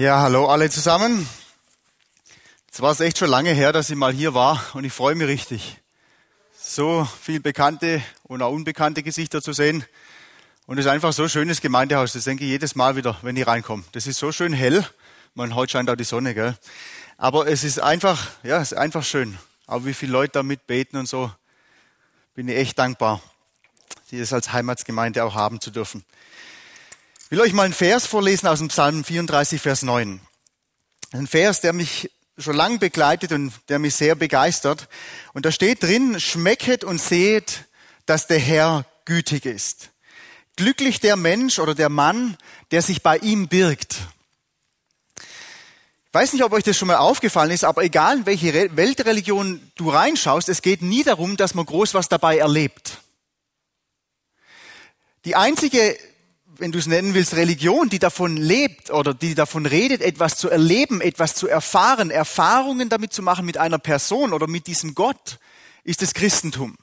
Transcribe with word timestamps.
Ja, 0.00 0.22
hallo 0.22 0.46
alle 0.46 0.70
zusammen. 0.70 1.28
Es 2.72 2.80
war 2.80 2.90
es 2.90 3.00
echt 3.00 3.18
schon 3.18 3.28
lange 3.28 3.50
her, 3.50 3.70
dass 3.70 3.90
ich 3.90 3.96
mal 3.96 4.14
hier 4.14 4.32
war 4.32 4.58
und 4.72 4.84
ich 4.84 4.94
freue 4.94 5.14
mich 5.14 5.28
richtig, 5.28 5.76
so 6.58 7.06
viel 7.20 7.38
bekannte 7.38 8.02
und 8.22 8.40
auch 8.40 8.50
unbekannte 8.50 9.02
Gesichter 9.02 9.42
zu 9.42 9.52
sehen. 9.52 9.84
Und 10.64 10.78
es 10.78 10.86
ist 10.86 10.90
einfach 10.90 11.12
so 11.12 11.24
ein 11.24 11.28
schönes 11.28 11.60
Gemeindehaus. 11.60 12.14
Das 12.14 12.24
denke 12.24 12.44
ich 12.44 12.50
jedes 12.50 12.74
Mal 12.74 12.96
wieder, 12.96 13.18
wenn 13.20 13.36
ich 13.36 13.46
reinkomme. 13.46 13.84
Das 13.92 14.06
ist 14.06 14.18
so 14.18 14.32
schön 14.32 14.54
hell. 14.54 14.86
Man, 15.34 15.54
heute 15.54 15.72
scheint 15.72 15.90
auch 15.90 15.96
die 15.96 16.04
Sonne, 16.04 16.34
gell? 16.34 16.56
Aber 17.18 17.46
es 17.46 17.62
ist 17.62 17.78
einfach, 17.78 18.26
ja, 18.42 18.58
es 18.62 18.72
ist 18.72 18.78
einfach 18.78 19.04
schön. 19.04 19.36
Auch 19.66 19.84
wie 19.84 19.92
viele 19.92 20.12
Leute 20.12 20.32
da 20.32 20.42
mitbeten 20.42 20.98
und 20.98 21.10
so. 21.10 21.30
Bin 22.34 22.48
ich 22.48 22.56
echt 22.56 22.78
dankbar, 22.78 23.20
die 24.10 24.18
das 24.18 24.32
als 24.32 24.50
Heimatsgemeinde 24.50 25.22
auch 25.24 25.34
haben 25.34 25.60
zu 25.60 25.70
dürfen. 25.70 26.06
Ich 27.32 27.36
will 27.36 27.44
euch 27.44 27.52
mal 27.52 27.62
einen 27.62 27.72
Vers 27.72 28.06
vorlesen 28.08 28.48
aus 28.48 28.58
dem 28.58 28.66
Psalm 28.66 29.04
34, 29.04 29.62
Vers 29.62 29.82
9. 29.82 30.20
Ein 31.12 31.26
Vers, 31.28 31.60
der 31.60 31.72
mich 31.72 32.10
schon 32.36 32.56
lang 32.56 32.80
begleitet 32.80 33.30
und 33.30 33.52
der 33.68 33.78
mich 33.78 33.94
sehr 33.94 34.16
begeistert. 34.16 34.88
Und 35.32 35.46
da 35.46 35.52
steht 35.52 35.80
drin, 35.80 36.18
schmecket 36.18 36.82
und 36.82 37.00
seht, 37.00 37.66
dass 38.04 38.26
der 38.26 38.40
Herr 38.40 38.84
gütig 39.04 39.46
ist. 39.46 39.90
Glücklich 40.56 40.98
der 40.98 41.14
Mensch 41.14 41.60
oder 41.60 41.76
der 41.76 41.88
Mann, 41.88 42.36
der 42.72 42.82
sich 42.82 43.00
bei 43.00 43.16
ihm 43.18 43.46
birgt. 43.46 43.94
Ich 45.16 46.14
weiß 46.14 46.32
nicht, 46.32 46.42
ob 46.42 46.52
euch 46.52 46.64
das 46.64 46.76
schon 46.76 46.88
mal 46.88 46.96
aufgefallen 46.96 47.52
ist, 47.52 47.62
aber 47.62 47.84
egal 47.84 48.18
in 48.18 48.26
welche 48.26 48.76
Weltreligion 48.76 49.70
du 49.76 49.88
reinschaust, 49.88 50.48
es 50.48 50.62
geht 50.62 50.82
nie 50.82 51.04
darum, 51.04 51.36
dass 51.36 51.54
man 51.54 51.64
groß 51.64 51.94
was 51.94 52.08
dabei 52.08 52.38
erlebt. 52.38 52.98
Die 55.24 55.36
einzige, 55.36 55.96
wenn 56.60 56.72
du 56.72 56.78
es 56.78 56.86
nennen 56.86 57.14
willst, 57.14 57.34
Religion, 57.34 57.88
die 57.88 57.98
davon 57.98 58.36
lebt 58.36 58.90
oder 58.90 59.14
die 59.14 59.34
davon 59.34 59.66
redet, 59.66 60.02
etwas 60.02 60.36
zu 60.36 60.50
erleben, 60.50 61.00
etwas 61.00 61.34
zu 61.34 61.48
erfahren, 61.48 62.10
Erfahrungen 62.10 62.88
damit 62.88 63.12
zu 63.12 63.22
machen 63.22 63.46
mit 63.46 63.56
einer 63.56 63.78
Person 63.78 64.32
oder 64.32 64.46
mit 64.46 64.66
diesem 64.66 64.94
Gott, 64.94 65.38
ist 65.84 66.02
das 66.02 66.14
Christentum. 66.14 66.76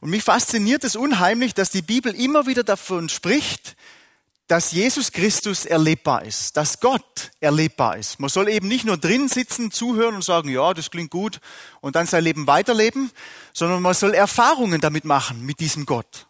Und 0.00 0.10
mich 0.10 0.22
fasziniert 0.22 0.84
es 0.84 0.96
unheimlich, 0.96 1.54
dass 1.54 1.70
die 1.70 1.82
Bibel 1.82 2.14
immer 2.14 2.46
wieder 2.46 2.62
davon 2.62 3.08
spricht, 3.08 3.76
dass 4.46 4.72
Jesus 4.72 5.12
Christus 5.12 5.64
erlebbar 5.64 6.24
ist, 6.24 6.56
dass 6.56 6.80
Gott 6.80 7.30
erlebbar 7.38 7.96
ist. 7.96 8.18
Man 8.18 8.30
soll 8.30 8.48
eben 8.48 8.66
nicht 8.66 8.84
nur 8.84 8.96
drin 8.96 9.28
sitzen, 9.28 9.70
zuhören 9.70 10.16
und 10.16 10.24
sagen, 10.24 10.48
ja, 10.48 10.74
das 10.74 10.90
klingt 10.90 11.10
gut 11.10 11.40
und 11.80 11.94
dann 11.96 12.06
sein 12.06 12.24
Leben 12.24 12.46
weiterleben, 12.46 13.12
sondern 13.52 13.80
man 13.80 13.94
soll 13.94 14.12
Erfahrungen 14.12 14.80
damit 14.80 15.04
machen, 15.04 15.46
mit 15.46 15.60
diesem 15.60 15.86
Gott. 15.86 16.26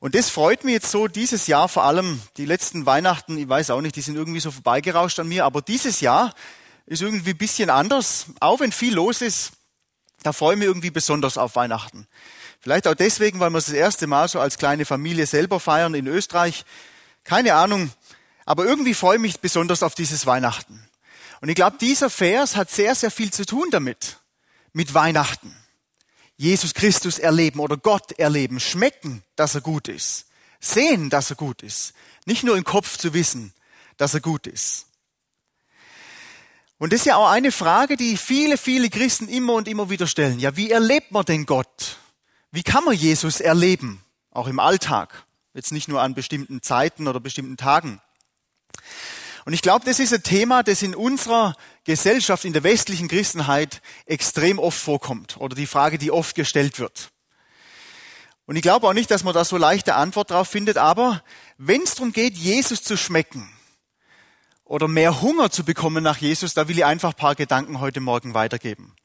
Und 0.00 0.14
das 0.14 0.30
freut 0.30 0.64
mich 0.64 0.74
jetzt 0.74 0.90
so 0.90 1.08
dieses 1.08 1.46
Jahr, 1.48 1.68
vor 1.68 1.84
allem 1.84 2.22
die 2.36 2.44
letzten 2.44 2.86
Weihnachten, 2.86 3.36
ich 3.36 3.48
weiß 3.48 3.70
auch 3.70 3.80
nicht, 3.80 3.96
die 3.96 4.00
sind 4.00 4.16
irgendwie 4.16 4.40
so 4.40 4.50
vorbeigerauscht 4.50 5.18
an 5.18 5.28
mir, 5.28 5.44
aber 5.44 5.60
dieses 5.60 6.00
Jahr 6.00 6.34
ist 6.86 7.02
irgendwie 7.02 7.30
ein 7.30 7.38
bisschen 7.38 7.68
anders, 7.68 8.26
auch 8.40 8.60
wenn 8.60 8.72
viel 8.72 8.94
los 8.94 9.20
ist, 9.22 9.52
da 10.22 10.32
freue 10.32 10.54
ich 10.54 10.58
mich 10.58 10.68
irgendwie 10.68 10.90
besonders 10.90 11.38
auf 11.38 11.56
Weihnachten. 11.56 12.06
Vielleicht 12.60 12.88
auch 12.88 12.94
deswegen, 12.94 13.40
weil 13.40 13.50
wir 13.50 13.58
es 13.58 13.66
das 13.66 13.74
erste 13.74 14.06
Mal 14.06 14.28
so 14.28 14.40
als 14.40 14.58
kleine 14.58 14.84
Familie 14.84 15.26
selber 15.26 15.60
feiern 15.60 15.94
in 15.94 16.06
Österreich. 16.06 16.64
Keine 17.24 17.54
Ahnung. 17.54 17.92
Aber 18.44 18.64
irgendwie 18.64 18.94
freue 18.94 19.16
ich 19.16 19.22
mich 19.22 19.40
besonders 19.40 19.82
auf 19.82 19.94
dieses 19.94 20.26
Weihnachten. 20.26 20.88
Und 21.40 21.48
ich 21.50 21.54
glaube, 21.54 21.76
dieser 21.78 22.10
Vers 22.10 22.56
hat 22.56 22.70
sehr, 22.70 22.94
sehr 22.94 23.10
viel 23.10 23.32
zu 23.32 23.46
tun 23.46 23.68
damit. 23.70 24.18
Mit 24.72 24.92
Weihnachten. 24.92 25.54
Jesus 26.38 26.72
Christus 26.72 27.18
erleben 27.18 27.58
oder 27.60 27.76
Gott 27.76 28.12
erleben. 28.12 28.60
Schmecken, 28.60 29.22
dass 29.36 29.56
er 29.56 29.60
gut 29.60 29.88
ist. 29.88 30.26
Sehen, 30.60 31.10
dass 31.10 31.30
er 31.30 31.36
gut 31.36 31.62
ist. 31.62 31.92
Nicht 32.24 32.44
nur 32.44 32.56
im 32.56 32.64
Kopf 32.64 32.96
zu 32.96 33.12
wissen, 33.12 33.52
dass 33.96 34.14
er 34.14 34.20
gut 34.20 34.46
ist. 34.46 34.86
Und 36.78 36.92
das 36.92 37.00
ist 37.00 37.06
ja 37.06 37.16
auch 37.16 37.28
eine 37.28 37.50
Frage, 37.50 37.96
die 37.96 38.16
viele, 38.16 38.56
viele 38.56 38.88
Christen 38.88 39.28
immer 39.28 39.54
und 39.54 39.66
immer 39.66 39.90
wieder 39.90 40.06
stellen. 40.06 40.38
Ja, 40.38 40.56
wie 40.56 40.70
erlebt 40.70 41.10
man 41.10 41.24
denn 41.24 41.44
Gott? 41.44 41.98
Wie 42.52 42.62
kann 42.62 42.84
man 42.84 42.94
Jesus 42.94 43.40
erleben? 43.40 44.00
Auch 44.30 44.46
im 44.46 44.60
Alltag. 44.60 45.24
Jetzt 45.54 45.72
nicht 45.72 45.88
nur 45.88 46.00
an 46.00 46.14
bestimmten 46.14 46.62
Zeiten 46.62 47.08
oder 47.08 47.18
bestimmten 47.18 47.56
Tagen. 47.56 48.00
Und 49.48 49.54
ich 49.54 49.62
glaube, 49.62 49.86
das 49.86 49.98
ist 49.98 50.12
ein 50.12 50.22
Thema, 50.22 50.62
das 50.62 50.82
in 50.82 50.94
unserer 50.94 51.56
Gesellschaft, 51.84 52.44
in 52.44 52.52
der 52.52 52.64
westlichen 52.64 53.08
Christenheit 53.08 53.80
extrem 54.04 54.58
oft 54.58 54.78
vorkommt. 54.78 55.38
Oder 55.38 55.56
die 55.56 55.64
Frage, 55.64 55.96
die 55.96 56.10
oft 56.10 56.34
gestellt 56.34 56.78
wird. 56.78 57.08
Und 58.44 58.56
ich 58.56 58.60
glaube 58.60 58.86
auch 58.86 58.92
nicht, 58.92 59.10
dass 59.10 59.24
man 59.24 59.32
da 59.32 59.46
so 59.46 59.56
leichte 59.56 59.94
Antwort 59.94 60.32
drauf 60.32 60.48
findet, 60.48 60.76
aber 60.76 61.24
wenn 61.56 61.80
es 61.80 61.94
darum 61.94 62.12
geht, 62.12 62.36
Jesus 62.36 62.82
zu 62.82 62.98
schmecken 62.98 63.50
oder 64.66 64.86
mehr 64.86 65.22
Hunger 65.22 65.48
zu 65.48 65.64
bekommen 65.64 66.04
nach 66.04 66.18
Jesus, 66.18 66.52
da 66.52 66.68
will 66.68 66.76
ich 66.76 66.84
einfach 66.84 67.12
ein 67.14 67.18
paar 67.18 67.34
Gedanken 67.34 67.80
heute 67.80 68.00
Morgen 68.00 68.34
weitergeben. 68.34 68.96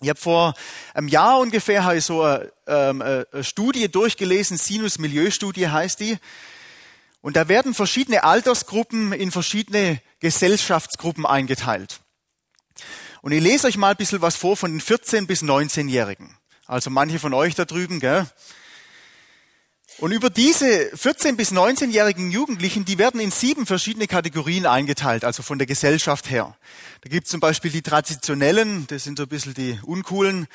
Ich 0.00 0.08
habe 0.08 0.20
vor 0.20 0.54
einem 0.94 1.08
Jahr 1.08 1.40
ungefähr 1.40 2.00
so 2.00 2.22
eine, 2.22 2.52
ähm, 2.68 3.02
eine 3.02 3.26
Studie 3.42 3.90
durchgelesen, 3.90 4.58
Sinus-Milieu-Studie 4.58 5.70
heißt 5.70 5.98
die. 5.98 6.18
Und 7.22 7.36
da 7.36 7.48
werden 7.48 7.72
verschiedene 7.72 8.24
Altersgruppen 8.24 9.12
in 9.12 9.30
verschiedene 9.30 10.00
Gesellschaftsgruppen 10.20 11.24
eingeteilt. 11.24 12.00
Und 13.22 13.32
ich 13.32 13.40
lese 13.40 13.68
euch 13.68 13.76
mal 13.76 13.92
ein 13.92 13.96
bisschen 13.96 14.20
was 14.20 14.36
vor 14.36 14.56
von 14.56 14.72
den 14.72 14.80
14 14.80 15.28
bis 15.28 15.42
19-Jährigen. 15.42 16.36
Also 16.66 16.90
manche 16.90 17.20
von 17.20 17.32
euch 17.32 17.54
da 17.54 17.64
drüben, 17.64 18.00
gell? 18.00 18.26
Und 19.98 20.10
über 20.10 20.30
diese 20.30 20.90
14 20.96 21.36
bis 21.36 21.52
19-jährigen 21.52 22.32
Jugendlichen, 22.32 22.84
die 22.84 22.98
werden 22.98 23.20
in 23.20 23.30
sieben 23.30 23.66
verschiedene 23.66 24.08
Kategorien 24.08 24.66
eingeteilt, 24.66 25.22
also 25.22 25.44
von 25.44 25.58
der 25.58 25.66
Gesellschaft 25.66 26.28
her. 26.28 26.56
Da 27.02 27.10
gibt 27.10 27.26
es 27.26 27.30
zum 27.30 27.40
Beispiel 27.40 27.70
die 27.70 27.82
Traditionellen, 27.82 28.86
das 28.88 29.04
sind 29.04 29.18
so 29.18 29.24
ein 29.24 29.28
bisschen 29.28 29.54
die 29.54 29.78
Uncoolen. 29.84 30.48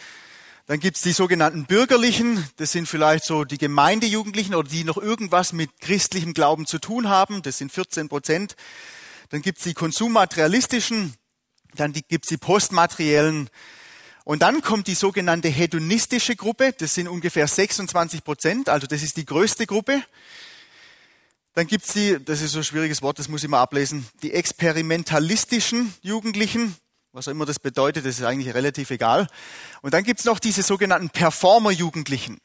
Dann 0.68 0.82
gibt 0.82 0.98
es 0.98 1.04
die 1.04 1.14
sogenannten 1.14 1.66
Bürgerlichen, 1.66 2.46
das 2.58 2.74
sind 2.74 2.88
vielleicht 2.88 3.24
so 3.24 3.46
die 3.46 3.58
Gemeindejugendlichen 3.58 4.54
oder 4.54 4.68
die 4.68 4.84
noch 4.84 4.98
irgendwas 4.98 5.54
mit 5.54 5.80
christlichem 5.80 6.34
Glauben 6.34 6.66
zu 6.66 6.78
tun 6.78 7.08
haben, 7.08 7.42
das 7.42 7.58
sind 7.58 7.72
14 7.72 8.10
Prozent. 8.10 8.58
Dann 9.30 9.42
gibt 9.42 9.60
es 9.60 9.64
die 9.64 9.74
konsummaterialistischen, 9.74 11.14
dann 11.76 11.94
gibt 11.94 12.26
es 12.26 12.30
die 12.30 12.38
postmateriellen, 12.38 13.50
und 14.26 14.42
dann 14.42 14.62
kommt 14.62 14.88
die 14.88 14.94
sogenannte 14.94 15.48
hedonistische 15.48 16.36
Gruppe, 16.36 16.74
das 16.78 16.94
sind 16.94 17.08
ungefähr 17.08 17.48
26 17.48 18.26
Prozent, 18.26 18.68
also 18.68 18.86
das 18.86 19.02
ist 19.02 19.16
die 19.16 19.26
größte 19.26 19.66
Gruppe. 19.66 20.04
Dann 21.54 21.66
gibt's 21.66 21.94
die, 21.94 22.18
das 22.22 22.42
ist 22.42 22.52
so 22.52 22.58
ein 22.58 22.66
schwieriges 22.66 23.02
Wort, 23.02 23.20
das 23.20 23.30
muss 23.30 23.42
ich 23.42 23.50
mal 23.50 23.62
ablesen, 23.62 24.06
die 24.24 24.34
experimentalistischen 24.34 25.94
Jugendlichen, 26.02 26.76
was 27.14 27.28
auch 27.28 27.32
immer 27.32 27.46
das 27.46 27.60
bedeutet, 27.60 28.06
das 28.06 28.20
ist 28.20 28.26
eigentlich 28.26 28.54
relativ 28.54 28.92
egal. 28.92 29.28
Und 29.82 29.94
dann 29.94 30.04
gibt's 30.04 30.26
noch 30.26 30.40
diese 30.40 30.64
sogenannten 30.64 31.10
Performer-Jugendlichen. 31.10 32.40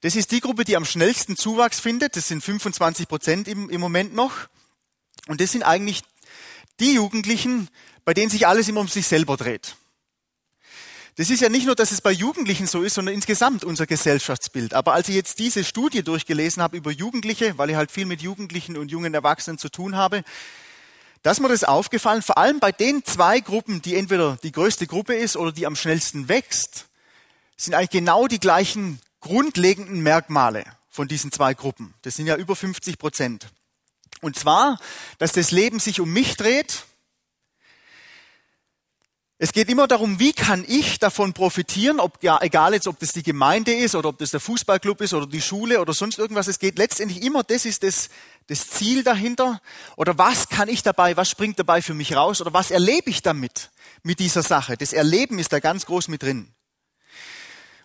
Das 0.00 0.16
ist 0.16 0.32
die 0.32 0.40
Gruppe, 0.40 0.64
die 0.64 0.76
am 0.76 0.84
schnellsten 0.84 1.36
Zuwachs 1.36 1.78
findet, 1.78 2.16
das 2.16 2.28
sind 2.28 2.42
25 2.42 3.06
Prozent 3.06 3.48
im, 3.48 3.68
im 3.68 3.80
Moment 3.80 4.14
noch. 4.14 4.48
Und 5.28 5.40
das 5.40 5.52
sind 5.52 5.62
eigentlich 5.62 6.02
die 6.80 6.94
Jugendlichen, 6.94 7.68
bei 8.04 8.14
denen 8.14 8.30
sich 8.30 8.46
alles 8.46 8.68
immer 8.68 8.80
um 8.80 8.88
sich 8.88 9.06
selber 9.06 9.36
dreht. 9.36 9.76
Das 11.16 11.28
ist 11.28 11.40
ja 11.40 11.50
nicht 11.50 11.66
nur, 11.66 11.74
dass 11.74 11.90
es 11.90 12.00
bei 12.00 12.12
Jugendlichen 12.12 12.66
so 12.66 12.82
ist, 12.82 12.94
sondern 12.94 13.14
insgesamt 13.14 13.62
unser 13.62 13.86
Gesellschaftsbild. 13.86 14.72
Aber 14.72 14.94
als 14.94 15.08
ich 15.10 15.14
jetzt 15.14 15.38
diese 15.38 15.64
Studie 15.64 16.02
durchgelesen 16.02 16.62
habe 16.62 16.78
über 16.78 16.90
Jugendliche, 16.90 17.58
weil 17.58 17.68
ich 17.68 17.76
halt 17.76 17.90
viel 17.90 18.06
mit 18.06 18.22
Jugendlichen 18.22 18.78
und 18.78 18.90
jungen 18.90 19.12
Erwachsenen 19.12 19.58
zu 19.58 19.68
tun 19.68 19.96
habe, 19.96 20.22
dass 21.22 21.40
mir 21.40 21.48
das 21.48 21.64
aufgefallen, 21.64 22.22
vor 22.22 22.38
allem 22.38 22.60
bei 22.60 22.72
den 22.72 23.04
zwei 23.04 23.40
Gruppen, 23.40 23.82
die 23.82 23.96
entweder 23.96 24.38
die 24.42 24.52
größte 24.52 24.86
Gruppe 24.86 25.14
ist 25.14 25.36
oder 25.36 25.52
die 25.52 25.66
am 25.66 25.76
schnellsten 25.76 26.28
wächst, 26.28 26.86
sind 27.56 27.74
eigentlich 27.74 27.90
genau 27.90 28.26
die 28.26 28.40
gleichen 28.40 29.00
grundlegenden 29.20 30.00
Merkmale 30.02 30.64
von 30.88 31.08
diesen 31.08 31.30
zwei 31.30 31.54
Gruppen. 31.54 31.94
Das 32.02 32.16
sind 32.16 32.26
ja 32.26 32.36
über 32.36 32.56
50 32.56 32.98
Prozent. 32.98 33.48
Und 34.22 34.38
zwar, 34.38 34.78
dass 35.18 35.32
das 35.32 35.50
Leben 35.50 35.78
sich 35.78 36.00
um 36.00 36.10
mich 36.10 36.36
dreht 36.36 36.84
es 39.42 39.52
geht 39.52 39.70
immer 39.70 39.88
darum, 39.88 40.18
wie 40.18 40.34
kann 40.34 40.66
ich 40.68 40.98
davon 40.98 41.32
profitieren, 41.32 41.98
ob, 41.98 42.22
ja, 42.22 42.38
egal 42.42 42.74
jetzt, 42.74 42.86
ob 42.86 42.98
das 42.98 43.12
die 43.12 43.22
Gemeinde 43.22 43.72
ist 43.72 43.94
oder 43.94 44.10
ob 44.10 44.18
das 44.18 44.32
der 44.32 44.40
Fußballclub 44.40 45.00
ist 45.00 45.14
oder 45.14 45.26
die 45.26 45.40
Schule 45.40 45.80
oder 45.80 45.94
sonst 45.94 46.18
irgendwas. 46.18 46.46
Es 46.46 46.58
geht 46.58 46.76
letztendlich 46.76 47.22
immer, 47.22 47.42
das 47.42 47.64
ist 47.64 47.82
das, 47.82 48.10
das 48.48 48.68
Ziel 48.68 49.02
dahinter. 49.02 49.62
Oder 49.96 50.18
was 50.18 50.50
kann 50.50 50.68
ich 50.68 50.82
dabei, 50.82 51.16
was 51.16 51.30
springt 51.30 51.58
dabei 51.58 51.80
für 51.80 51.94
mich 51.94 52.14
raus? 52.14 52.42
Oder 52.42 52.52
was 52.52 52.70
erlebe 52.70 53.08
ich 53.08 53.22
damit, 53.22 53.70
mit 54.02 54.18
dieser 54.18 54.42
Sache? 54.42 54.76
Das 54.76 54.92
Erleben 54.92 55.38
ist 55.38 55.54
da 55.54 55.58
ganz 55.58 55.86
groß 55.86 56.08
mit 56.08 56.22
drin. 56.22 56.52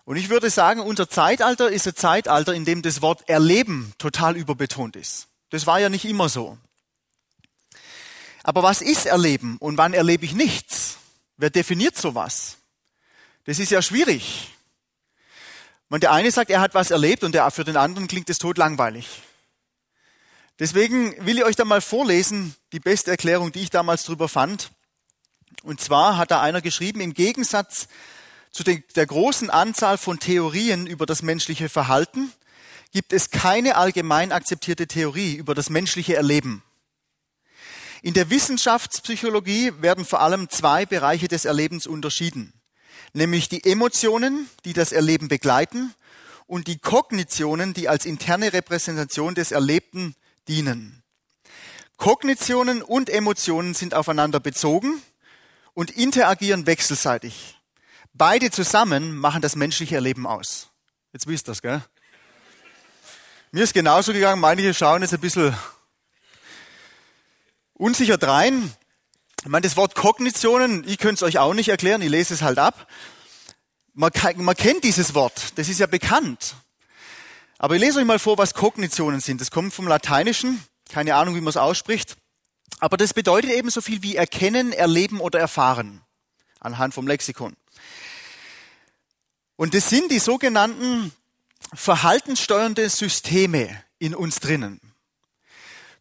Und 0.04 0.16
ich 0.16 0.28
würde 0.28 0.50
sagen, 0.50 0.80
unser 0.80 1.08
Zeitalter 1.08 1.70
ist 1.70 1.88
ein 1.88 1.96
Zeitalter, 1.96 2.52
in 2.52 2.66
dem 2.66 2.82
das 2.82 3.00
Wort 3.00 3.30
Erleben 3.30 3.94
total 3.96 4.36
überbetont 4.36 4.94
ist. 4.94 5.28
Das 5.48 5.66
war 5.66 5.80
ja 5.80 5.88
nicht 5.88 6.04
immer 6.04 6.28
so. 6.28 6.58
Aber 8.42 8.62
was 8.62 8.82
ist 8.82 9.06
Erleben 9.06 9.56
und 9.56 9.78
wann 9.78 9.94
erlebe 9.94 10.26
ich 10.26 10.34
nichts? 10.34 10.98
Wer 11.36 11.50
definiert 11.50 11.96
sowas? 11.96 12.56
Das 13.44 13.58
ist 13.58 13.70
ja 13.70 13.82
schwierig. 13.82 14.52
Man, 15.88 16.00
der 16.00 16.12
eine 16.12 16.30
sagt, 16.30 16.50
er 16.50 16.60
hat 16.60 16.74
was 16.74 16.90
erlebt 16.90 17.22
und 17.22 17.32
der, 17.32 17.50
für 17.50 17.64
den 17.64 17.76
anderen 17.76 18.08
klingt 18.08 18.28
es 18.28 18.38
tot 18.38 18.58
langweilig. 18.58 19.22
Deswegen 20.58 21.24
will 21.24 21.38
ich 21.38 21.44
euch 21.44 21.56
da 21.56 21.64
mal 21.64 21.80
vorlesen, 21.80 22.56
die 22.72 22.80
beste 22.80 23.10
Erklärung, 23.10 23.52
die 23.52 23.60
ich 23.60 23.70
damals 23.70 24.04
drüber 24.04 24.28
fand. 24.28 24.70
Und 25.62 25.80
zwar 25.80 26.16
hat 26.16 26.30
da 26.30 26.40
einer 26.40 26.62
geschrieben, 26.62 27.00
im 27.00 27.14
Gegensatz 27.14 27.88
zu 28.50 28.64
der 28.64 29.06
großen 29.06 29.50
Anzahl 29.50 29.98
von 29.98 30.18
Theorien 30.18 30.86
über 30.86 31.04
das 31.04 31.20
menschliche 31.20 31.68
Verhalten 31.68 32.32
gibt 32.90 33.12
es 33.12 33.30
keine 33.30 33.76
allgemein 33.76 34.32
akzeptierte 34.32 34.86
Theorie 34.86 35.34
über 35.34 35.54
das 35.54 35.68
menschliche 35.68 36.16
Erleben. 36.16 36.62
In 38.02 38.14
der 38.14 38.30
Wissenschaftspsychologie 38.30 39.72
werden 39.80 40.04
vor 40.04 40.20
allem 40.20 40.48
zwei 40.48 40.86
Bereiche 40.86 41.28
des 41.28 41.44
Erlebens 41.44 41.86
unterschieden, 41.86 42.52
nämlich 43.12 43.48
die 43.48 43.64
Emotionen, 43.64 44.48
die 44.64 44.72
das 44.72 44.92
Erleben 44.92 45.28
begleiten, 45.28 45.94
und 46.46 46.68
die 46.68 46.78
Kognitionen, 46.78 47.74
die 47.74 47.88
als 47.88 48.06
interne 48.06 48.52
Repräsentation 48.52 49.34
des 49.34 49.50
Erlebten 49.50 50.14
dienen. 50.46 51.02
Kognitionen 51.96 52.82
und 52.82 53.10
Emotionen 53.10 53.74
sind 53.74 53.94
aufeinander 53.94 54.38
bezogen 54.38 55.02
und 55.74 55.90
interagieren 55.90 56.66
wechselseitig. 56.66 57.58
Beide 58.12 58.50
zusammen 58.50 59.16
machen 59.16 59.42
das 59.42 59.56
menschliche 59.56 59.96
Erleben 59.96 60.26
aus. 60.26 60.68
Jetzt 61.12 61.26
wisst 61.26 61.48
ihr 61.48 61.52
das, 61.52 61.62
gell? 61.62 61.82
Mir 63.50 63.64
ist 63.64 63.74
genauso 63.74 64.12
gegangen, 64.12 64.40
manche 64.40 64.74
schauen 64.74 65.02
jetzt 65.02 65.14
ein 65.14 65.20
bisschen 65.20 65.56
unsicher 67.78 68.18
drein. 68.18 68.72
Ich 69.42 69.48
meine, 69.48 69.62
das 69.62 69.76
Wort 69.76 69.94
Kognitionen, 69.94 70.84
ich 70.86 70.98
könnte 70.98 71.16
es 71.16 71.22
euch 71.22 71.38
auch 71.38 71.54
nicht 71.54 71.68
erklären, 71.68 72.02
ich 72.02 72.10
lese 72.10 72.34
es 72.34 72.42
halt 72.42 72.58
ab. 72.58 72.88
Man, 73.94 74.10
man 74.36 74.56
kennt 74.56 74.84
dieses 74.84 75.14
Wort, 75.14 75.58
das 75.58 75.68
ist 75.68 75.80
ja 75.80 75.86
bekannt. 75.86 76.56
Aber 77.58 77.76
ich 77.76 77.80
lese 77.80 78.00
euch 78.00 78.04
mal 78.04 78.18
vor, 78.18 78.36
was 78.36 78.54
Kognitionen 78.54 79.20
sind. 79.20 79.40
Das 79.40 79.50
kommt 79.50 79.72
vom 79.72 79.88
Lateinischen, 79.88 80.62
keine 80.90 81.14
Ahnung, 81.14 81.34
wie 81.36 81.40
man 81.40 81.48
es 81.48 81.56
ausspricht. 81.56 82.16
Aber 82.80 82.96
das 82.96 83.14
bedeutet 83.14 83.50
eben 83.50 83.70
so 83.70 83.80
viel 83.80 84.02
wie 84.02 84.16
erkennen, 84.16 84.72
erleben 84.72 85.20
oder 85.20 85.38
erfahren, 85.38 86.02
anhand 86.60 86.92
vom 86.92 87.06
Lexikon. 87.06 87.56
Und 89.56 89.72
das 89.72 89.88
sind 89.88 90.10
die 90.10 90.18
sogenannten 90.18 91.12
verhaltenssteuernde 91.72 92.90
Systeme 92.90 93.82
in 93.98 94.14
uns 94.14 94.40
drinnen. 94.40 94.80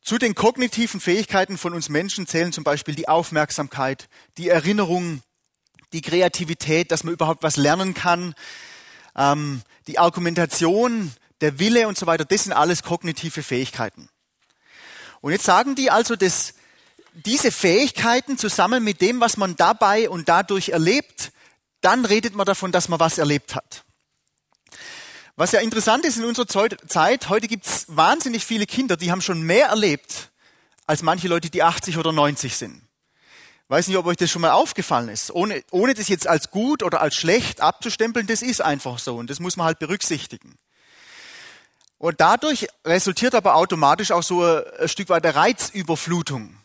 Zu 0.05 0.19
den 0.19 0.35
kognitiven 0.35 0.99
Fähigkeiten 0.99 1.57
von 1.57 1.73
uns 1.73 1.89
Menschen 1.89 2.27
zählen 2.27 2.53
zum 2.53 2.63
Beispiel 2.63 2.93
die 2.93 3.07
Aufmerksamkeit, 3.07 4.07
die 4.37 4.49
Erinnerung, 4.49 5.23
die 5.93 6.01
Kreativität, 6.01 6.91
dass 6.91 7.03
man 7.03 7.15
überhaupt 7.15 7.41
was 7.41 7.57
lernen 7.57 7.95
kann, 7.95 8.35
ähm, 9.15 9.63
die 9.87 9.97
Argumentation, 9.97 11.11
der 11.41 11.57
Wille 11.57 11.87
und 11.87 11.97
so 11.97 12.05
weiter. 12.05 12.23
Das 12.23 12.43
sind 12.43 12.53
alles 12.53 12.83
kognitive 12.83 13.41
Fähigkeiten. 13.41 14.07
Und 15.21 15.31
jetzt 15.31 15.45
sagen 15.45 15.73
die 15.73 15.89
also, 15.89 16.15
dass 16.15 16.53
diese 17.13 17.51
Fähigkeiten 17.51 18.37
zusammen 18.37 18.83
mit 18.83 19.01
dem, 19.01 19.19
was 19.21 19.37
man 19.37 19.55
dabei 19.55 20.07
und 20.07 20.29
dadurch 20.29 20.69
erlebt, 20.69 21.31
dann 21.81 22.05
redet 22.05 22.35
man 22.35 22.45
davon, 22.45 22.71
dass 22.71 22.89
man 22.89 22.99
was 22.99 23.17
erlebt 23.17 23.55
hat. 23.55 23.83
Was 25.37 25.51
ja 25.51 25.59
interessant 25.59 26.05
ist 26.05 26.17
in 26.17 26.23
unserer 26.23 26.47
Zeit, 26.47 27.29
heute 27.29 27.47
gibt 27.47 27.65
es 27.65 27.85
wahnsinnig 27.89 28.45
viele 28.45 28.65
Kinder, 28.65 28.95
die 28.95 29.11
haben 29.11 29.21
schon 29.21 29.41
mehr 29.41 29.67
erlebt 29.67 30.31
als 30.85 31.01
manche 31.01 31.27
Leute, 31.27 31.49
die 31.49 31.61
80 31.61 31.97
oder 31.97 32.13
90 32.13 32.55
sind. 32.55 32.81
Weiß 33.67 33.87
nicht, 33.87 33.97
ob 33.97 34.05
euch 34.05 34.15
das 34.15 34.29
schon 34.29 34.43
mal 34.43 34.51
aufgefallen 34.51 35.09
ist. 35.09 35.31
Ohne, 35.31 35.63
ohne 35.71 35.93
das 35.93 36.07
jetzt 36.07 36.27
als 36.27 36.51
gut 36.51 36.83
oder 36.83 37.01
als 37.01 37.15
schlecht 37.15 37.59
abzustempeln, 37.59 38.27
das 38.27 38.41
ist 38.41 38.61
einfach 38.61 38.97
so 38.99 39.17
und 39.17 39.29
das 39.29 39.41
muss 39.41 39.57
man 39.57 39.65
halt 39.65 39.79
berücksichtigen. 39.79 40.55
Und 41.97 42.21
dadurch 42.21 42.67
resultiert 42.85 43.35
aber 43.35 43.55
automatisch 43.55 44.11
auch 44.11 44.23
so 44.23 44.43
ein 44.43 44.87
Stück 44.87 45.09
weit 45.09 45.25
der 45.25 45.35
Reizüberflutung. 45.35 46.55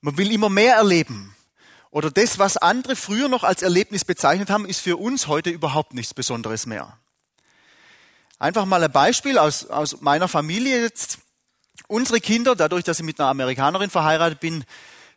Man 0.00 0.18
will 0.18 0.30
immer 0.30 0.50
mehr 0.50 0.74
erleben. 0.74 1.34
Oder 1.90 2.10
das, 2.10 2.38
was 2.38 2.58
andere 2.58 2.96
früher 2.96 3.28
noch 3.28 3.44
als 3.44 3.62
Erlebnis 3.62 4.04
bezeichnet 4.04 4.50
haben, 4.50 4.66
ist 4.66 4.80
für 4.80 4.98
uns 4.98 5.26
heute 5.26 5.48
überhaupt 5.48 5.94
nichts 5.94 6.12
Besonderes 6.12 6.66
mehr. 6.66 6.97
Einfach 8.38 8.66
mal 8.66 8.82
ein 8.82 8.92
Beispiel 8.92 9.36
aus, 9.36 9.66
aus 9.66 10.00
meiner 10.00 10.28
Familie 10.28 10.80
jetzt. 10.80 11.18
Unsere 11.88 12.20
Kinder, 12.20 12.54
dadurch, 12.54 12.84
dass 12.84 13.00
ich 13.00 13.04
mit 13.04 13.18
einer 13.18 13.28
Amerikanerin 13.30 13.90
verheiratet 13.90 14.40
bin, 14.40 14.64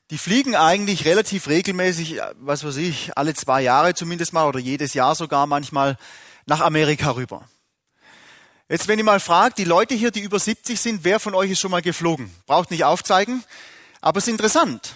die 0.09 0.17
fliegen 0.17 0.55
eigentlich 0.55 1.05
relativ 1.05 1.47
regelmäßig, 1.47 2.19
was 2.39 2.63
weiß 2.63 2.77
ich, 2.77 3.17
alle 3.17 3.33
zwei 3.33 3.61
Jahre 3.61 3.93
zumindest 3.93 4.33
mal 4.33 4.47
oder 4.47 4.59
jedes 4.59 4.93
Jahr 4.93 5.15
sogar 5.15 5.47
manchmal 5.47 5.97
nach 6.45 6.61
Amerika 6.61 7.11
rüber. 7.11 7.47
Jetzt, 8.67 8.87
wenn 8.87 8.99
ich 8.99 9.05
mal 9.05 9.19
frage, 9.19 9.53
die 9.55 9.65
Leute 9.65 9.93
hier, 9.93 10.11
die 10.11 10.21
über 10.21 10.39
70 10.39 10.79
sind, 10.79 11.03
wer 11.03 11.19
von 11.19 11.35
euch 11.35 11.51
ist 11.51 11.59
schon 11.59 11.71
mal 11.71 11.81
geflogen? 11.81 12.33
Braucht 12.45 12.71
nicht 12.71 12.85
aufzeigen, 12.85 13.43
aber 13.99 14.17
es 14.17 14.27
ist 14.27 14.31
interessant. 14.31 14.95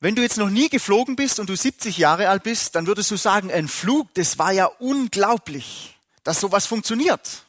Wenn 0.00 0.14
du 0.14 0.22
jetzt 0.22 0.38
noch 0.38 0.50
nie 0.50 0.68
geflogen 0.68 1.14
bist 1.14 1.40
und 1.40 1.48
du 1.48 1.56
70 1.56 1.98
Jahre 1.98 2.28
alt 2.28 2.42
bist, 2.42 2.74
dann 2.74 2.86
würdest 2.86 3.10
du 3.10 3.16
sagen, 3.16 3.52
ein 3.52 3.68
Flug, 3.68 4.12
das 4.14 4.38
war 4.38 4.52
ja 4.52 4.66
unglaublich, 4.66 5.97
dass 6.24 6.40
sowas 6.40 6.66
funktioniert. 6.66 7.44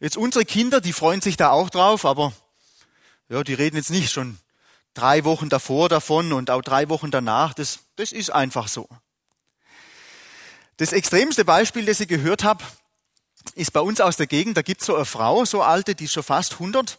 Jetzt 0.00 0.16
unsere 0.16 0.44
Kinder, 0.44 0.80
die 0.80 0.92
freuen 0.92 1.20
sich 1.20 1.36
da 1.36 1.50
auch 1.50 1.70
drauf, 1.70 2.04
aber 2.04 2.32
ja, 3.28 3.44
die 3.44 3.54
reden 3.54 3.76
jetzt 3.76 3.90
nicht 3.90 4.10
schon 4.10 4.38
drei 4.94 5.24
Wochen 5.24 5.48
davor 5.48 5.88
davon 5.88 6.32
und 6.32 6.50
auch 6.50 6.62
drei 6.62 6.88
Wochen 6.88 7.10
danach. 7.10 7.54
Das, 7.54 7.80
das 7.96 8.12
ist 8.12 8.30
einfach 8.30 8.68
so. 8.68 8.88
Das 10.76 10.92
extremste 10.92 11.44
Beispiel, 11.44 11.86
das 11.86 12.00
ich 12.00 12.08
gehört 12.08 12.44
habe, 12.44 12.64
ist 13.54 13.72
bei 13.72 13.80
uns 13.80 14.00
aus 14.00 14.16
der 14.16 14.26
Gegend. 14.26 14.56
Da 14.56 14.62
gibt 14.62 14.80
es 14.80 14.86
so 14.86 14.96
eine 14.96 15.04
Frau, 15.04 15.44
so 15.44 15.62
alte, 15.62 15.94
die 15.94 16.04
ist 16.04 16.12
schon 16.12 16.22
fast 16.22 16.54
100. 16.54 16.98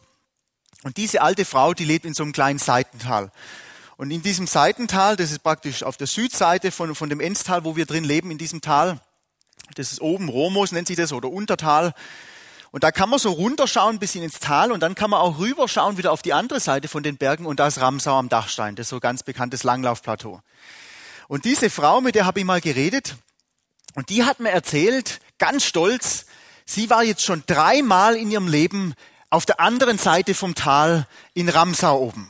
Und 0.83 0.97
diese 0.97 1.21
alte 1.21 1.45
Frau, 1.45 1.73
die 1.73 1.85
lebt 1.85 2.05
in 2.05 2.13
so 2.13 2.23
einem 2.23 2.33
kleinen 2.33 2.59
Seitental. 2.59 3.31
Und 3.97 4.11
in 4.11 4.21
diesem 4.21 4.47
Seitental, 4.47 5.15
das 5.15 5.31
ist 5.31 5.43
praktisch 5.43 5.83
auf 5.83 5.97
der 5.97 6.07
Südseite 6.07 6.71
von, 6.71 6.95
von 6.95 7.09
dem 7.09 7.19
Enztal, 7.19 7.63
wo 7.63 7.75
wir 7.75 7.85
drin 7.85 8.03
leben, 8.03 8.31
in 8.31 8.37
diesem 8.37 8.61
Tal, 8.61 8.99
das 9.75 9.91
ist 9.91 10.01
oben 10.01 10.29
Romos, 10.29 10.71
nennt 10.71 10.87
sich 10.87 10.97
das, 10.97 11.13
oder 11.13 11.29
Untertal. 11.29 11.93
Und 12.71 12.83
da 12.83 12.91
kann 12.91 13.09
man 13.09 13.19
so 13.19 13.31
runterschauen 13.31 13.99
bis 13.99 14.15
ins 14.15 14.39
Tal 14.39 14.71
und 14.71 14.79
dann 14.79 14.95
kann 14.95 15.11
man 15.11 15.19
auch 15.21 15.37
rüberschauen 15.37 15.97
wieder 15.97 16.11
auf 16.11 16.23
die 16.23 16.33
andere 16.33 16.59
Seite 16.59 16.87
von 16.87 17.03
den 17.03 17.17
Bergen 17.17 17.45
und 17.45 17.59
da 17.59 17.67
ist 17.67 17.79
Ramsau 17.79 18.17
am 18.17 18.29
Dachstein, 18.29 18.75
das 18.75 18.85
ist 18.85 18.89
so 18.89 18.99
ganz 18.99 19.21
bekanntes 19.21 19.63
Langlaufplateau. 19.63 20.41
Und 21.27 21.45
diese 21.45 21.69
Frau, 21.69 22.01
mit 22.01 22.15
der 22.15 22.25
habe 22.25 22.39
ich 22.39 22.45
mal 22.45 22.61
geredet 22.61 23.15
und 23.93 24.09
die 24.09 24.23
hat 24.23 24.39
mir 24.39 24.49
erzählt, 24.49 25.19
ganz 25.37 25.65
stolz, 25.65 26.25
sie 26.65 26.89
war 26.89 27.03
jetzt 27.03 27.23
schon 27.23 27.43
dreimal 27.45 28.15
in 28.15 28.31
ihrem 28.31 28.47
Leben 28.47 28.95
auf 29.29 29.45
der 29.45 29.59
anderen 29.59 29.99
Seite 29.99 30.33
vom 30.33 30.55
Tal 30.55 31.07
in 31.35 31.49
Ramsau 31.49 31.99
oben. 31.99 32.29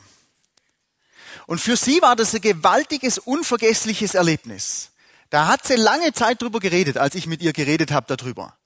Und 1.46 1.60
für 1.60 1.76
sie 1.76 2.00
war 2.02 2.16
das 2.16 2.34
ein 2.34 2.40
gewaltiges, 2.40 3.18
unvergessliches 3.18 4.14
Erlebnis. 4.14 4.90
Da 5.34 5.48
hat 5.48 5.66
sie 5.66 5.74
lange 5.74 6.12
Zeit 6.12 6.40
drüber 6.40 6.60
geredet, 6.60 6.96
als 6.96 7.16
ich 7.16 7.26
mit 7.26 7.42
ihr 7.42 7.52
geredet 7.52 7.90
habe 7.90 8.14
darüber. 8.16 8.56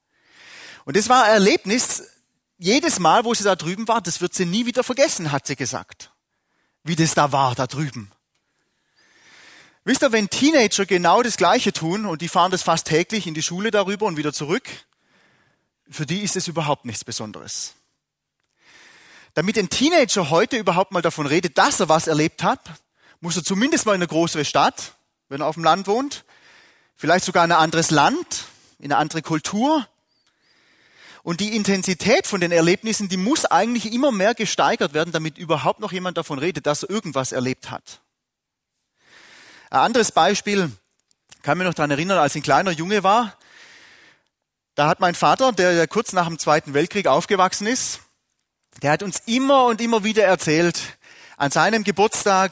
Und 0.85 0.95
das 0.95 1.09
war 1.09 1.23
ein 1.23 1.31
Erlebnis, 1.31 2.03
jedes 2.59 2.99
Mal, 2.99 3.25
wo 3.25 3.33
sie 3.33 3.43
da 3.43 3.55
drüben 3.55 3.87
war, 3.87 4.01
das 4.01 4.21
wird 4.21 4.35
sie 4.35 4.45
nie 4.45 4.67
wieder 4.67 4.83
vergessen, 4.83 5.31
hat 5.31 5.47
sie 5.47 5.55
gesagt. 5.55 6.11
Wie 6.83 6.95
das 6.95 7.15
da 7.15 7.31
war, 7.31 7.55
da 7.55 7.65
drüben. 7.65 8.11
Wisst 9.83 10.03
ihr, 10.03 10.11
wenn 10.11 10.29
Teenager 10.29 10.85
genau 10.85 11.23
das 11.23 11.37
Gleiche 11.37 11.73
tun 11.73 12.05
und 12.05 12.21
die 12.21 12.27
fahren 12.27 12.51
das 12.51 12.61
fast 12.61 12.85
täglich 12.85 13.25
in 13.25 13.33
die 13.33 13.41
Schule 13.41 13.71
darüber 13.71 14.05
und 14.05 14.17
wieder 14.17 14.31
zurück, 14.31 14.69
für 15.89 16.05
die 16.05 16.21
ist 16.21 16.35
es 16.35 16.47
überhaupt 16.47 16.85
nichts 16.85 17.03
Besonderes 17.03 17.73
damit 19.33 19.57
ein 19.57 19.69
Teenager 19.69 20.29
heute 20.29 20.57
überhaupt 20.57 20.91
mal 20.91 21.01
davon 21.01 21.25
redet, 21.25 21.57
dass 21.57 21.79
er 21.79 21.87
was 21.89 22.07
erlebt 22.07 22.43
hat, 22.43 22.59
muss 23.21 23.37
er 23.37 23.43
zumindest 23.43 23.85
mal 23.85 23.93
in 23.93 24.01
eine 24.01 24.07
größere 24.07 24.43
Stadt, 24.43 24.93
wenn 25.29 25.41
er 25.41 25.47
auf 25.47 25.55
dem 25.55 25.63
Land 25.63 25.87
wohnt, 25.87 26.25
vielleicht 26.99 27.23
sogar 27.23 27.45
in 27.45 27.51
ein 27.53 27.57
anderes 27.57 27.91
Land, 27.91 28.43
in 28.77 28.91
eine 28.91 28.97
andere 28.97 29.21
Kultur. 29.21 29.87
Und 31.23 31.39
die 31.39 31.55
Intensität 31.55 32.27
von 32.27 32.41
den 32.41 32.51
Erlebnissen, 32.51 33.07
die 33.07 33.17
muss 33.17 33.45
eigentlich 33.45 33.91
immer 33.93 34.11
mehr 34.11 34.35
gesteigert 34.35 34.93
werden, 34.93 35.13
damit 35.13 35.37
überhaupt 35.37 35.79
noch 35.79 35.93
jemand 35.93 36.17
davon 36.17 36.39
redet, 36.39 36.65
dass 36.65 36.83
er 36.83 36.89
irgendwas 36.89 37.31
erlebt 37.31 37.71
hat. 37.71 38.01
Ein 39.69 39.79
anderes 39.79 40.11
Beispiel, 40.11 40.71
kann 41.41 41.57
mich 41.57 41.65
noch 41.65 41.73
daran 41.73 41.91
erinnern, 41.91 42.17
als 42.17 42.35
ich 42.35 42.41
ein 42.41 42.43
kleiner 42.43 42.71
Junge 42.71 43.01
war, 43.03 43.37
da 44.75 44.87
hat 44.87 44.99
mein 44.99 45.15
Vater, 45.15 45.53
der 45.53 45.73
ja 45.73 45.87
kurz 45.87 46.11
nach 46.11 46.27
dem 46.27 46.37
Zweiten 46.37 46.73
Weltkrieg 46.73 47.07
aufgewachsen 47.07 47.67
ist, 47.67 48.01
der 48.81 48.91
hat 48.91 49.03
uns 49.03 49.19
immer 49.25 49.65
und 49.65 49.79
immer 49.79 50.03
wieder 50.03 50.25
erzählt, 50.25 50.97
an 51.37 51.51
seinem 51.51 51.85
Geburtstag, 51.85 52.51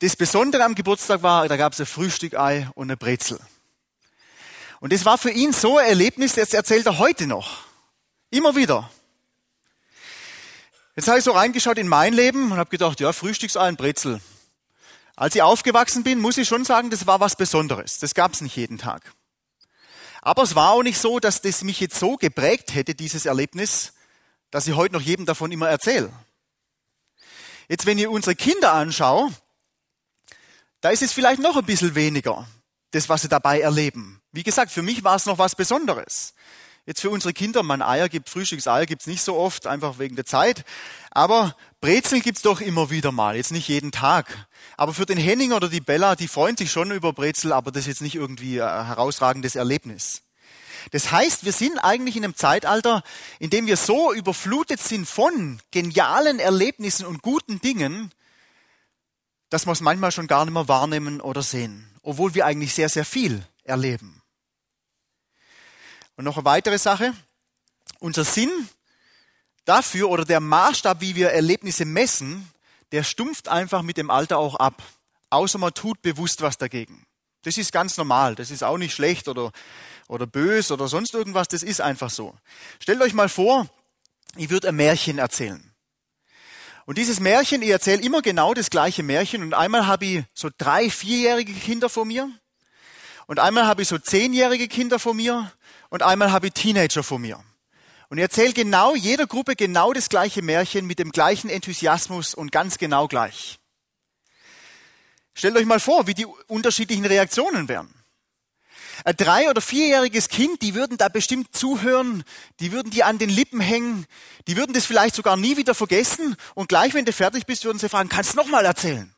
das 0.00 0.16
Besondere 0.16 0.64
am 0.64 0.74
Geburtstag 0.74 1.22
war, 1.22 1.48
da 1.48 1.56
gab 1.56 1.72
es 1.72 1.80
ein 1.80 1.86
Frühstückei 1.86 2.68
und 2.74 2.86
eine 2.86 2.96
Brezel. 2.96 3.38
Und 4.80 4.92
das 4.92 5.04
war 5.04 5.16
für 5.16 5.30
ihn 5.30 5.52
so 5.52 5.78
ein 5.78 5.86
Erlebnis, 5.86 6.34
das 6.34 6.52
erzählt 6.52 6.86
er 6.86 6.98
heute 6.98 7.26
noch. 7.26 7.62
Immer 8.30 8.56
wieder. 8.56 8.90
Jetzt 10.96 11.08
habe 11.08 11.18
ich 11.18 11.24
so 11.24 11.32
reingeschaut 11.32 11.78
in 11.78 11.88
mein 11.88 12.12
Leben 12.12 12.52
und 12.52 12.58
habe 12.58 12.70
gedacht, 12.70 13.00
ja, 13.00 13.12
Frühstücksei 13.12 13.68
und 13.68 13.78
Brezel. 13.78 14.20
Als 15.16 15.34
ich 15.34 15.42
aufgewachsen 15.42 16.02
bin, 16.02 16.20
muss 16.20 16.38
ich 16.38 16.48
schon 16.48 16.64
sagen, 16.64 16.90
das 16.90 17.06
war 17.06 17.20
was 17.20 17.36
Besonderes. 17.36 17.98
Das 17.98 18.14
gab 18.14 18.34
es 18.34 18.40
nicht 18.40 18.56
jeden 18.56 18.78
Tag. 18.78 19.12
Aber 20.22 20.42
es 20.42 20.54
war 20.54 20.72
auch 20.72 20.82
nicht 20.82 20.98
so, 20.98 21.20
dass 21.20 21.40
das 21.40 21.62
mich 21.62 21.80
jetzt 21.80 21.98
so 21.98 22.16
geprägt 22.16 22.74
hätte, 22.74 22.94
dieses 22.94 23.26
Erlebnis, 23.26 23.92
dass 24.50 24.66
ich 24.66 24.74
heute 24.74 24.94
noch 24.94 25.00
jedem 25.00 25.26
davon 25.26 25.52
immer 25.52 25.68
erzähle. 25.68 26.12
Jetzt, 27.68 27.86
wenn 27.86 27.98
ich 27.98 28.08
unsere 28.08 28.34
Kinder 28.34 28.72
anschaue, 28.72 29.32
da 30.84 30.90
ist 30.90 31.00
es 31.00 31.14
vielleicht 31.14 31.40
noch 31.40 31.56
ein 31.56 31.64
bisschen 31.64 31.94
weniger, 31.94 32.46
das, 32.90 33.08
was 33.08 33.22
sie 33.22 33.28
dabei 33.28 33.58
erleben. 33.58 34.20
Wie 34.32 34.42
gesagt, 34.42 34.70
für 34.70 34.82
mich 34.82 35.02
war 35.02 35.16
es 35.16 35.24
noch 35.24 35.38
was 35.38 35.56
Besonderes. 35.56 36.34
Jetzt 36.84 37.00
für 37.00 37.08
unsere 37.08 37.32
Kinder, 37.32 37.62
mein 37.62 37.80
Eier 37.80 38.10
gibt, 38.10 38.28
Frühstückseier 38.28 38.84
gibt's 38.84 39.06
nicht 39.06 39.22
so 39.22 39.34
oft, 39.36 39.66
einfach 39.66 39.98
wegen 39.98 40.14
der 40.14 40.26
Zeit. 40.26 40.62
Aber 41.10 41.56
Brezeln 41.80 42.20
gibt's 42.20 42.42
doch 42.42 42.60
immer 42.60 42.90
wieder 42.90 43.12
mal, 43.12 43.34
jetzt 43.34 43.50
nicht 43.50 43.66
jeden 43.66 43.92
Tag. 43.92 44.46
Aber 44.76 44.92
für 44.92 45.06
den 45.06 45.16
Henning 45.16 45.52
oder 45.52 45.70
die 45.70 45.80
Bella, 45.80 46.16
die 46.16 46.28
freuen 46.28 46.58
sich 46.58 46.70
schon 46.70 46.90
über 46.90 47.14
Brezel, 47.14 47.54
aber 47.54 47.72
das 47.72 47.84
ist 47.84 47.86
jetzt 47.86 48.02
nicht 48.02 48.16
irgendwie 48.16 48.60
ein 48.60 48.86
herausragendes 48.86 49.54
Erlebnis. 49.54 50.20
Das 50.90 51.10
heißt, 51.10 51.46
wir 51.46 51.52
sind 51.52 51.78
eigentlich 51.78 52.16
in 52.16 52.24
einem 52.24 52.36
Zeitalter, 52.36 53.02
in 53.38 53.48
dem 53.48 53.66
wir 53.66 53.78
so 53.78 54.12
überflutet 54.12 54.80
sind 54.80 55.08
von 55.08 55.62
genialen 55.70 56.40
Erlebnissen 56.40 57.06
und 57.06 57.22
guten 57.22 57.62
Dingen, 57.62 58.12
dass 59.54 59.66
wir 59.66 59.72
es 59.72 59.80
manchmal 59.80 60.10
schon 60.10 60.26
gar 60.26 60.44
nicht 60.44 60.52
mehr 60.52 60.66
wahrnehmen 60.66 61.20
oder 61.20 61.40
sehen, 61.40 61.88
obwohl 62.02 62.34
wir 62.34 62.44
eigentlich 62.44 62.74
sehr, 62.74 62.88
sehr 62.88 63.04
viel 63.04 63.46
erleben. 63.62 64.20
Und 66.16 66.24
noch 66.24 66.36
eine 66.36 66.44
weitere 66.44 66.76
Sache. 66.76 67.14
Unser 68.00 68.24
Sinn 68.24 68.50
dafür 69.64 70.10
oder 70.10 70.24
der 70.24 70.40
Maßstab, 70.40 71.00
wie 71.00 71.14
wir 71.14 71.30
Erlebnisse 71.30 71.84
messen, 71.84 72.50
der 72.90 73.04
stumpft 73.04 73.46
einfach 73.46 73.82
mit 73.82 73.96
dem 73.96 74.10
Alter 74.10 74.38
auch 74.38 74.56
ab. 74.56 74.82
Außer 75.30 75.58
man 75.58 75.72
tut 75.72 76.02
bewusst 76.02 76.42
was 76.42 76.58
dagegen. 76.58 77.06
Das 77.42 77.56
ist 77.56 77.70
ganz 77.70 77.96
normal. 77.96 78.34
Das 78.34 78.50
ist 78.50 78.64
auch 78.64 78.76
nicht 78.76 78.92
schlecht 78.92 79.28
oder, 79.28 79.52
oder 80.08 80.26
bös 80.26 80.72
oder 80.72 80.88
sonst 80.88 81.14
irgendwas. 81.14 81.46
Das 81.46 81.62
ist 81.62 81.80
einfach 81.80 82.10
so. 82.10 82.34
Stellt 82.80 83.00
euch 83.00 83.14
mal 83.14 83.28
vor, 83.28 83.68
ich 84.34 84.50
würde 84.50 84.70
ein 84.70 84.74
Märchen 84.74 85.18
erzählen. 85.18 85.73
Und 86.86 86.98
dieses 86.98 87.20
Märchen, 87.20 87.62
ich 87.62 87.70
erzähle 87.70 88.02
immer 88.02 88.22
genau 88.22 88.54
das 88.54 88.70
gleiche 88.70 89.02
Märchen. 89.02 89.42
Und 89.42 89.54
einmal 89.54 89.86
habe 89.86 90.04
ich 90.04 90.24
so 90.34 90.50
drei, 90.56 90.90
vierjährige 90.90 91.52
Kinder 91.52 91.88
vor 91.88 92.04
mir. 92.04 92.30
Und 93.26 93.38
einmal 93.38 93.66
habe 93.66 93.82
ich 93.82 93.88
so 93.88 93.98
zehnjährige 93.98 94.68
Kinder 94.68 94.98
vor 94.98 95.14
mir 95.14 95.50
und 95.88 96.02
einmal 96.02 96.30
habe 96.30 96.48
ich 96.48 96.52
Teenager 96.52 97.02
vor 97.02 97.18
mir. 97.18 97.42
Und 98.10 98.18
ich 98.18 98.22
erzähle 98.22 98.52
genau 98.52 98.94
jeder 98.94 99.26
Gruppe 99.26 99.56
genau 99.56 99.92
das 99.92 100.08
gleiche 100.08 100.42
Märchen 100.42 100.86
mit 100.86 100.98
dem 100.98 101.10
gleichen 101.10 101.48
Enthusiasmus 101.48 102.34
und 102.34 102.52
ganz 102.52 102.78
genau 102.78 103.08
gleich. 103.08 103.58
Stellt 105.32 105.56
euch 105.56 105.64
mal 105.64 105.80
vor, 105.80 106.06
wie 106.06 106.14
die 106.14 106.26
unterschiedlichen 106.26 107.06
Reaktionen 107.06 107.68
wären. 107.68 108.03
Ein 109.04 109.16
drei- 109.16 109.50
oder 109.50 109.60
vierjähriges 109.60 110.28
Kind, 110.28 110.62
die 110.62 110.74
würden 110.74 110.96
da 110.96 111.08
bestimmt 111.08 111.54
zuhören, 111.56 112.24
die 112.60 112.72
würden 112.72 112.90
dir 112.90 113.06
an 113.06 113.18
den 113.18 113.30
Lippen 113.30 113.60
hängen, 113.60 114.06
die 114.46 114.56
würden 114.56 114.72
das 114.72 114.86
vielleicht 114.86 115.14
sogar 115.14 115.36
nie 115.36 115.56
wieder 115.56 115.74
vergessen 115.74 116.36
und 116.54 116.68
gleich, 116.68 116.94
wenn 116.94 117.04
du 117.04 117.12
fertig 117.12 117.46
bist, 117.46 117.64
würden 117.64 117.78
sie 117.78 117.88
fragen, 117.88 118.08
kannst 118.08 118.34
du 118.34 118.36
nochmal 118.36 118.64
erzählen? 118.64 119.14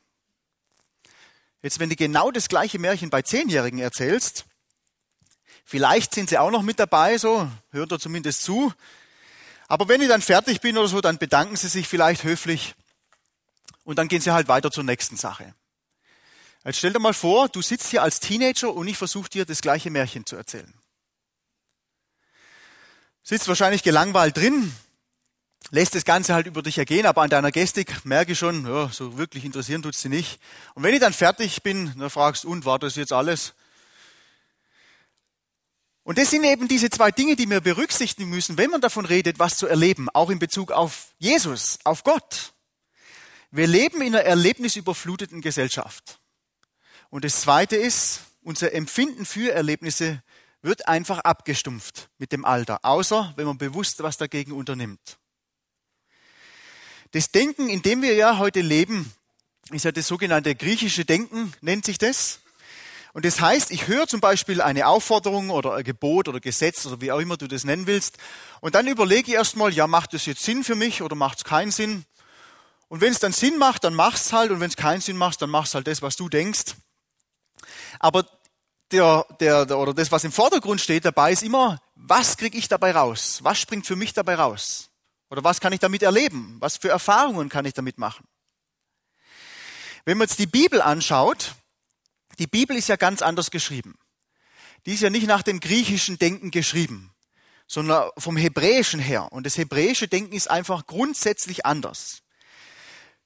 Jetzt, 1.61 1.79
wenn 1.79 1.89
du 1.89 1.95
genau 1.95 2.31
das 2.31 2.49
gleiche 2.49 2.79
Märchen 2.79 3.09
bei 3.09 3.21
Zehnjährigen 3.21 3.79
erzählst, 3.79 4.45
vielleicht 5.65 6.13
sind 6.13 6.29
sie 6.29 6.37
auch 6.37 6.51
noch 6.51 6.61
mit 6.61 6.79
dabei, 6.79 7.17
so, 7.17 7.49
hört 7.71 7.91
er 7.91 7.99
zumindest 7.99 8.43
zu. 8.43 8.73
Aber 9.67 9.87
wenn 9.87 10.01
ich 10.01 10.07
dann 10.07 10.21
fertig 10.21 10.61
bin 10.61 10.77
oder 10.77 10.87
so, 10.87 11.01
dann 11.01 11.17
bedanken 11.17 11.55
sie 11.57 11.67
sich 11.67 11.87
vielleicht 11.87 12.23
höflich 12.23 12.75
und 13.83 13.97
dann 13.97 14.07
gehen 14.07 14.21
sie 14.21 14.31
halt 14.31 14.47
weiter 14.47 14.71
zur 14.71 14.83
nächsten 14.83 15.17
Sache. 15.17 15.53
Jetzt 16.65 16.77
stell 16.79 16.93
dir 16.93 16.99
mal 16.99 17.13
vor, 17.13 17.49
du 17.49 17.61
sitzt 17.61 17.87
hier 17.87 18.03
als 18.03 18.19
Teenager 18.19 18.73
und 18.73 18.87
ich 18.87 18.97
versuche 18.97 19.29
dir 19.29 19.45
das 19.45 19.61
gleiche 19.61 19.89
Märchen 19.89 20.25
zu 20.25 20.35
erzählen. 20.35 20.73
Sitzt 23.23 23.47
wahrscheinlich 23.47 23.83
gelangweilt 23.83 24.37
drin, 24.37 24.73
lässt 25.71 25.95
das 25.95 26.05
Ganze 26.05 26.33
halt 26.33 26.47
über 26.47 26.61
dich 26.61 26.77
ergehen, 26.77 27.05
aber 27.05 27.21
an 27.21 27.29
deiner 27.29 27.51
Gestik 27.51 28.05
merke 28.05 28.33
ich 28.33 28.39
schon, 28.39 28.65
ja, 28.65 28.89
so 28.89 29.17
wirklich 29.17 29.43
interessieren 29.43 29.81
tut's 29.81 30.01
sie 30.01 30.09
nicht. 30.09 30.39
Und 30.75 30.83
wenn 30.83 30.93
ich 30.93 30.99
dann 30.99 31.13
fertig 31.13 31.61
bin, 31.63 31.93
dann 31.97 32.09
fragst 32.09 32.45
und 32.45 32.65
war 32.65 32.79
das 32.79 32.95
jetzt 32.95 33.13
alles? 33.13 33.53
Und 36.03 36.17
das 36.17 36.29
sind 36.29 36.45
eben 36.45 36.69
diese 36.69 36.89
zwei 36.89 37.11
Dinge, 37.11 37.35
die 37.35 37.49
wir 37.49 37.59
berücksichtigen 37.59 38.29
müssen, 38.29 38.57
wenn 38.57 38.69
man 38.69 38.79
davon 38.79 39.05
redet, 39.05 39.39
was 39.39 39.57
zu 39.57 39.67
erleben, 39.67 40.07
auch 40.09 40.29
in 40.29 40.39
Bezug 40.39 40.71
auf 40.71 41.13
Jesus, 41.17 41.79
auf 41.83 42.05
Gott. 42.05 42.53
Wir 43.51 43.67
leben 43.67 44.01
in 44.01 44.15
einer 44.15 44.23
erlebnisüberfluteten 44.23 45.41
Gesellschaft. 45.41 46.19
Und 47.09 47.23
das 47.23 47.41
Zweite 47.41 47.75
ist, 47.75 48.21
unser 48.41 48.73
Empfinden 48.73 49.25
für 49.25 49.51
Erlebnisse 49.51 50.21
wird 50.61 50.87
einfach 50.87 51.19
abgestumpft 51.19 52.09
mit 52.17 52.31
dem 52.31 52.45
Alter, 52.45 52.79
außer 52.83 53.33
wenn 53.35 53.45
man 53.45 53.57
bewusst 53.57 54.03
was 54.03 54.17
dagegen 54.17 54.51
unternimmt. 54.51 55.17
Das 57.11 57.31
Denken, 57.31 57.69
in 57.69 57.81
dem 57.81 58.01
wir 58.01 58.15
ja 58.15 58.37
heute 58.37 58.61
leben, 58.61 59.13
ist 59.71 59.85
ja 59.85 59.91
das 59.91 60.07
sogenannte 60.07 60.55
griechische 60.55 61.05
Denken, 61.05 61.53
nennt 61.61 61.85
sich 61.85 61.97
das. 61.97 62.39
Und 63.13 63.25
das 63.25 63.41
heißt, 63.41 63.71
ich 63.71 63.87
höre 63.87 64.07
zum 64.07 64.19
Beispiel 64.19 64.61
eine 64.61 64.87
Aufforderung 64.87 65.49
oder 65.49 65.75
ein 65.75 65.83
Gebot 65.83 66.27
oder 66.27 66.39
Gesetz 66.39 66.85
oder 66.85 67.01
wie 67.01 67.11
auch 67.11 67.19
immer 67.19 67.37
du 67.37 67.47
das 67.47 67.63
nennen 67.63 67.87
willst. 67.87 68.17
Und 68.61 68.75
dann 68.75 68.87
überlege 68.87 69.31
ich 69.31 69.35
erstmal, 69.35 69.73
ja, 69.73 69.87
macht 69.87 70.13
das 70.13 70.25
jetzt 70.25 70.43
Sinn 70.43 70.63
für 70.63 70.75
mich 70.75 71.01
oder 71.01 71.15
macht 71.15 71.39
es 71.39 71.43
keinen 71.43 71.71
Sinn? 71.71 72.05
Und 72.89 73.01
wenn 73.01 73.11
es 73.11 73.19
dann 73.19 73.33
Sinn 73.33 73.57
macht, 73.57 73.83
dann 73.83 73.93
mach's 73.93 74.33
halt. 74.33 74.51
Und 74.51 74.59
wenn 74.59 74.69
es 74.69 74.75
keinen 74.75 75.01
Sinn 75.01 75.17
macht, 75.17 75.41
dann 75.41 75.49
machst 75.49 75.75
halt 75.75 75.87
das, 75.87 76.01
was 76.01 76.15
du 76.15 76.29
denkst. 76.29 76.75
Aber 77.99 78.25
der, 78.91 79.25
der, 79.39 79.65
der, 79.65 79.77
oder 79.77 79.93
das, 79.93 80.11
was 80.11 80.23
im 80.23 80.31
Vordergrund 80.31 80.81
steht 80.81 81.05
dabei, 81.05 81.31
ist 81.31 81.43
immer, 81.43 81.81
was 81.95 82.37
kriege 82.37 82.57
ich 82.57 82.67
dabei 82.67 82.91
raus? 82.91 83.39
Was 83.43 83.59
springt 83.59 83.85
für 83.85 83.95
mich 83.95 84.13
dabei 84.13 84.35
raus? 84.35 84.89
Oder 85.29 85.43
was 85.43 85.59
kann 85.59 85.73
ich 85.73 85.79
damit 85.79 86.03
erleben? 86.03 86.57
Was 86.59 86.77
für 86.77 86.89
Erfahrungen 86.89 87.49
kann 87.49 87.65
ich 87.65 87.73
damit 87.73 87.97
machen? 87.97 88.25
Wenn 90.05 90.17
man 90.17 90.27
jetzt 90.27 90.39
die 90.39 90.47
Bibel 90.47 90.81
anschaut, 90.81 91.55
die 92.39 92.47
Bibel 92.47 92.77
ist 92.77 92.87
ja 92.87 92.95
ganz 92.95 93.21
anders 93.21 93.51
geschrieben. 93.51 93.97
Die 94.85 94.93
ist 94.93 95.01
ja 95.01 95.09
nicht 95.09 95.27
nach 95.27 95.43
dem 95.43 95.59
griechischen 95.59 96.17
Denken 96.17 96.49
geschrieben, 96.49 97.13
sondern 97.67 98.09
vom 98.17 98.37
hebräischen 98.37 99.01
her. 99.01 99.33
Und 99.33 99.45
das 99.45 99.57
hebräische 99.57 100.07
Denken 100.07 100.33
ist 100.33 100.49
einfach 100.49 100.85
grundsätzlich 100.85 101.65
anders. 101.65 102.21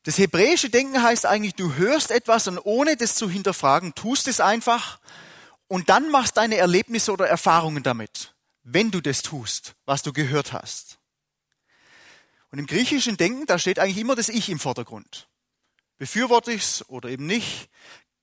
Das 0.04 0.18
hebräische 0.18 0.70
Denken 0.70 1.04
heißt 1.04 1.26
eigentlich, 1.26 1.54
du 1.54 1.76
hörst 1.76 2.10
etwas 2.10 2.48
und 2.48 2.58
ohne 2.58 2.98
das 2.98 3.16
zu 3.16 3.30
hinterfragen, 3.30 3.94
tust 3.94 4.28
es 4.28 4.40
einfach 4.40 5.00
und 5.68 5.90
dann 5.90 6.10
machst 6.10 6.38
deine 6.38 6.58
Erlebnisse 6.58 7.12
oder 7.12 7.28
Erfahrungen 7.28 7.84
damit, 7.84 8.34
wenn 8.64 8.90
du 8.90 9.00
das 9.00 9.22
tust, 9.22 9.76
was 9.86 10.02
du 10.02 10.12
gehört 10.12 10.54
hast. 10.54 10.98
Und 12.50 12.58
im 12.58 12.66
griechischen 12.66 13.16
Denken, 13.16 13.46
da 13.46 13.60
steht 13.60 13.78
eigentlich 13.78 14.00
immer 14.00 14.16
das 14.16 14.28
Ich 14.28 14.50
im 14.50 14.60
Vordergrund. 14.60 15.30
Befürworte 16.00 16.52
ich's 16.52 16.84
oder 16.90 17.10
eben 17.10 17.28
nicht? 17.28 17.70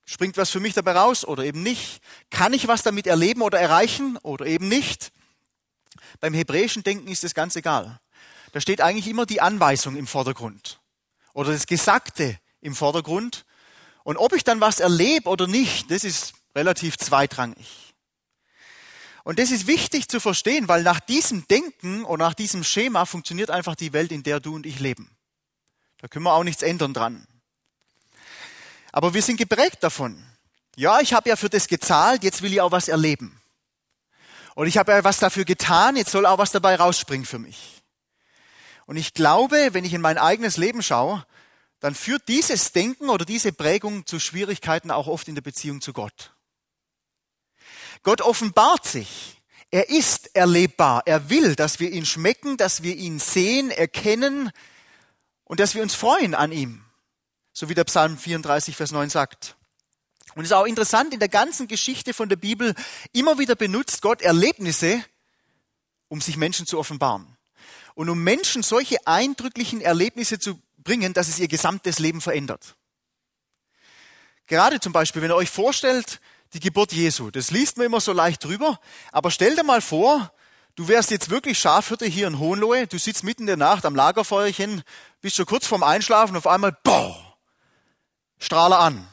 Springt 0.04 0.36
was 0.36 0.50
für 0.50 0.60
mich 0.60 0.74
dabei 0.74 0.92
raus 0.92 1.24
oder 1.24 1.44
eben 1.44 1.62
nicht? 1.62 2.00
Kann 2.28 2.52
ich 2.52 2.66
was 2.66 2.82
damit 2.82 3.06
erleben 3.06 3.40
oder 3.40 3.60
erreichen 3.60 4.16
oder 4.18 4.46
eben 4.46 4.66
nicht? 4.68 5.12
Beim 6.18 6.34
hebräischen 6.34 6.82
Denken 6.82 7.08
ist 7.08 7.22
das 7.22 7.34
ganz 7.34 7.54
egal. 7.54 8.00
Da 8.52 8.60
steht 8.60 8.80
eigentlich 8.80 9.06
immer 9.06 9.26
die 9.26 9.40
Anweisung 9.40 9.96
im 9.96 10.08
Vordergrund 10.08 10.80
oder 11.38 11.52
das 11.52 11.68
Gesagte 11.68 12.36
im 12.60 12.74
Vordergrund. 12.74 13.46
Und 14.02 14.16
ob 14.16 14.32
ich 14.32 14.42
dann 14.42 14.60
was 14.60 14.80
erlebe 14.80 15.30
oder 15.30 15.46
nicht, 15.46 15.88
das 15.88 16.02
ist 16.02 16.34
relativ 16.56 16.98
zweitrangig. 16.98 17.94
Und 19.22 19.38
das 19.38 19.52
ist 19.52 19.68
wichtig 19.68 20.08
zu 20.08 20.18
verstehen, 20.18 20.66
weil 20.66 20.82
nach 20.82 20.98
diesem 20.98 21.46
Denken 21.46 22.04
oder 22.04 22.24
nach 22.24 22.34
diesem 22.34 22.64
Schema 22.64 23.04
funktioniert 23.04 23.50
einfach 23.50 23.76
die 23.76 23.92
Welt, 23.92 24.10
in 24.10 24.24
der 24.24 24.40
du 24.40 24.56
und 24.56 24.66
ich 24.66 24.80
leben. 24.80 25.16
Da 25.98 26.08
können 26.08 26.24
wir 26.24 26.32
auch 26.32 26.42
nichts 26.42 26.62
ändern 26.62 26.92
dran. 26.92 27.24
Aber 28.90 29.14
wir 29.14 29.22
sind 29.22 29.36
geprägt 29.36 29.78
davon. 29.84 30.20
Ja, 30.74 30.98
ich 30.98 31.12
habe 31.12 31.28
ja 31.28 31.36
für 31.36 31.48
das 31.48 31.68
gezahlt, 31.68 32.24
jetzt 32.24 32.42
will 32.42 32.52
ich 32.52 32.60
auch 32.60 32.72
was 32.72 32.88
erleben. 32.88 33.40
Und 34.56 34.66
ich 34.66 34.76
habe 34.76 34.90
ja 34.90 35.04
was 35.04 35.18
dafür 35.18 35.44
getan, 35.44 35.94
jetzt 35.94 36.10
soll 36.10 36.26
auch 36.26 36.38
was 36.38 36.50
dabei 36.50 36.74
rausspringen 36.74 37.26
für 37.26 37.38
mich. 37.38 37.77
Und 38.88 38.96
ich 38.96 39.12
glaube, 39.12 39.74
wenn 39.74 39.84
ich 39.84 39.92
in 39.92 40.00
mein 40.00 40.16
eigenes 40.16 40.56
Leben 40.56 40.82
schaue, 40.82 41.26
dann 41.78 41.94
führt 41.94 42.26
dieses 42.26 42.72
Denken 42.72 43.10
oder 43.10 43.26
diese 43.26 43.52
Prägung 43.52 44.06
zu 44.06 44.18
Schwierigkeiten 44.18 44.90
auch 44.90 45.06
oft 45.06 45.28
in 45.28 45.34
der 45.34 45.42
Beziehung 45.42 45.82
zu 45.82 45.92
Gott. 45.92 46.32
Gott 48.02 48.22
offenbart 48.22 48.86
sich. 48.86 49.42
Er 49.70 49.90
ist 49.90 50.34
erlebbar. 50.34 51.02
Er 51.04 51.28
will, 51.28 51.54
dass 51.54 51.80
wir 51.80 51.90
ihn 51.90 52.06
schmecken, 52.06 52.56
dass 52.56 52.82
wir 52.82 52.96
ihn 52.96 53.18
sehen, 53.18 53.70
erkennen 53.70 54.50
und 55.44 55.60
dass 55.60 55.74
wir 55.74 55.82
uns 55.82 55.94
freuen 55.94 56.34
an 56.34 56.50
ihm. 56.50 56.82
So 57.52 57.68
wie 57.68 57.74
der 57.74 57.84
Psalm 57.84 58.16
34, 58.16 58.74
Vers 58.74 58.90
9 58.90 59.10
sagt. 59.10 59.54
Und 60.34 60.44
es 60.44 60.50
ist 60.50 60.56
auch 60.56 60.64
interessant, 60.66 61.12
in 61.12 61.20
der 61.20 61.28
ganzen 61.28 61.68
Geschichte 61.68 62.14
von 62.14 62.30
der 62.30 62.36
Bibel 62.36 62.74
immer 63.12 63.38
wieder 63.38 63.54
benutzt 63.54 64.00
Gott 64.00 64.22
Erlebnisse, 64.22 65.04
um 66.08 66.22
sich 66.22 66.38
Menschen 66.38 66.66
zu 66.66 66.78
offenbaren. 66.78 67.37
Und 67.98 68.08
um 68.10 68.22
Menschen 68.22 68.62
solche 68.62 69.04
eindrücklichen 69.08 69.80
Erlebnisse 69.80 70.38
zu 70.38 70.62
bringen, 70.76 71.14
dass 71.14 71.26
es 71.26 71.40
ihr 71.40 71.48
gesamtes 71.48 71.98
Leben 71.98 72.20
verändert. 72.20 72.76
Gerade 74.46 74.78
zum 74.78 74.92
Beispiel, 74.92 75.20
wenn 75.20 75.32
ihr 75.32 75.34
euch 75.34 75.50
vorstellt, 75.50 76.20
die 76.52 76.60
Geburt 76.60 76.92
Jesu. 76.92 77.32
Das 77.32 77.50
liest 77.50 77.76
man 77.76 77.86
immer 77.86 78.00
so 78.00 78.12
leicht 78.12 78.44
drüber. 78.44 78.78
Aber 79.10 79.32
stell 79.32 79.56
dir 79.56 79.64
mal 79.64 79.80
vor, 79.80 80.32
du 80.76 80.86
wärst 80.86 81.10
jetzt 81.10 81.28
wirklich 81.30 81.58
Schafhirte 81.58 82.06
hier 82.06 82.28
in 82.28 82.38
Hohenlohe, 82.38 82.86
du 82.86 83.00
sitzt 83.00 83.24
mitten 83.24 83.42
in 83.42 83.46
der 83.48 83.56
Nacht 83.56 83.84
am 83.84 83.96
Lagerfeuerchen, 83.96 84.84
bist 85.20 85.34
schon 85.34 85.46
kurz 85.46 85.66
vorm 85.66 85.82
Einschlafen, 85.82 86.36
auf 86.36 86.46
einmal, 86.46 86.78
boah, 86.84 87.36
strahle 88.38 88.76
an. 88.76 89.08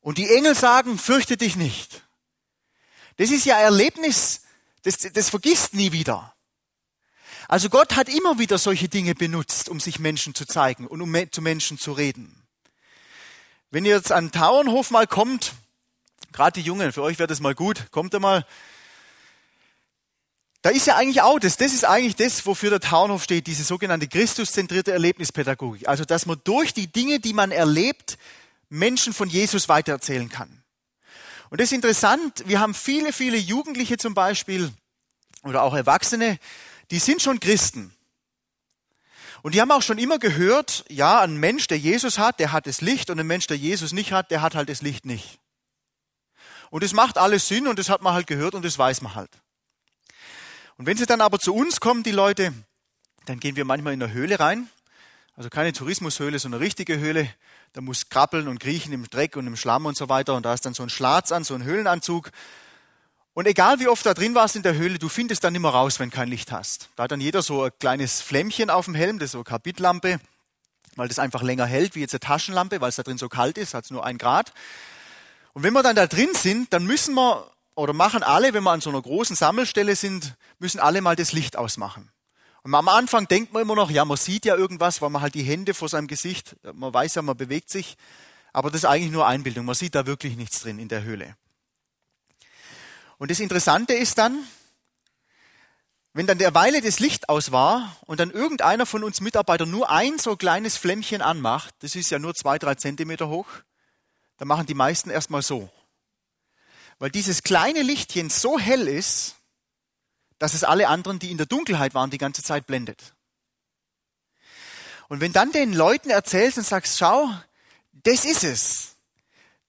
Und 0.00 0.18
die 0.18 0.28
Engel 0.28 0.56
sagen, 0.56 0.98
fürchte 0.98 1.36
dich 1.36 1.54
nicht. 1.54 2.02
Das 3.18 3.30
ist 3.30 3.44
ja 3.44 3.56
Erlebnis, 3.60 4.42
das, 4.82 4.98
das 4.98 5.30
vergisst 5.30 5.74
nie 5.74 5.92
wieder. 5.92 6.34
Also 7.50 7.68
Gott 7.68 7.96
hat 7.96 8.08
immer 8.08 8.38
wieder 8.38 8.58
solche 8.58 8.88
Dinge 8.88 9.16
benutzt, 9.16 9.68
um 9.68 9.80
sich 9.80 9.98
Menschen 9.98 10.36
zu 10.36 10.46
zeigen 10.46 10.86
und 10.86 11.02
um 11.02 11.12
zu 11.32 11.42
Menschen 11.42 11.78
zu 11.78 11.90
reden. 11.90 12.32
Wenn 13.72 13.84
ihr 13.84 13.96
jetzt 13.96 14.12
an 14.12 14.30
Tauernhof 14.30 14.92
mal 14.92 15.08
kommt, 15.08 15.54
gerade 16.32 16.60
die 16.60 16.64
Jungen, 16.64 16.92
für 16.92 17.02
euch 17.02 17.18
wäre 17.18 17.26
das 17.26 17.40
mal 17.40 17.56
gut, 17.56 17.90
kommt 17.90 18.14
ihr 18.14 18.20
mal. 18.20 18.46
Da 20.62 20.70
ist 20.70 20.86
ja 20.86 20.94
eigentlich 20.94 21.22
auch 21.22 21.40
das, 21.40 21.56
das 21.56 21.74
ist 21.74 21.84
eigentlich 21.84 22.14
das, 22.14 22.46
wofür 22.46 22.70
der 22.70 22.78
Tauernhof 22.78 23.24
steht, 23.24 23.48
diese 23.48 23.64
sogenannte 23.64 24.06
Christuszentrierte 24.06 24.92
Erlebnispädagogik. 24.92 25.88
Also, 25.88 26.04
dass 26.04 26.26
man 26.26 26.40
durch 26.44 26.72
die 26.72 26.86
Dinge, 26.86 27.18
die 27.18 27.32
man 27.32 27.50
erlebt, 27.50 28.16
Menschen 28.68 29.12
von 29.12 29.28
Jesus 29.28 29.68
weitererzählen 29.68 30.28
kann. 30.28 30.62
Und 31.48 31.60
das 31.60 31.72
ist 31.72 31.72
interessant, 31.72 32.44
wir 32.46 32.60
haben 32.60 32.74
viele, 32.74 33.12
viele 33.12 33.38
Jugendliche 33.38 33.96
zum 33.96 34.14
Beispiel 34.14 34.70
oder 35.42 35.64
auch 35.64 35.74
Erwachsene, 35.74 36.38
die 36.90 36.98
sind 36.98 37.22
schon 37.22 37.40
Christen. 37.40 37.94
Und 39.42 39.54
die 39.54 39.60
haben 39.60 39.70
auch 39.70 39.82
schon 39.82 39.98
immer 39.98 40.18
gehört, 40.18 40.84
ja, 40.88 41.20
ein 41.20 41.36
Mensch, 41.36 41.66
der 41.66 41.78
Jesus 41.78 42.18
hat, 42.18 42.40
der 42.40 42.52
hat 42.52 42.66
das 42.66 42.80
Licht 42.80 43.08
und 43.08 43.18
ein 43.18 43.26
Mensch, 43.26 43.46
der 43.46 43.56
Jesus 43.56 43.92
nicht 43.92 44.12
hat, 44.12 44.30
der 44.30 44.42
hat 44.42 44.54
halt 44.54 44.68
das 44.68 44.82
Licht 44.82 45.06
nicht. 45.06 45.38
Und 46.70 46.84
es 46.84 46.92
macht 46.92 47.18
alles 47.18 47.48
Sinn 47.48 47.66
und 47.66 47.78
das 47.78 47.88
hat 47.88 48.02
man 48.02 48.12
halt 48.12 48.26
gehört 48.26 48.54
und 48.54 48.64
das 48.64 48.78
weiß 48.78 49.00
man 49.00 49.14
halt. 49.14 49.30
Und 50.76 50.86
wenn 50.86 50.96
sie 50.96 51.06
dann 51.06 51.20
aber 51.20 51.38
zu 51.38 51.54
uns 51.54 51.80
kommen, 51.80 52.02
die 52.02 52.12
Leute, 52.12 52.52
dann 53.26 53.40
gehen 53.40 53.56
wir 53.56 53.64
manchmal 53.64 53.92
in 53.92 54.02
eine 54.02 54.12
Höhle 54.12 54.38
rein. 54.38 54.68
Also 55.36 55.48
keine 55.48 55.72
Tourismushöhle, 55.72 56.38
sondern 56.38 56.60
eine 56.60 56.66
richtige 56.66 56.98
Höhle. 56.98 57.28
Da 57.72 57.80
muss 57.80 58.08
krabbeln 58.08 58.48
und 58.48 58.60
kriechen 58.60 58.92
im 58.92 59.08
Dreck 59.08 59.36
und 59.36 59.46
im 59.46 59.56
Schlamm 59.56 59.86
und 59.86 59.96
so 59.96 60.08
weiter. 60.08 60.34
Und 60.34 60.44
da 60.44 60.54
ist 60.54 60.66
dann 60.66 60.74
so 60.74 60.82
ein 60.82 60.90
Schlatz 60.90 61.32
an, 61.32 61.44
so 61.44 61.54
ein 61.54 61.64
Höhlenanzug. 61.64 62.30
Und 63.32 63.46
egal 63.46 63.78
wie 63.78 63.88
oft 63.88 64.04
da 64.04 64.12
drin 64.12 64.34
warst 64.34 64.56
in 64.56 64.62
der 64.62 64.74
Höhle, 64.74 64.98
du 64.98 65.08
findest 65.08 65.44
dann 65.44 65.54
immer 65.54 65.70
raus, 65.70 66.00
wenn 66.00 66.10
kein 66.10 66.28
Licht 66.28 66.50
hast. 66.50 66.88
Da 66.96 67.04
hat 67.04 67.12
dann 67.12 67.20
jeder 67.20 67.42
so 67.42 67.62
ein 67.62 67.70
kleines 67.78 68.20
Flämmchen 68.20 68.70
auf 68.70 68.86
dem 68.86 68.94
Helm, 68.94 69.18
das 69.18 69.26
ist 69.26 69.32
so 69.32 69.38
eine 69.38 69.44
Karbidlampe, 69.44 70.18
weil 70.96 71.08
das 71.08 71.18
einfach 71.18 71.42
länger 71.42 71.66
hält 71.66 71.94
wie 71.94 72.00
jetzt 72.00 72.12
eine 72.14 72.20
Taschenlampe, 72.20 72.80
weil 72.80 72.88
es 72.88 72.96
da 72.96 73.02
drin 73.02 73.18
so 73.18 73.28
kalt 73.28 73.56
ist, 73.56 73.74
hat 73.74 73.84
es 73.84 73.90
nur 73.90 74.04
ein 74.04 74.18
Grad. 74.18 74.52
Und 75.52 75.62
wenn 75.62 75.72
wir 75.72 75.82
dann 75.82 75.96
da 75.96 76.06
drin 76.06 76.30
sind, 76.34 76.72
dann 76.72 76.84
müssen 76.86 77.14
wir 77.14 77.50
oder 77.76 77.92
machen 77.92 78.22
alle, 78.22 78.52
wenn 78.52 78.64
wir 78.64 78.72
an 78.72 78.80
so 78.80 78.90
einer 78.90 79.00
großen 79.00 79.36
Sammelstelle 79.36 79.96
sind, 79.96 80.34
müssen 80.58 80.80
alle 80.80 81.00
mal 81.00 81.16
das 81.16 81.32
Licht 81.32 81.56
ausmachen. 81.56 82.10
Und 82.62 82.74
am 82.74 82.88
Anfang 82.88 83.26
denkt 83.26 83.52
man 83.52 83.62
immer 83.62 83.74
noch, 83.74 83.90
ja, 83.90 84.04
man 84.04 84.18
sieht 84.18 84.44
ja 84.44 84.54
irgendwas, 84.54 85.00
weil 85.00 85.08
man 85.08 85.22
halt 85.22 85.34
die 85.34 85.42
Hände 85.42 85.72
vor 85.72 85.88
seinem 85.88 86.08
Gesicht, 86.08 86.56
man 86.74 86.92
weiß 86.92 87.14
ja, 87.14 87.22
man 87.22 87.36
bewegt 87.36 87.70
sich. 87.70 87.96
Aber 88.52 88.70
das 88.70 88.82
ist 88.82 88.84
eigentlich 88.84 89.12
nur 89.12 89.26
Einbildung. 89.26 89.64
Man 89.64 89.76
sieht 89.76 89.94
da 89.94 90.06
wirklich 90.06 90.36
nichts 90.36 90.60
drin 90.60 90.78
in 90.78 90.88
der 90.88 91.04
Höhle. 91.04 91.36
Und 93.20 93.30
das 93.30 93.38
Interessante 93.38 93.92
ist 93.92 94.16
dann, 94.16 94.46
wenn 96.14 96.26
dann 96.26 96.38
der 96.38 96.54
Weile 96.54 96.80
das 96.80 97.00
Licht 97.00 97.28
aus 97.28 97.52
war 97.52 97.94
und 98.06 98.18
dann 98.18 98.30
irgendeiner 98.30 98.86
von 98.86 99.04
uns 99.04 99.20
Mitarbeitern 99.20 99.70
nur 99.70 99.90
ein 99.90 100.18
so 100.18 100.36
kleines 100.36 100.78
Flämmchen 100.78 101.20
anmacht, 101.20 101.74
das 101.80 101.96
ist 101.96 102.08
ja 102.08 102.18
nur 102.18 102.34
zwei, 102.34 102.58
drei 102.58 102.76
Zentimeter 102.76 103.28
hoch, 103.28 103.46
dann 104.38 104.48
machen 104.48 104.64
die 104.64 104.72
meisten 104.72 105.10
erstmal 105.10 105.42
so. 105.42 105.68
Weil 106.98 107.10
dieses 107.10 107.42
kleine 107.42 107.82
Lichtchen 107.82 108.30
so 108.30 108.58
hell 108.58 108.88
ist, 108.88 109.34
dass 110.38 110.54
es 110.54 110.64
alle 110.64 110.88
anderen, 110.88 111.18
die 111.18 111.30
in 111.30 111.36
der 111.36 111.46
Dunkelheit 111.46 111.92
waren, 111.92 112.08
die 112.08 112.16
ganze 112.16 112.42
Zeit 112.42 112.66
blendet. 112.66 113.12
Und 115.08 115.20
wenn 115.20 115.34
dann 115.34 115.52
den 115.52 115.74
Leuten 115.74 116.08
erzählst 116.08 116.56
und 116.56 116.66
sagst, 116.66 116.96
schau, 116.96 117.28
das 117.92 118.24
ist 118.24 118.44
es. 118.44 118.96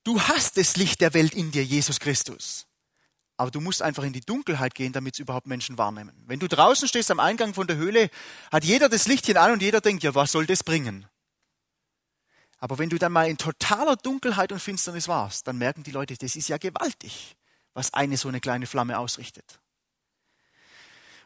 Du 0.05 0.21
hast 0.21 0.55
das 0.55 0.77
Licht 0.77 1.01
der 1.01 1.13
Welt 1.13 1.33
in 1.33 1.51
dir, 1.51 1.65
Jesus 1.65 1.99
Christus. 1.99 2.65
Aber 3.41 3.49
du 3.49 3.59
musst 3.59 3.81
einfach 3.81 4.03
in 4.03 4.13
die 4.13 4.21
Dunkelheit 4.21 4.75
gehen, 4.75 4.93
damit 4.93 5.15
es 5.15 5.19
überhaupt 5.19 5.47
Menschen 5.47 5.79
wahrnehmen. 5.79 6.13
Wenn 6.27 6.39
du 6.39 6.47
draußen 6.47 6.87
stehst 6.87 7.09
am 7.09 7.19
Eingang 7.19 7.55
von 7.55 7.65
der 7.65 7.75
Höhle, 7.75 8.11
hat 8.51 8.63
jeder 8.63 8.87
das 8.87 9.07
Lichtchen 9.07 9.35
an 9.35 9.51
und 9.51 9.63
jeder 9.63 9.81
denkt, 9.81 10.03
ja, 10.03 10.13
was 10.13 10.31
soll 10.31 10.45
das 10.45 10.63
bringen? 10.63 11.07
Aber 12.59 12.77
wenn 12.77 12.91
du 12.91 12.99
dann 12.99 13.11
mal 13.11 13.27
in 13.27 13.39
totaler 13.39 13.95
Dunkelheit 13.95 14.51
und 14.51 14.59
Finsternis 14.59 15.07
warst, 15.07 15.47
dann 15.47 15.57
merken 15.57 15.81
die 15.81 15.89
Leute, 15.89 16.15
das 16.17 16.35
ist 16.35 16.49
ja 16.49 16.57
gewaltig, 16.57 17.35
was 17.73 17.95
eine 17.95 18.15
so 18.15 18.27
eine 18.27 18.41
kleine 18.41 18.67
Flamme 18.67 18.99
ausrichtet. 18.99 19.59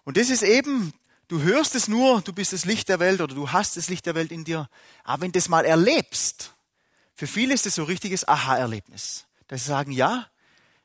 Und 0.06 0.16
das 0.16 0.30
ist 0.30 0.44
eben, 0.44 0.94
du 1.28 1.42
hörst 1.42 1.76
es 1.76 1.90
nur, 1.90 2.22
du 2.22 2.32
bist 2.32 2.54
das 2.54 2.64
Licht 2.64 2.88
der 2.88 3.00
Welt 3.02 3.20
oder 3.20 3.36
du 3.36 3.52
hast 3.52 3.76
das 3.76 3.90
Licht 3.90 4.06
der 4.06 4.16
Welt 4.16 4.32
in 4.32 4.46
dir. 4.46 4.70
Aber 5.04 5.24
wenn 5.24 5.34
du 5.34 5.38
das 5.38 5.50
mal 5.50 5.66
erlebst, 5.66 6.54
für 7.14 7.28
viele 7.28 7.54
ist 7.54 7.66
es 7.66 7.76
so 7.76 7.82
ein 7.82 7.88
richtiges 7.88 8.26
Aha-Erlebnis. 8.26 9.26
Dass 9.50 9.66
sie 9.66 9.68
sagen, 9.68 9.92
ja, 9.92 10.30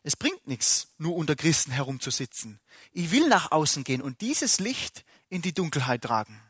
es 0.02 0.16
bringt 0.16 0.46
nichts, 0.46 0.88
nur 0.98 1.16
unter 1.16 1.36
Christen 1.36 1.72
herumzusitzen. 1.72 2.60
Ich 2.92 3.10
will 3.10 3.28
nach 3.28 3.52
außen 3.52 3.84
gehen 3.84 4.00
und 4.00 4.20
dieses 4.20 4.58
Licht 4.58 5.04
in 5.28 5.42
die 5.42 5.52
Dunkelheit 5.52 6.02
tragen. 6.02 6.40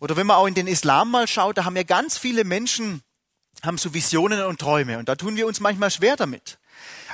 Oder 0.00 0.16
wenn 0.16 0.26
man 0.26 0.36
auch 0.36 0.46
in 0.46 0.54
den 0.54 0.66
Islam 0.66 1.10
mal 1.10 1.26
schaut, 1.26 1.58
da 1.58 1.64
haben 1.64 1.76
ja 1.76 1.82
ganz 1.82 2.16
viele 2.16 2.44
Menschen, 2.44 3.02
haben 3.62 3.78
so 3.78 3.92
Visionen 3.92 4.42
und 4.44 4.60
Träume 4.60 4.98
und 4.98 5.08
da 5.08 5.16
tun 5.16 5.36
wir 5.36 5.46
uns 5.46 5.60
manchmal 5.60 5.90
schwer 5.90 6.16
damit. 6.16 6.58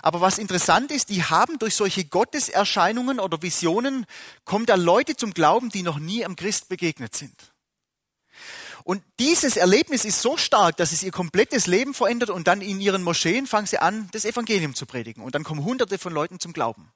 Aber 0.02 0.20
was 0.20 0.38
interessant 0.38 0.90
ist, 0.90 1.08
die 1.08 1.24
haben 1.24 1.58
durch 1.58 1.74
solche 1.74 2.04
Gotteserscheinungen 2.04 3.18
oder 3.18 3.40
Visionen, 3.40 4.06
kommen 4.44 4.66
da 4.66 4.74
Leute 4.74 5.16
zum 5.16 5.32
Glauben, 5.32 5.70
die 5.70 5.82
noch 5.82 5.98
nie 5.98 6.24
am 6.24 6.36
Christ 6.36 6.68
begegnet 6.68 7.16
sind. 7.16 7.53
Und 8.84 9.02
dieses 9.18 9.56
Erlebnis 9.56 10.04
ist 10.04 10.20
so 10.20 10.36
stark, 10.36 10.76
dass 10.76 10.92
es 10.92 11.02
ihr 11.02 11.10
komplettes 11.10 11.66
Leben 11.66 11.94
verändert 11.94 12.28
und 12.28 12.46
dann 12.46 12.60
in 12.60 12.82
ihren 12.82 13.02
Moscheen 13.02 13.46
fangen 13.46 13.66
sie 13.66 13.78
an, 13.78 14.08
das 14.12 14.26
Evangelium 14.26 14.74
zu 14.74 14.84
predigen. 14.84 15.24
Und 15.24 15.34
dann 15.34 15.42
kommen 15.42 15.64
hunderte 15.64 15.98
von 15.98 16.12
Leuten 16.12 16.38
zum 16.38 16.52
Glauben. 16.52 16.92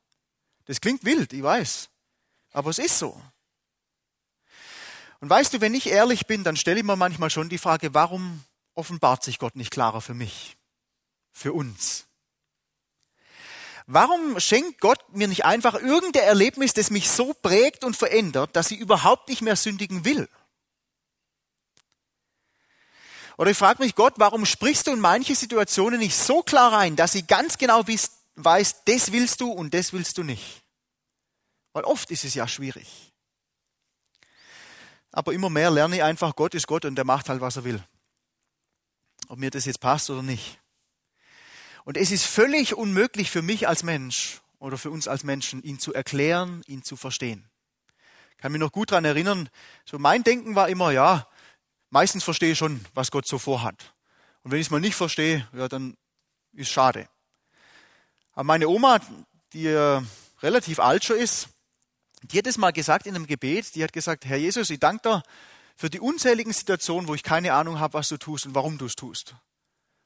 Das 0.66 0.82
klingt 0.82 1.04
wild, 1.04 1.32
ich 1.32 1.42
weiß. 1.42 1.88
Aber 2.52 2.68
es 2.68 2.78
ist 2.78 2.98
so. 2.98 3.18
Und 5.20 5.30
weißt 5.30 5.54
du, 5.54 5.60
wenn 5.62 5.74
ich 5.74 5.88
ehrlich 5.88 6.26
bin, 6.26 6.44
dann 6.44 6.56
stelle 6.56 6.78
ich 6.78 6.84
mir 6.84 6.94
manchmal 6.94 7.30
schon 7.30 7.48
die 7.48 7.58
Frage, 7.58 7.94
warum 7.94 8.44
offenbart 8.74 9.24
sich 9.24 9.38
Gott 9.38 9.56
nicht 9.56 9.70
klarer 9.70 10.02
für 10.02 10.14
mich, 10.14 10.58
für 11.32 11.54
uns? 11.54 12.04
Warum 13.86 14.38
schenkt 14.38 14.82
Gott 14.82 15.00
mir 15.14 15.26
nicht 15.26 15.46
einfach 15.46 15.74
irgendein 15.74 16.24
Erlebnis, 16.24 16.74
das 16.74 16.90
mich 16.90 17.10
so 17.10 17.32
prägt 17.32 17.82
und 17.82 17.96
verändert, 17.96 18.54
dass 18.54 18.70
ich 18.70 18.78
überhaupt 18.78 19.30
nicht 19.30 19.40
mehr 19.40 19.56
sündigen 19.56 20.04
will? 20.04 20.28
Oder 23.38 23.52
ich 23.52 23.56
frage 23.56 23.80
mich, 23.80 23.94
Gott, 23.94 24.14
warum 24.16 24.44
sprichst 24.44 24.88
du 24.88 24.92
in 24.92 24.98
manche 24.98 25.36
Situationen 25.36 26.00
nicht 26.00 26.16
so 26.16 26.42
klar 26.42 26.72
rein, 26.72 26.96
dass 26.96 27.12
sie 27.12 27.22
ganz 27.22 27.56
genau 27.56 27.84
weiß, 27.86 28.84
das 28.84 29.12
willst 29.12 29.40
du 29.40 29.52
und 29.52 29.72
das 29.72 29.92
willst 29.92 30.18
du 30.18 30.24
nicht? 30.24 30.64
Weil 31.72 31.84
oft 31.84 32.10
ist 32.10 32.24
es 32.24 32.34
ja 32.34 32.48
schwierig. 32.48 33.12
Aber 35.12 35.32
immer 35.32 35.50
mehr 35.50 35.70
lerne 35.70 35.96
ich 35.96 36.02
einfach, 36.02 36.34
Gott 36.34 36.54
ist 36.54 36.66
Gott 36.66 36.84
und 36.84 36.96
der 36.96 37.04
macht 37.04 37.28
halt, 37.28 37.40
was 37.40 37.54
er 37.54 37.62
will. 37.62 37.80
Ob 39.28 39.38
mir 39.38 39.50
das 39.50 39.66
jetzt 39.66 39.80
passt 39.80 40.10
oder 40.10 40.22
nicht. 40.22 40.58
Und 41.84 41.96
es 41.96 42.10
ist 42.10 42.24
völlig 42.24 42.74
unmöglich 42.74 43.30
für 43.30 43.42
mich 43.42 43.68
als 43.68 43.84
Mensch 43.84 44.40
oder 44.58 44.76
für 44.76 44.90
uns 44.90 45.06
als 45.06 45.22
Menschen, 45.22 45.62
ihn 45.62 45.78
zu 45.78 45.94
erklären, 45.94 46.62
ihn 46.66 46.82
zu 46.82 46.96
verstehen. 46.96 47.48
Ich 48.32 48.38
kann 48.38 48.50
mich 48.50 48.60
noch 48.60 48.72
gut 48.72 48.90
daran 48.90 49.04
erinnern, 49.04 49.48
so 49.84 49.96
mein 50.00 50.24
Denken 50.24 50.56
war 50.56 50.68
immer, 50.68 50.90
ja, 50.90 51.27
meistens 51.90 52.24
verstehe 52.24 52.52
ich 52.52 52.58
schon, 52.58 52.84
was 52.94 53.10
Gott 53.10 53.26
so 53.26 53.38
vorhat. 53.38 53.94
Und 54.42 54.50
wenn 54.50 54.60
ich 54.60 54.66
es 54.66 54.70
mal 54.70 54.80
nicht 54.80 54.94
verstehe, 54.94 55.48
ja, 55.52 55.68
dann 55.68 55.96
ist 56.52 56.70
schade. 56.70 57.08
Aber 58.32 58.44
meine 58.44 58.68
Oma, 58.68 59.00
die 59.52 59.66
äh, 59.66 60.00
relativ 60.42 60.78
alt 60.78 61.04
schon 61.04 61.18
ist, 61.18 61.48
die 62.22 62.38
hat 62.38 62.46
es 62.46 62.58
mal 62.58 62.72
gesagt 62.72 63.06
in 63.06 63.14
einem 63.14 63.26
Gebet, 63.26 63.74
die 63.74 63.82
hat 63.82 63.92
gesagt, 63.92 64.24
Herr 64.24 64.36
Jesus, 64.36 64.70
ich 64.70 64.80
danke 64.80 65.08
dir 65.08 65.22
für 65.76 65.90
die 65.90 66.00
unzähligen 66.00 66.52
Situationen, 66.52 67.08
wo 67.08 67.14
ich 67.14 67.22
keine 67.22 67.52
Ahnung 67.52 67.78
habe, 67.78 67.94
was 67.94 68.08
du 68.08 68.16
tust 68.16 68.46
und 68.46 68.54
warum 68.54 68.78
du 68.78 68.86
es 68.86 68.96
tust. 68.96 69.36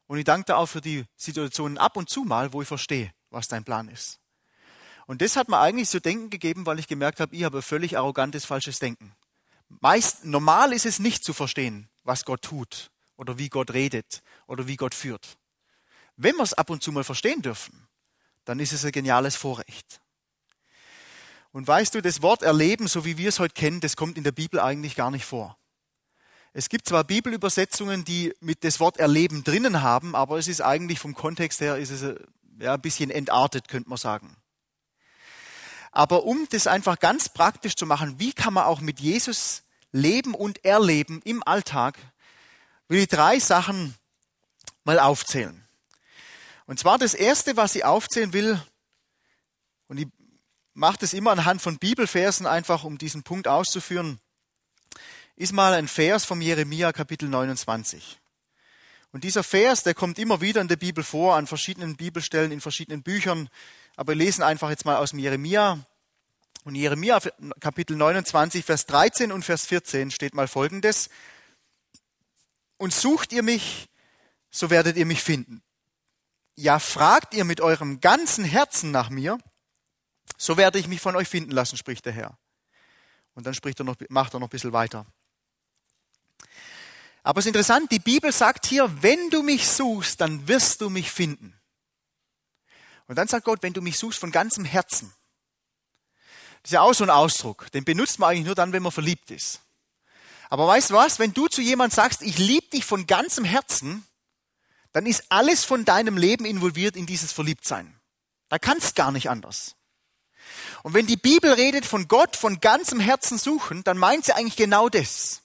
Und 0.06 0.18
ich 0.18 0.24
danke 0.24 0.46
dir 0.46 0.58
auch 0.58 0.66
für 0.66 0.82
die 0.82 1.04
Situationen 1.16 1.78
ab 1.78 1.96
und 1.96 2.10
zu 2.10 2.24
mal, 2.24 2.52
wo 2.52 2.60
ich 2.60 2.68
verstehe, 2.68 3.12
was 3.30 3.48
dein 3.48 3.64
Plan 3.64 3.88
ist. 3.88 4.18
Und 5.06 5.22
das 5.22 5.36
hat 5.36 5.48
mir 5.48 5.58
eigentlich 5.58 5.88
zu 5.88 6.00
denken 6.00 6.30
gegeben, 6.30 6.66
weil 6.66 6.78
ich 6.78 6.86
gemerkt 6.86 7.20
habe, 7.20 7.34
ich 7.34 7.44
habe 7.44 7.62
völlig 7.62 7.96
arrogantes, 7.96 8.44
falsches 8.44 8.78
Denken. 8.78 9.14
Meist, 9.80 10.24
normal 10.24 10.72
ist 10.72 10.86
es 10.86 10.98
nicht 10.98 11.24
zu 11.24 11.32
verstehen, 11.32 11.88
was 12.04 12.24
Gott 12.24 12.42
tut 12.42 12.90
oder 13.16 13.38
wie 13.38 13.48
Gott 13.48 13.72
redet 13.72 14.22
oder 14.46 14.66
wie 14.66 14.76
Gott 14.76 14.94
führt. 14.94 15.38
Wenn 16.16 16.36
wir 16.36 16.42
es 16.42 16.54
ab 16.54 16.70
und 16.70 16.82
zu 16.82 16.92
mal 16.92 17.04
verstehen 17.04 17.42
dürfen, 17.42 17.88
dann 18.44 18.60
ist 18.60 18.72
es 18.72 18.84
ein 18.84 18.92
geniales 18.92 19.36
Vorrecht. 19.36 20.00
Und 21.52 21.68
weißt 21.68 21.94
du, 21.94 22.00
das 22.00 22.22
Wort 22.22 22.42
erleben, 22.42 22.88
so 22.88 23.04
wie 23.04 23.18
wir 23.18 23.28
es 23.28 23.38
heute 23.38 23.54
kennen, 23.54 23.80
das 23.80 23.96
kommt 23.96 24.16
in 24.16 24.24
der 24.24 24.32
Bibel 24.32 24.58
eigentlich 24.58 24.94
gar 24.94 25.10
nicht 25.10 25.24
vor. 25.24 25.58
Es 26.54 26.68
gibt 26.68 26.86
zwar 26.86 27.04
Bibelübersetzungen, 27.04 28.04
die 28.04 28.34
mit 28.40 28.64
das 28.64 28.78
Wort 28.80 28.98
erleben 28.98 29.42
drinnen 29.42 29.82
haben, 29.82 30.14
aber 30.14 30.38
es 30.38 30.48
ist 30.48 30.60
eigentlich 30.60 30.98
vom 30.98 31.14
Kontext 31.14 31.60
her 31.60 31.78
ist 31.78 31.90
es 31.90 32.02
ja, 32.58 32.74
ein 32.74 32.80
bisschen 32.80 33.10
entartet, 33.10 33.68
könnte 33.68 33.88
man 33.88 33.98
sagen. 33.98 34.36
Aber 35.92 36.24
um 36.24 36.48
das 36.50 36.66
einfach 36.66 36.98
ganz 36.98 37.28
praktisch 37.28 37.76
zu 37.76 37.86
machen, 37.86 38.18
wie 38.18 38.32
kann 38.32 38.54
man 38.54 38.64
auch 38.64 38.80
mit 38.80 38.98
Jesus 38.98 39.62
leben 39.92 40.34
und 40.34 40.64
erleben 40.64 41.20
im 41.24 41.46
Alltag, 41.46 41.98
will 42.88 43.00
ich 43.00 43.08
drei 43.08 43.38
Sachen 43.38 43.94
mal 44.84 44.98
aufzählen. 44.98 45.64
Und 46.66 46.78
zwar 46.78 46.98
das 46.98 47.14
erste, 47.14 47.56
was 47.56 47.74
ich 47.74 47.84
aufzählen 47.84 48.32
will, 48.32 48.60
und 49.88 49.98
ich 49.98 50.08
mache 50.72 50.96
das 50.98 51.12
immer 51.12 51.32
anhand 51.32 51.60
von 51.60 51.78
Bibelversen 51.78 52.46
einfach, 52.46 52.84
um 52.84 52.96
diesen 52.96 53.22
Punkt 53.22 53.46
auszuführen, 53.46 54.18
ist 55.36 55.52
mal 55.52 55.74
ein 55.74 55.88
Vers 55.88 56.24
vom 56.24 56.40
Jeremia 56.40 56.92
Kapitel 56.92 57.28
29. 57.28 58.18
Und 59.12 59.24
dieser 59.24 59.42
Vers, 59.42 59.82
der 59.82 59.94
kommt 59.94 60.18
immer 60.18 60.40
wieder 60.40 60.62
in 60.62 60.68
der 60.68 60.76
Bibel 60.76 61.04
vor, 61.04 61.36
an 61.36 61.46
verschiedenen 61.46 61.96
Bibelstellen, 61.96 62.50
in 62.50 62.62
verschiedenen 62.62 63.02
Büchern. 63.02 63.50
Aber 63.96 64.12
wir 64.12 64.16
lesen 64.16 64.42
einfach 64.42 64.70
jetzt 64.70 64.84
mal 64.84 64.96
aus 64.96 65.10
dem 65.10 65.18
Jeremia. 65.18 65.78
Und 66.64 66.74
Jeremia 66.74 67.20
Kapitel 67.60 67.96
29, 67.96 68.64
Vers 68.64 68.86
13 68.86 69.32
und 69.32 69.44
Vers 69.44 69.66
14 69.66 70.10
steht 70.10 70.34
mal 70.34 70.48
Folgendes. 70.48 71.10
Und 72.76 72.92
sucht 72.92 73.32
ihr 73.32 73.42
mich, 73.42 73.88
so 74.50 74.70
werdet 74.70 74.96
ihr 74.96 75.06
mich 75.06 75.22
finden. 75.22 75.62
Ja, 76.54 76.78
fragt 76.78 77.34
ihr 77.34 77.44
mit 77.44 77.60
eurem 77.60 78.00
ganzen 78.00 78.44
Herzen 78.44 78.90
nach 78.90 79.10
mir, 79.10 79.38
so 80.36 80.56
werde 80.56 80.78
ich 80.78 80.88
mich 80.88 81.00
von 81.00 81.16
euch 81.16 81.28
finden 81.28 81.52
lassen, 81.52 81.76
spricht 81.76 82.04
der 82.04 82.12
Herr. 82.12 82.38
Und 83.34 83.46
dann 83.46 83.54
spricht 83.54 83.80
er 83.80 83.84
noch, 83.84 83.96
macht 84.08 84.34
er 84.34 84.40
noch 84.40 84.48
ein 84.48 84.50
bisschen 84.50 84.72
weiter. 84.72 85.06
Aber 87.22 87.38
es 87.38 87.46
ist 87.46 87.48
interessant, 87.48 87.90
die 87.92 88.00
Bibel 88.00 88.32
sagt 88.32 88.66
hier, 88.66 89.02
wenn 89.02 89.30
du 89.30 89.42
mich 89.42 89.68
suchst, 89.68 90.20
dann 90.20 90.48
wirst 90.48 90.80
du 90.80 90.90
mich 90.90 91.10
finden. 91.10 91.56
Und 93.12 93.16
dann 93.16 93.28
sagt 93.28 93.44
Gott, 93.44 93.62
wenn 93.62 93.74
du 93.74 93.82
mich 93.82 93.98
suchst 93.98 94.18
von 94.18 94.32
ganzem 94.32 94.64
Herzen. 94.64 95.12
Das 96.62 96.70
ist 96.70 96.72
ja 96.72 96.80
auch 96.80 96.94
so 96.94 97.04
ein 97.04 97.10
Ausdruck, 97.10 97.70
den 97.72 97.84
benutzt 97.84 98.18
man 98.18 98.30
eigentlich 98.30 98.46
nur 98.46 98.54
dann, 98.54 98.72
wenn 98.72 98.82
man 98.82 98.90
verliebt 98.90 99.30
ist. 99.30 99.60
Aber 100.48 100.66
weißt 100.66 100.88
du 100.88 100.94
was, 100.94 101.18
wenn 101.18 101.34
du 101.34 101.46
zu 101.46 101.60
jemand 101.60 101.92
sagst, 101.92 102.22
ich 102.22 102.38
liebe 102.38 102.68
dich 102.68 102.86
von 102.86 103.06
ganzem 103.06 103.44
Herzen, 103.44 104.06
dann 104.92 105.04
ist 105.04 105.24
alles 105.28 105.62
von 105.62 105.84
deinem 105.84 106.16
Leben 106.16 106.46
involviert 106.46 106.96
in 106.96 107.04
dieses 107.04 107.32
Verliebtsein. 107.32 107.94
Da 108.48 108.58
kannst 108.58 108.96
gar 108.96 109.12
nicht 109.12 109.28
anders. 109.28 109.74
Und 110.82 110.94
wenn 110.94 111.06
die 111.06 111.18
Bibel 111.18 111.52
redet 111.52 111.84
von 111.84 112.08
Gott 112.08 112.34
von 112.34 112.60
ganzem 112.60 112.98
Herzen 112.98 113.36
suchen, 113.36 113.84
dann 113.84 113.98
meint 113.98 114.24
sie 114.24 114.32
eigentlich 114.32 114.56
genau 114.56 114.88
das 114.88 115.42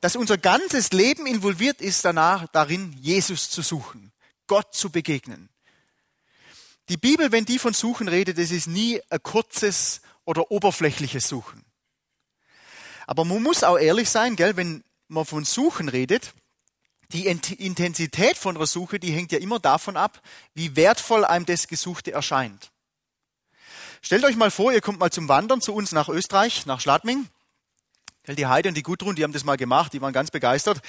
dass 0.00 0.14
unser 0.14 0.38
ganzes 0.38 0.92
Leben 0.92 1.26
involviert 1.26 1.80
ist 1.80 2.04
danach 2.04 2.46
darin, 2.48 2.92
Jesus 3.00 3.50
zu 3.50 3.62
suchen, 3.62 4.12
Gott 4.46 4.74
zu 4.74 4.90
begegnen. 4.90 5.48
Die 6.90 6.96
Bibel, 6.96 7.30
wenn 7.30 7.44
die 7.44 7.60
von 7.60 7.72
Suchen 7.72 8.08
redet, 8.08 8.36
das 8.36 8.50
ist 8.50 8.66
nie 8.66 9.00
ein 9.10 9.22
kurzes 9.22 10.00
oder 10.24 10.50
oberflächliches 10.50 11.28
Suchen. 11.28 11.64
Aber 13.06 13.24
man 13.24 13.44
muss 13.44 13.62
auch 13.62 13.78
ehrlich 13.78 14.10
sein, 14.10 14.34
gell, 14.34 14.56
wenn 14.56 14.82
man 15.06 15.24
von 15.24 15.44
Suchen 15.44 15.88
redet, 15.88 16.32
die 17.12 17.26
Intensität 17.26 18.36
von 18.36 18.56
einer 18.56 18.66
Suche, 18.66 18.98
die 18.98 19.12
hängt 19.12 19.30
ja 19.30 19.38
immer 19.38 19.60
davon 19.60 19.96
ab, 19.96 20.20
wie 20.54 20.74
wertvoll 20.74 21.24
einem 21.24 21.46
das 21.46 21.68
Gesuchte 21.68 22.10
erscheint. 22.10 22.72
Stellt 24.02 24.24
euch 24.24 24.36
mal 24.36 24.50
vor, 24.50 24.72
ihr 24.72 24.80
kommt 24.80 24.98
mal 24.98 25.10
zum 25.10 25.28
Wandern 25.28 25.60
zu 25.60 25.72
uns 25.72 25.92
nach 25.92 26.08
Österreich, 26.08 26.66
nach 26.66 26.80
Schladming. 26.80 27.28
Die 28.26 28.46
Heide 28.46 28.68
und 28.68 28.74
die 28.74 28.82
Gudrun, 28.82 29.14
die 29.14 29.22
haben 29.22 29.32
das 29.32 29.44
mal 29.44 29.56
gemacht, 29.56 29.92
die 29.92 30.00
waren 30.00 30.12
ganz 30.12 30.32
begeistert. 30.32 30.80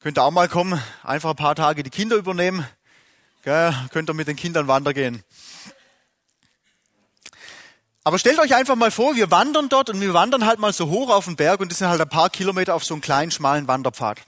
Könnt 0.00 0.18
ihr 0.18 0.22
auch 0.22 0.30
mal 0.30 0.48
kommen, 0.48 0.82
einfach 1.02 1.30
ein 1.30 1.36
paar 1.36 1.54
Tage 1.54 1.82
die 1.82 1.90
Kinder 1.90 2.16
übernehmen. 2.16 2.66
Gell, 3.46 3.72
könnt 3.92 4.10
ihr 4.10 4.14
mit 4.14 4.26
den 4.26 4.34
Kindern 4.34 4.66
wandern 4.66 4.92
gehen. 4.92 5.22
Aber 8.02 8.18
stellt 8.18 8.40
euch 8.40 8.56
einfach 8.56 8.74
mal 8.74 8.90
vor, 8.90 9.14
wir 9.14 9.30
wandern 9.30 9.68
dort 9.68 9.88
und 9.88 10.00
wir 10.00 10.12
wandern 10.14 10.46
halt 10.46 10.58
mal 10.58 10.72
so 10.72 10.88
hoch 10.88 11.10
auf 11.10 11.26
den 11.26 11.36
Berg 11.36 11.60
und 11.60 11.70
das 11.70 11.78
sind 11.78 11.86
halt 11.86 12.00
ein 12.00 12.08
paar 12.08 12.28
Kilometer 12.28 12.74
auf 12.74 12.84
so 12.84 12.92
einen 12.92 13.02
kleinen, 13.02 13.30
schmalen 13.30 13.68
Wanderpfad. 13.68 14.18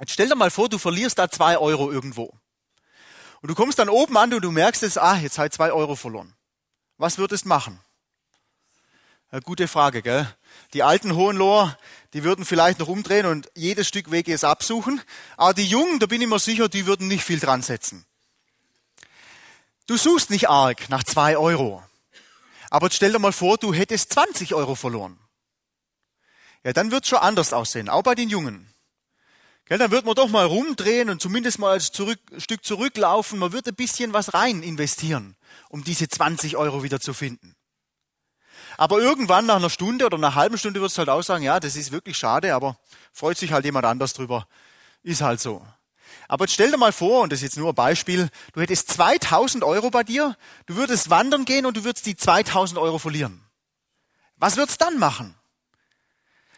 Jetzt 0.00 0.14
stell 0.14 0.28
dir 0.28 0.34
mal 0.34 0.50
vor, 0.50 0.68
du 0.68 0.78
verlierst 0.78 1.20
da 1.20 1.30
zwei 1.30 1.58
Euro 1.58 1.92
irgendwo. 1.92 2.34
Und 3.40 3.50
du 3.50 3.54
kommst 3.54 3.78
dann 3.78 3.88
oben 3.88 4.16
an 4.16 4.34
und 4.34 4.42
du 4.42 4.50
merkst 4.50 4.82
jetzt, 4.82 4.98
ah, 4.98 5.16
jetzt 5.16 5.38
halt 5.38 5.54
zwei 5.54 5.70
Euro 5.70 5.94
verloren. 5.94 6.34
Was 6.98 7.18
würdest 7.18 7.44
du 7.44 7.50
machen? 7.50 7.78
Eine 9.30 9.42
gute 9.42 9.68
Frage, 9.68 10.02
gell? 10.02 10.26
Die 10.74 10.82
alten 10.82 11.14
Hohenloher, 11.14 11.78
die 12.14 12.24
würden 12.24 12.44
vielleicht 12.44 12.80
noch 12.80 12.88
umdrehen 12.88 13.26
und 13.26 13.48
jedes 13.54 13.86
Stück 13.86 14.10
Weges 14.10 14.42
absuchen. 14.42 15.00
Aber 15.36 15.54
die 15.54 15.66
Jungen, 15.66 16.00
da 16.00 16.06
bin 16.06 16.20
ich 16.20 16.26
mir 16.26 16.40
sicher, 16.40 16.68
die 16.68 16.86
würden 16.86 17.06
nicht 17.06 17.22
viel 17.22 17.38
dran 17.38 17.62
setzen. 17.62 18.06
Du 19.90 19.96
suchst 19.96 20.30
nicht 20.30 20.48
arg 20.48 20.88
nach 20.88 21.02
zwei 21.02 21.36
Euro. 21.36 21.82
Aber 22.70 22.88
stell 22.92 23.10
dir 23.10 23.18
mal 23.18 23.32
vor, 23.32 23.58
du 23.58 23.74
hättest 23.74 24.12
20 24.12 24.54
Euro 24.54 24.76
verloren. 24.76 25.18
Ja, 26.62 26.72
dann 26.72 26.92
wird's 26.92 27.08
schon 27.08 27.18
anders 27.18 27.52
aussehen, 27.52 27.88
auch 27.88 28.04
bei 28.04 28.14
den 28.14 28.28
Jungen. 28.28 28.72
Gell, 29.64 29.78
dann 29.78 29.90
wird 29.90 30.06
man 30.06 30.14
doch 30.14 30.28
mal 30.28 30.46
rumdrehen 30.46 31.10
und 31.10 31.20
zumindest 31.20 31.58
mal 31.58 31.74
ein 31.74 31.80
zurück, 31.80 32.20
Stück 32.38 32.64
zurücklaufen. 32.64 33.40
Man 33.40 33.50
wird 33.50 33.66
ein 33.66 33.74
bisschen 33.74 34.12
was 34.12 34.32
rein 34.32 34.62
investieren, 34.62 35.34
um 35.70 35.82
diese 35.82 36.06
20 36.06 36.56
Euro 36.56 36.84
wieder 36.84 37.00
zu 37.00 37.12
finden. 37.12 37.56
Aber 38.76 39.00
irgendwann 39.00 39.46
nach 39.46 39.56
einer 39.56 39.70
Stunde 39.70 40.06
oder 40.06 40.18
einer 40.18 40.36
halben 40.36 40.56
Stunde 40.56 40.80
wird 40.80 40.92
es 40.92 40.98
halt 40.98 41.08
auch 41.08 41.22
sagen, 41.22 41.42
ja, 41.42 41.58
das 41.58 41.74
ist 41.74 41.90
wirklich 41.90 42.16
schade, 42.16 42.54
aber 42.54 42.78
freut 43.12 43.38
sich 43.38 43.50
halt 43.50 43.64
jemand 43.64 43.86
anders 43.86 44.12
drüber. 44.12 44.46
Ist 45.02 45.20
halt 45.20 45.40
so. 45.40 45.66
Aber 46.28 46.44
jetzt 46.44 46.54
stell 46.54 46.70
dir 46.70 46.76
mal 46.76 46.92
vor, 46.92 47.22
und 47.22 47.32
das 47.32 47.40
ist 47.40 47.44
jetzt 47.44 47.56
nur 47.56 47.70
ein 47.70 47.74
Beispiel, 47.74 48.28
du 48.52 48.60
hättest 48.60 48.90
2000 48.92 49.64
Euro 49.64 49.90
bei 49.90 50.04
dir, 50.04 50.36
du 50.66 50.76
würdest 50.76 51.10
wandern 51.10 51.44
gehen 51.44 51.66
und 51.66 51.76
du 51.76 51.84
würdest 51.84 52.06
die 52.06 52.16
2000 52.16 52.78
Euro 52.78 52.98
verlieren. 52.98 53.42
Was 54.36 54.56
würdest 54.56 54.80
du 54.80 54.84
dann 54.84 54.98
machen? 54.98 55.34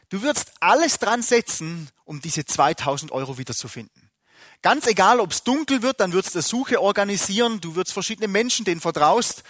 Du 0.08 0.22
würdest 0.22 0.52
alles 0.60 0.98
dran 0.98 1.22
setzen, 1.22 1.88
um 2.04 2.20
diese 2.20 2.44
2000 2.44 3.12
Euro 3.12 3.38
wiederzufinden. 3.38 4.10
Ganz 4.60 4.86
egal, 4.86 5.18
ob 5.20 5.32
es 5.32 5.42
dunkel 5.42 5.82
wird, 5.82 5.98
dann 6.00 6.12
würdest 6.12 6.34
du 6.34 6.38
eine 6.38 6.42
Suche 6.42 6.80
organisieren, 6.80 7.60
du 7.60 7.74
würdest 7.74 7.92
verschiedene 7.92 8.28
Menschen, 8.28 8.64
denen 8.64 8.80
vertraust, 8.80 9.42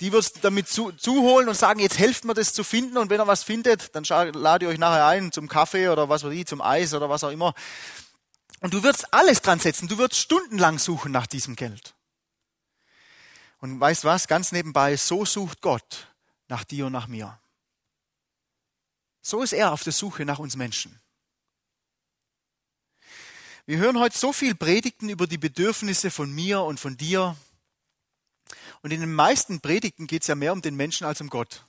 die 0.00 0.12
wird 0.12 0.44
damit 0.44 0.68
zu, 0.68 0.92
zuholen 0.92 1.48
und 1.48 1.54
sagen, 1.54 1.80
jetzt 1.80 1.98
helft 1.98 2.24
mir 2.24 2.34
das 2.34 2.52
zu 2.52 2.64
finden 2.64 2.98
und 2.98 3.08
wenn 3.08 3.20
er 3.20 3.26
was 3.26 3.44
findet, 3.44 3.94
dann 3.94 4.04
lade 4.04 4.66
ich 4.66 4.72
euch 4.72 4.78
nachher 4.78 5.06
ein 5.06 5.32
zum 5.32 5.48
Kaffee 5.48 5.88
oder 5.88 6.08
was 6.08 6.24
weiß 6.24 6.32
ich, 6.32 6.46
zum 6.46 6.60
Eis 6.60 6.94
oder 6.94 7.08
was 7.08 7.24
auch 7.24 7.30
immer. 7.30 7.54
Und 8.66 8.74
du 8.74 8.82
wirst 8.82 9.14
alles 9.14 9.42
dran 9.42 9.60
setzen, 9.60 9.86
du 9.86 9.96
wirst 9.96 10.16
stundenlang 10.16 10.80
suchen 10.80 11.12
nach 11.12 11.28
diesem 11.28 11.54
Geld. 11.54 11.94
Und 13.58 13.78
weißt 13.78 14.02
was, 14.02 14.26
ganz 14.26 14.50
nebenbei, 14.50 14.96
so 14.96 15.24
sucht 15.24 15.60
Gott 15.60 16.08
nach 16.48 16.64
dir 16.64 16.86
und 16.86 16.92
nach 16.92 17.06
mir. 17.06 17.38
So 19.22 19.40
ist 19.40 19.52
er 19.52 19.70
auf 19.70 19.84
der 19.84 19.92
Suche 19.92 20.24
nach 20.24 20.40
uns 20.40 20.56
Menschen. 20.56 21.00
Wir 23.66 23.78
hören 23.78 24.00
heute 24.00 24.18
so 24.18 24.32
viel 24.32 24.56
Predigten 24.56 25.10
über 25.10 25.28
die 25.28 25.38
Bedürfnisse 25.38 26.10
von 26.10 26.32
mir 26.32 26.62
und 26.62 26.80
von 26.80 26.96
dir, 26.96 27.36
und 28.82 28.92
in 28.92 28.98
den 28.98 29.14
meisten 29.14 29.60
Predigten 29.60 30.08
geht 30.08 30.22
es 30.22 30.26
ja 30.26 30.34
mehr 30.34 30.52
um 30.52 30.60
den 30.60 30.74
Menschen 30.74 31.06
als 31.06 31.20
um 31.20 31.30
Gott. 31.30 31.64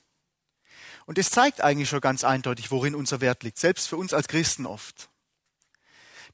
Und 1.06 1.20
es 1.20 1.30
zeigt 1.30 1.62
eigentlich 1.62 1.90
schon 1.90 2.02
ganz 2.02 2.24
eindeutig, 2.24 2.72
worin 2.72 2.96
unser 2.96 3.22
Wert 3.22 3.44
liegt, 3.44 3.60
selbst 3.60 3.88
für 3.88 3.98
uns 3.98 4.14
als 4.14 4.28
Christen 4.28 4.66
oft. 4.66 5.12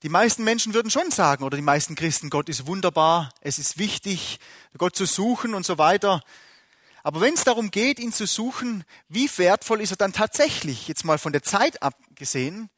Die 0.04 0.10
meisten 0.10 0.44
Menschen 0.44 0.74
würden 0.74 0.92
schon 0.92 1.10
sagen, 1.12 1.44
oder 1.44 1.56
die 1.56 1.64
meisten 1.64 1.96
Christen, 1.96 2.30
Gott 2.30 2.50
ist 2.50 2.68
wunderbar, 2.68 3.34
es 3.42 3.58
ist 3.58 3.78
wichtig, 3.78 4.40
Gott 4.78 4.96
zu 4.96 5.06
suchen 5.06 5.56
und 5.56 5.66
so 5.66 5.78
weiter. 5.78 6.22
Aber 7.02 7.22
wenn 7.22 7.34
es 7.34 7.44
darum 7.44 7.72
geht, 7.72 8.00
ihn 8.00 8.12
zu 8.12 8.28
suchen, 8.28 8.84
wie 9.10 9.30
wertvoll 9.38 9.82
ist 9.82 9.92
er 9.92 9.98
dann 9.98 10.14
tatsächlich, 10.14 10.88
jetzt 10.88 11.06
mal 11.06 11.18
von 11.18 11.34
der 11.34 11.42
Zeit 11.44 11.82
abgesehen, 11.82 12.70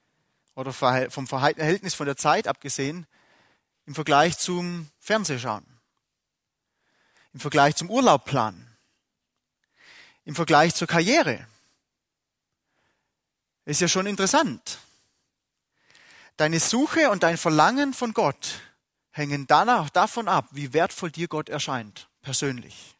oder 0.55 0.71
vom 0.71 1.27
Verhältnis 1.27 1.95
von 1.95 2.05
der 2.05 2.15
Zeit 2.15 2.47
abgesehen, 2.47 3.07
im 3.85 3.95
Vergleich 3.95 4.37
zum 4.37 4.89
Fernsehschauen? 4.99 5.65
im 7.35 7.41
Vergleich 7.41 7.75
zum 7.75 7.89
Urlaubplan, 7.89 8.77
im 10.23 10.35
Vergleich 10.35 10.73
zur 10.73 10.87
Karriere. 10.87 11.45
Ist 13.65 13.81
ja 13.81 13.89
schon 13.89 14.05
interessant. 14.05 14.79
Deine 16.37 16.59
Suche 16.59 17.09
und 17.11 17.23
dein 17.23 17.37
Verlangen 17.37 17.93
von 17.93 18.13
Gott 18.13 18.59
hängen 19.11 19.47
danach 19.47 19.89
davon 19.89 20.27
ab, 20.27 20.47
wie 20.51 20.73
wertvoll 20.73 21.09
dir 21.09 21.29
Gott 21.29 21.47
erscheint, 21.47 22.09
persönlich. 22.21 22.95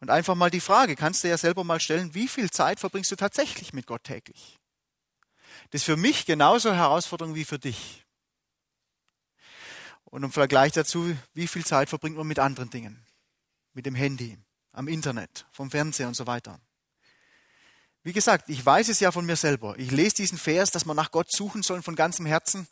Und 0.00 0.10
einfach 0.10 0.34
mal 0.34 0.50
die 0.50 0.60
Frage, 0.60 0.96
kannst 0.96 1.24
du 1.24 1.28
ja 1.28 1.36
selber 1.36 1.64
mal 1.64 1.80
stellen, 1.80 2.14
wie 2.14 2.28
viel 2.28 2.50
Zeit 2.50 2.80
verbringst 2.80 3.10
du 3.10 3.16
tatsächlich 3.16 3.72
mit 3.72 3.86
Gott 3.86 4.04
täglich? 4.04 4.58
Das 5.70 5.82
ist 5.82 5.84
für 5.84 5.96
mich 5.96 6.24
genauso 6.24 6.72
Herausforderung 6.72 7.34
wie 7.34 7.44
für 7.44 7.58
dich. 7.58 8.04
Und 10.04 10.22
im 10.22 10.32
Vergleich 10.32 10.72
dazu, 10.72 11.14
wie 11.34 11.46
viel 11.46 11.66
Zeit 11.66 11.90
verbringt 11.90 12.16
man 12.16 12.26
mit 12.26 12.38
anderen 12.38 12.70
Dingen? 12.70 13.04
Mit 13.74 13.84
dem 13.84 13.94
Handy, 13.94 14.38
am 14.72 14.88
Internet, 14.88 15.46
vom 15.52 15.70
Fernseher 15.70 16.08
und 16.08 16.14
so 16.14 16.26
weiter. 16.26 16.58
Wie 18.02 18.12
gesagt, 18.12 18.48
ich 18.48 18.64
weiß 18.64 18.88
es 18.88 19.00
ja 19.00 19.12
von 19.12 19.26
mir 19.26 19.36
selber. 19.36 19.74
Ich 19.78 19.90
lese 19.90 20.16
diesen 20.16 20.38
Vers, 20.38 20.70
dass 20.70 20.84
man 20.84 20.96
nach 20.96 21.10
Gott 21.10 21.30
suchen 21.30 21.62
soll 21.62 21.82
von 21.82 21.96
ganzem 21.96 22.26
Herzen. 22.26 22.68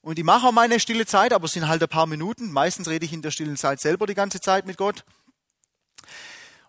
Und 0.00 0.18
ich 0.18 0.24
mache 0.24 0.46
auch 0.46 0.52
meine 0.52 0.80
stille 0.80 1.06
Zeit, 1.06 1.32
aber 1.32 1.46
es 1.46 1.52
sind 1.52 1.68
halt 1.68 1.82
ein 1.82 1.88
paar 1.88 2.06
Minuten. 2.06 2.50
Meistens 2.50 2.88
rede 2.88 3.04
ich 3.04 3.12
in 3.12 3.22
der 3.22 3.30
stillen 3.30 3.56
Zeit 3.56 3.80
selber 3.80 4.06
die 4.06 4.14
ganze 4.14 4.40
Zeit 4.40 4.66
mit 4.66 4.76
Gott. 4.76 5.04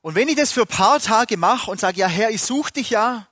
Und 0.01 0.15
wenn 0.15 0.27
ich 0.27 0.35
das 0.35 0.51
für 0.51 0.61
ein 0.61 0.67
paar 0.67 0.99
Tage 0.99 1.37
mache 1.37 1.69
und 1.69 1.79
sage, 1.79 1.99
ja 1.99 2.07
Herr, 2.07 2.29
ich 2.29 2.41
suche 2.41 2.73
dich 2.73 2.89
ja, 2.89 3.27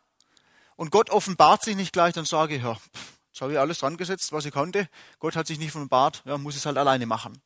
und 0.76 0.91
Gott 0.91 1.10
offenbart 1.10 1.63
sich 1.63 1.76
nicht 1.76 1.94
gleich, 1.94 2.13
dann 2.13 2.26
sage 2.26 2.56
ich, 2.56 2.63
ja, 2.63 2.78
jetzt 3.32 3.41
habe 3.41 3.54
ich 3.54 3.60
alles 3.60 3.80
dran 3.80 3.98
gesetzt, 3.98 4.32
was 4.32 4.46
ich 4.46 4.52
konnte. 4.52 4.89
Gott 5.20 5.36
hat 5.36 5.48
sich 5.48 5.58
nicht 5.58 5.76
offenbart, 5.76 6.22
ja, 6.26 6.38
muss 6.38 6.56
es 6.56 6.65
halt 6.65 6.78
alleine 6.78 7.06
machen. 7.06 7.41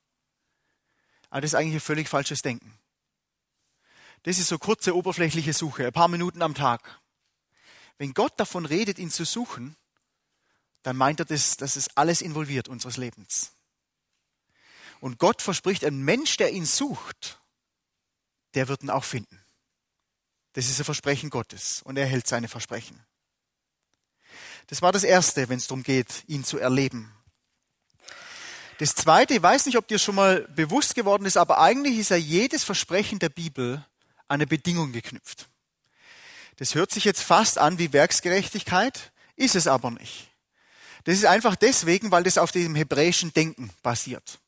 Aber 1.29 1.41
das 1.41 1.51
ist 1.51 1.55
eigentlich 1.55 1.75
ein 1.75 1.81
völlig 1.81 2.09
falsches 2.09 2.41
Denken. 2.41 2.73
Das 4.23 4.37
ist 4.37 4.47
so 4.47 4.57
kurze, 4.57 4.95
oberflächliche 4.95 5.53
Suche, 5.53 5.87
ein 5.87 5.93
paar 5.93 6.07
Minuten 6.07 6.41
am 6.41 6.53
Tag. 6.53 6.99
Wenn 7.97 8.13
Gott 8.13 8.39
davon 8.39 8.65
redet, 8.65 8.99
ihn 8.99 9.11
zu 9.11 9.25
suchen, 9.25 9.75
dann 10.83 10.95
meint 10.95 11.19
er 11.19 11.25
das, 11.25 11.57
dass 11.57 11.75
es 11.75 11.95
alles 11.95 12.21
involviert 12.21 12.67
unseres 12.67 12.97
Lebens. 12.97 13.51
Und 15.01 15.17
Gott 15.17 15.41
verspricht, 15.41 15.85
ein 15.85 16.01
Mensch, 16.01 16.37
der 16.37 16.51
ihn 16.51 16.65
sucht, 16.65 17.39
der 18.53 18.67
wird 18.67 18.83
ihn 18.83 18.89
auch 18.89 19.03
finden. 19.03 19.41
Das 20.53 20.69
ist 20.69 20.79
ein 20.79 20.85
Versprechen 20.85 21.29
Gottes 21.29 21.81
und 21.83 21.97
er 21.97 22.05
hält 22.05 22.27
seine 22.27 22.47
Versprechen. 22.47 22.99
Das 24.67 24.81
war 24.81 24.91
das 24.91 25.03
Erste, 25.03 25.49
wenn 25.49 25.57
es 25.57 25.67
darum 25.67 25.83
geht, 25.83 26.23
ihn 26.27 26.43
zu 26.43 26.57
erleben. 26.57 27.13
Das 28.77 28.95
Zweite, 28.95 29.33
ich 29.33 29.41
weiß 29.41 29.65
nicht, 29.65 29.77
ob 29.77 29.87
dir 29.87 29.99
schon 29.99 30.15
mal 30.15 30.47
bewusst 30.55 30.95
geworden 30.95 31.25
ist, 31.25 31.37
aber 31.37 31.59
eigentlich 31.59 31.97
ist 31.97 32.09
ja 32.09 32.15
jedes 32.15 32.63
Versprechen 32.63 33.19
der 33.19 33.29
Bibel 33.29 33.85
an 34.29 34.35
eine 34.35 34.47
Bedingung 34.47 34.91
geknüpft. 34.91 35.47
Das 36.57 36.75
hört 36.75 36.91
sich 36.91 37.03
jetzt 37.03 37.21
fast 37.21 37.57
an 37.57 37.79
wie 37.79 37.93
Werksgerechtigkeit, 37.93 39.11
ist 39.35 39.55
es 39.55 39.67
aber 39.67 39.91
nicht. 39.91 40.29
Das 41.05 41.15
ist 41.15 41.25
einfach 41.25 41.55
deswegen, 41.55 42.11
weil 42.11 42.23
das 42.23 42.37
auf 42.37 42.51
dem 42.51 42.75
hebräischen 42.75 43.33
Denken 43.33 43.71
basiert. 43.81 44.39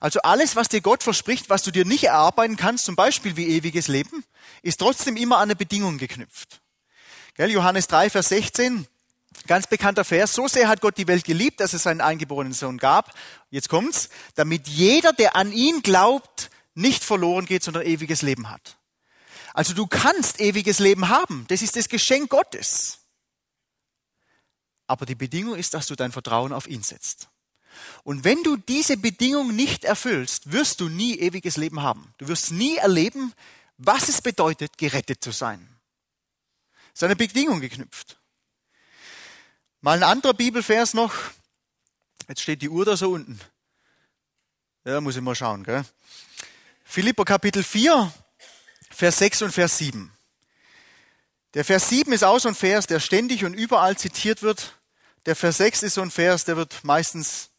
Also 0.00 0.20
alles, 0.22 0.56
was 0.56 0.68
dir 0.68 0.80
Gott 0.80 1.02
verspricht, 1.02 1.50
was 1.50 1.62
du 1.62 1.70
dir 1.70 1.84
nicht 1.84 2.04
erarbeiten 2.04 2.56
kannst, 2.56 2.84
zum 2.86 2.96
Beispiel 2.96 3.36
wie 3.36 3.48
ewiges 3.48 3.88
Leben, 3.88 4.24
ist 4.62 4.80
trotzdem 4.80 5.16
immer 5.16 5.36
an 5.36 5.44
eine 5.44 5.56
Bedingung 5.56 5.98
geknüpft. 5.98 6.60
Gell, 7.34 7.50
Johannes 7.50 7.86
3, 7.86 8.10
Vers 8.10 8.28
16, 8.30 8.86
ganz 9.46 9.66
bekannter 9.66 10.04
Vers. 10.04 10.34
So 10.34 10.48
sehr 10.48 10.68
hat 10.68 10.80
Gott 10.80 10.98
die 10.98 11.06
Welt 11.06 11.24
geliebt, 11.24 11.60
dass 11.60 11.72
es 11.72 11.84
seinen 11.84 12.00
eingeborenen 12.00 12.52
Sohn 12.52 12.78
gab. 12.78 13.14
Jetzt 13.50 13.68
kommt's, 13.68 14.08
damit 14.34 14.68
jeder, 14.68 15.12
der 15.12 15.36
an 15.36 15.52
ihn 15.52 15.82
glaubt, 15.82 16.50
nicht 16.74 17.04
verloren 17.04 17.46
geht, 17.46 17.62
sondern 17.62 17.84
ewiges 17.84 18.22
Leben 18.22 18.50
hat. 18.50 18.76
Also 19.54 19.74
du 19.74 19.86
kannst 19.86 20.40
ewiges 20.40 20.78
Leben 20.78 21.08
haben. 21.08 21.44
Das 21.48 21.62
ist 21.62 21.76
das 21.76 21.88
Geschenk 21.88 22.30
Gottes. 22.30 22.98
Aber 24.86 25.06
die 25.06 25.14
Bedingung 25.14 25.54
ist, 25.54 25.74
dass 25.74 25.86
du 25.86 25.94
dein 25.94 26.12
Vertrauen 26.12 26.52
auf 26.52 26.66
ihn 26.66 26.82
setzt. 26.82 27.28
Und 28.04 28.24
wenn 28.24 28.42
du 28.42 28.56
diese 28.56 28.96
Bedingung 28.96 29.54
nicht 29.54 29.84
erfüllst, 29.84 30.52
wirst 30.52 30.80
du 30.80 30.88
nie 30.88 31.18
ewiges 31.18 31.56
Leben 31.56 31.82
haben. 31.82 32.12
Du 32.18 32.28
wirst 32.28 32.50
nie 32.50 32.76
erleben, 32.76 33.32
was 33.78 34.08
es 34.08 34.20
bedeutet, 34.20 34.76
gerettet 34.78 35.22
zu 35.22 35.30
sein. 35.30 35.68
Das 36.92 37.00
ist 37.00 37.04
eine 37.04 37.16
Bedingung 37.16 37.60
geknüpft. 37.60 38.18
Mal 39.80 39.96
ein 39.98 40.02
anderer 40.02 40.34
Bibelvers 40.34 40.94
noch. 40.94 41.14
Jetzt 42.28 42.42
steht 42.42 42.62
die 42.62 42.68
Uhr 42.68 42.84
da 42.84 42.96
so 42.96 43.12
unten. 43.12 43.40
Ja, 44.84 45.00
muss 45.00 45.16
ich 45.16 45.22
mal 45.22 45.34
schauen. 45.34 45.64
Gell? 45.64 45.84
Philipper 46.84 47.24
Kapitel 47.24 47.62
4, 47.62 48.12
Vers 48.94 49.18
6 49.18 49.42
und 49.42 49.52
Vers 49.52 49.78
7. 49.78 50.12
Der 51.54 51.64
Vers 51.64 51.88
7 51.88 52.12
ist 52.12 52.24
auch 52.24 52.38
so 52.38 52.48
ein 52.48 52.54
Vers, 52.54 52.86
der 52.86 53.00
ständig 53.00 53.44
und 53.44 53.54
überall 53.54 53.96
zitiert 53.96 54.42
wird. 54.42 54.78
Der 55.26 55.36
Vers 55.36 55.58
6 55.58 55.82
ist 55.82 55.94
so 55.94 56.02
ein 56.02 56.10
Vers, 56.10 56.44
der 56.44 56.56
wird 56.56 56.82
meistens 56.82 57.50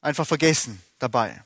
einfach 0.00 0.26
vergessen 0.26 0.82
dabei. 0.98 1.42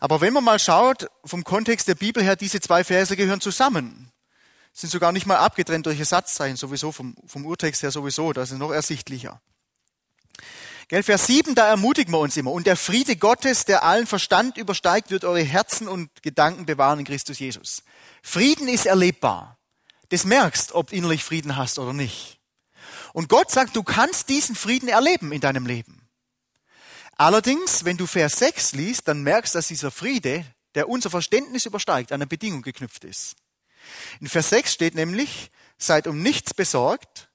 Aber 0.00 0.20
wenn 0.20 0.32
man 0.32 0.44
mal 0.44 0.58
schaut, 0.58 1.08
vom 1.24 1.44
Kontext 1.44 1.88
der 1.88 1.94
Bibel 1.94 2.22
her, 2.22 2.36
diese 2.36 2.60
zwei 2.60 2.84
Verse 2.84 3.16
gehören 3.16 3.40
zusammen. 3.40 4.10
Sind 4.72 4.90
sogar 4.90 5.12
nicht 5.12 5.26
mal 5.26 5.36
abgetrennt 5.36 5.86
durch 5.86 6.04
Satzzeichen, 6.06 6.56
sowieso 6.56 6.90
vom, 6.90 7.16
vom 7.26 7.46
Urtext 7.46 7.82
her 7.82 7.90
sowieso, 7.90 8.32
das 8.32 8.50
ist 8.50 8.58
noch 8.58 8.72
ersichtlicher. 8.72 9.40
Gell, 10.88 11.02
Vers 11.02 11.26
7, 11.26 11.54
da 11.54 11.68
ermutigen 11.68 12.12
wir 12.12 12.18
uns 12.18 12.36
immer. 12.36 12.52
Und 12.52 12.66
der 12.66 12.76
Friede 12.76 13.16
Gottes, 13.16 13.64
der 13.64 13.84
allen 13.84 14.06
Verstand 14.06 14.58
übersteigt, 14.58 15.10
wird 15.10 15.24
eure 15.24 15.42
Herzen 15.42 15.88
und 15.88 16.22
Gedanken 16.22 16.66
bewahren 16.66 16.98
in 16.98 17.04
Christus 17.06 17.38
Jesus. 17.38 17.82
Frieden 18.26 18.68
ist 18.68 18.86
erlebbar. 18.86 19.58
Das 20.08 20.24
merkst, 20.24 20.72
ob 20.72 20.88
du 20.88 20.96
innerlich 20.96 21.22
Frieden 21.22 21.56
hast 21.56 21.78
oder 21.78 21.92
nicht. 21.92 22.40
Und 23.12 23.28
Gott 23.28 23.50
sagt, 23.50 23.76
du 23.76 23.82
kannst 23.84 24.30
diesen 24.30 24.56
Frieden 24.56 24.88
erleben 24.88 25.30
in 25.30 25.40
deinem 25.40 25.66
Leben. 25.66 26.08
Allerdings, 27.16 27.84
wenn 27.84 27.98
du 27.98 28.06
Vers 28.06 28.38
6 28.38 28.72
liest, 28.72 29.06
dann 29.06 29.22
merkst, 29.22 29.54
dass 29.54 29.68
dieser 29.68 29.90
Friede, 29.90 30.44
der 30.74 30.88
unser 30.88 31.10
Verständnis 31.10 31.66
übersteigt, 31.66 32.10
an 32.10 32.16
eine 32.16 32.26
Bedingung 32.26 32.62
geknüpft 32.62 33.04
ist. 33.04 33.36
In 34.20 34.28
Vers 34.28 34.48
6 34.48 34.72
steht 34.72 34.94
nämlich, 34.94 35.50
seid 35.76 36.06
um 36.06 36.22
nichts 36.22 36.54
besorgt, 36.54 37.28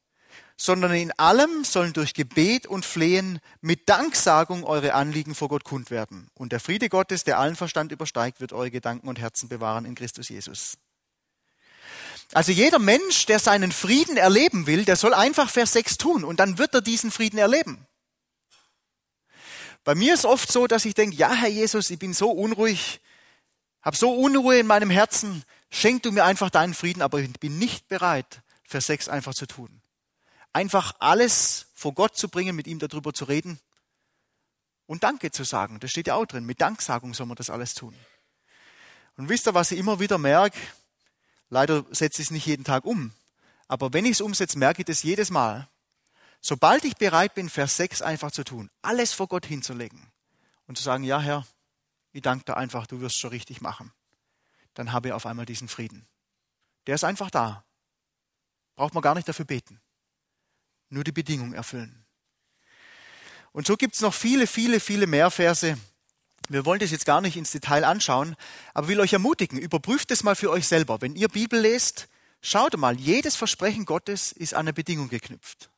sondern 0.61 0.91
in 0.91 1.13
allem 1.13 1.63
sollen 1.63 1.93
durch 1.93 2.13
Gebet 2.13 2.67
und 2.67 2.85
Flehen 2.85 3.39
mit 3.61 3.87
Danksagung 3.87 4.65
eure 4.65 4.93
Anliegen 4.93 5.33
vor 5.33 5.47
Gott 5.47 5.63
kund 5.63 5.89
werden. 5.89 6.27
Und 6.33 6.51
der 6.51 6.59
Friede 6.59 6.89
Gottes, 6.89 7.23
der 7.23 7.39
allen 7.39 7.55
Verstand 7.55 7.93
übersteigt, 7.93 8.41
wird 8.41 8.51
eure 8.51 8.69
Gedanken 8.69 9.07
und 9.07 9.19
Herzen 9.19 9.47
bewahren 9.47 9.85
in 9.85 9.95
Christus 9.95 10.27
Jesus. 10.27 10.77
Also 12.33 12.51
jeder 12.51 12.77
Mensch, 12.77 13.25
der 13.25 13.39
seinen 13.39 13.71
Frieden 13.71 14.17
erleben 14.17 14.67
will, 14.67 14.83
der 14.83 14.97
soll 14.97 15.13
einfach 15.13 15.49
Vers 15.49 15.71
6 15.71 15.97
tun 15.97 16.23
und 16.25 16.41
dann 16.41 16.57
wird 16.57 16.73
er 16.73 16.81
diesen 16.81 17.09
Frieden 17.09 17.37
erleben. 17.37 17.87
Bei 19.85 19.95
mir 19.95 20.13
ist 20.13 20.25
oft 20.25 20.51
so, 20.51 20.67
dass 20.67 20.83
ich 20.83 20.93
denke, 20.93 21.15
ja, 21.15 21.33
Herr 21.33 21.47
Jesus, 21.47 21.89
ich 21.89 21.99
bin 21.99 22.13
so 22.13 22.31
unruhig, 22.31 22.99
habe 23.81 23.95
so 23.95 24.13
Unruhe 24.13 24.59
in 24.59 24.67
meinem 24.67 24.89
Herzen, 24.89 25.43
schenk 25.71 26.03
du 26.03 26.11
mir 26.11 26.25
einfach 26.25 26.49
deinen 26.49 26.73
Frieden, 26.73 27.01
aber 27.01 27.19
ich 27.19 27.31
bin 27.39 27.57
nicht 27.57 27.87
bereit, 27.87 28.41
Vers 28.65 28.87
6 28.87 29.07
einfach 29.07 29.33
zu 29.33 29.45
tun 29.47 29.81
einfach 30.53 30.93
alles 30.99 31.67
vor 31.73 31.93
Gott 31.93 32.17
zu 32.17 32.29
bringen, 32.29 32.55
mit 32.55 32.67
ihm 32.67 32.79
darüber 32.79 33.13
zu 33.13 33.25
reden 33.25 33.59
und 34.85 35.03
Danke 35.03 35.31
zu 35.31 35.43
sagen. 35.43 35.79
Das 35.79 35.91
steht 35.91 36.07
ja 36.07 36.15
auch 36.15 36.25
drin. 36.25 36.45
Mit 36.45 36.61
Danksagung 36.61 37.13
soll 37.13 37.27
man 37.27 37.37
das 37.37 37.49
alles 37.49 37.73
tun. 37.73 37.95
Und 39.17 39.29
wisst 39.29 39.47
ihr, 39.47 39.53
was 39.53 39.71
ich 39.71 39.79
immer 39.79 39.99
wieder 39.99 40.17
merke? 40.17 40.59
Leider 41.49 41.85
setze 41.91 42.21
ich 42.21 42.27
es 42.27 42.31
nicht 42.31 42.45
jeden 42.45 42.63
Tag 42.63 42.85
um. 42.85 43.13
Aber 43.67 43.93
wenn 43.93 44.05
ich 44.05 44.13
es 44.13 44.21
umsetze, 44.21 44.57
merke 44.57 44.81
ich 44.81 44.85
das 44.85 45.03
jedes 45.03 45.29
Mal. 45.29 45.67
Sobald 46.41 46.85
ich 46.85 46.95
bereit 46.95 47.35
bin, 47.35 47.49
Vers 47.49 47.75
6 47.77 48.01
einfach 48.01 48.31
zu 48.31 48.43
tun, 48.43 48.69
alles 48.81 49.13
vor 49.13 49.27
Gott 49.27 49.45
hinzulegen 49.45 50.07
und 50.67 50.77
zu 50.77 50.83
sagen, 50.83 51.03
ja 51.03 51.19
Herr, 51.19 51.45
ich 52.13 52.21
danke 52.21 52.45
dir 52.45 52.55
einfach, 52.55 52.87
du 52.87 53.01
wirst 53.01 53.19
schon 53.19 53.31
richtig 53.31 53.59
machen, 53.59 53.91
dann 54.73 54.93
habe 54.93 55.09
ich 55.09 55.13
auf 55.13 55.25
einmal 55.25 55.45
diesen 55.45 55.67
Frieden. 55.67 56.07
Der 56.87 56.95
ist 56.95 57.03
einfach 57.03 57.29
da. 57.29 57.65
Braucht 58.75 58.93
man 58.93 59.03
gar 59.03 59.15
nicht 59.15 59.27
dafür 59.27 59.45
beten 59.45 59.81
nur 60.89 61.03
die 61.03 61.11
Bedingung 61.11 61.53
erfüllen. 61.53 62.05
Und 63.51 63.67
so 63.67 63.77
gibt 63.77 63.95
es 63.95 64.01
noch 64.01 64.13
viele, 64.13 64.47
viele, 64.47 64.79
viele 64.79 65.07
mehr 65.07 65.31
Verse. 65.31 65.77
Wir 66.49 66.65
wollen 66.65 66.79
das 66.79 66.91
jetzt 66.91 67.05
gar 67.05 67.21
nicht 67.21 67.37
ins 67.37 67.51
Detail 67.51 67.83
anschauen, 67.83 68.35
aber 68.73 68.87
will 68.87 68.99
euch 68.99 69.13
ermutigen, 69.13 69.59
überprüft 69.59 70.11
es 70.11 70.23
mal 70.23 70.35
für 70.35 70.49
euch 70.49 70.67
selber. 70.67 71.01
Wenn 71.01 71.15
ihr 71.15 71.27
Bibel 71.27 71.59
lest, 71.59 72.07
schaut 72.41 72.75
mal, 72.77 72.99
jedes 72.99 73.35
Versprechen 73.35 73.85
Gottes 73.85 74.31
ist 74.31 74.53
an 74.53 74.61
eine 74.61 74.73
Bedingung 74.73 75.09
geknüpft. 75.09 75.69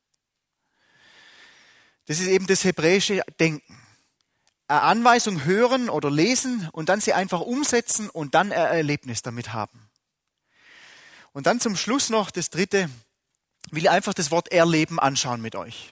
Das 2.06 2.20
ist 2.20 2.28
eben 2.28 2.48
das 2.48 2.64
hebräische 2.64 3.22
Denken. 3.40 3.78
Eine 4.68 4.82
Anweisung 4.84 5.44
hören 5.44 5.90
oder 5.90 6.10
lesen 6.10 6.70
und 6.72 6.90
dann 6.90 7.02
sie 7.02 7.14
einfach 7.14 7.42
umsetzen 7.42 8.10
und 8.10 8.36
dann 8.36 8.52
ein 8.52 8.58
Erlebnis 8.58 9.22
damit 9.22 9.54
haben. 9.54 9.90
Und 11.34 11.46
dann 11.48 11.60
zum 11.60 11.76
Schluss 11.76 12.10
noch 12.10 12.32
das 12.32 12.50
dritte, 12.50 12.90
will 13.72 13.88
einfach 13.88 14.14
das 14.14 14.32
Wort 14.32 14.52
erleben 14.52 15.00
anschauen 15.00 15.42
mit 15.42 15.56
euch. 15.56 15.92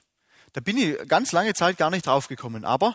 Da 0.53 0.61
bin 0.61 0.77
ich 0.77 0.97
ganz 1.07 1.31
lange 1.31 1.53
Zeit 1.53 1.77
gar 1.77 1.89
nicht 1.89 2.05
drauf 2.05 2.27
gekommen. 2.27 2.65
Aber 2.65 2.93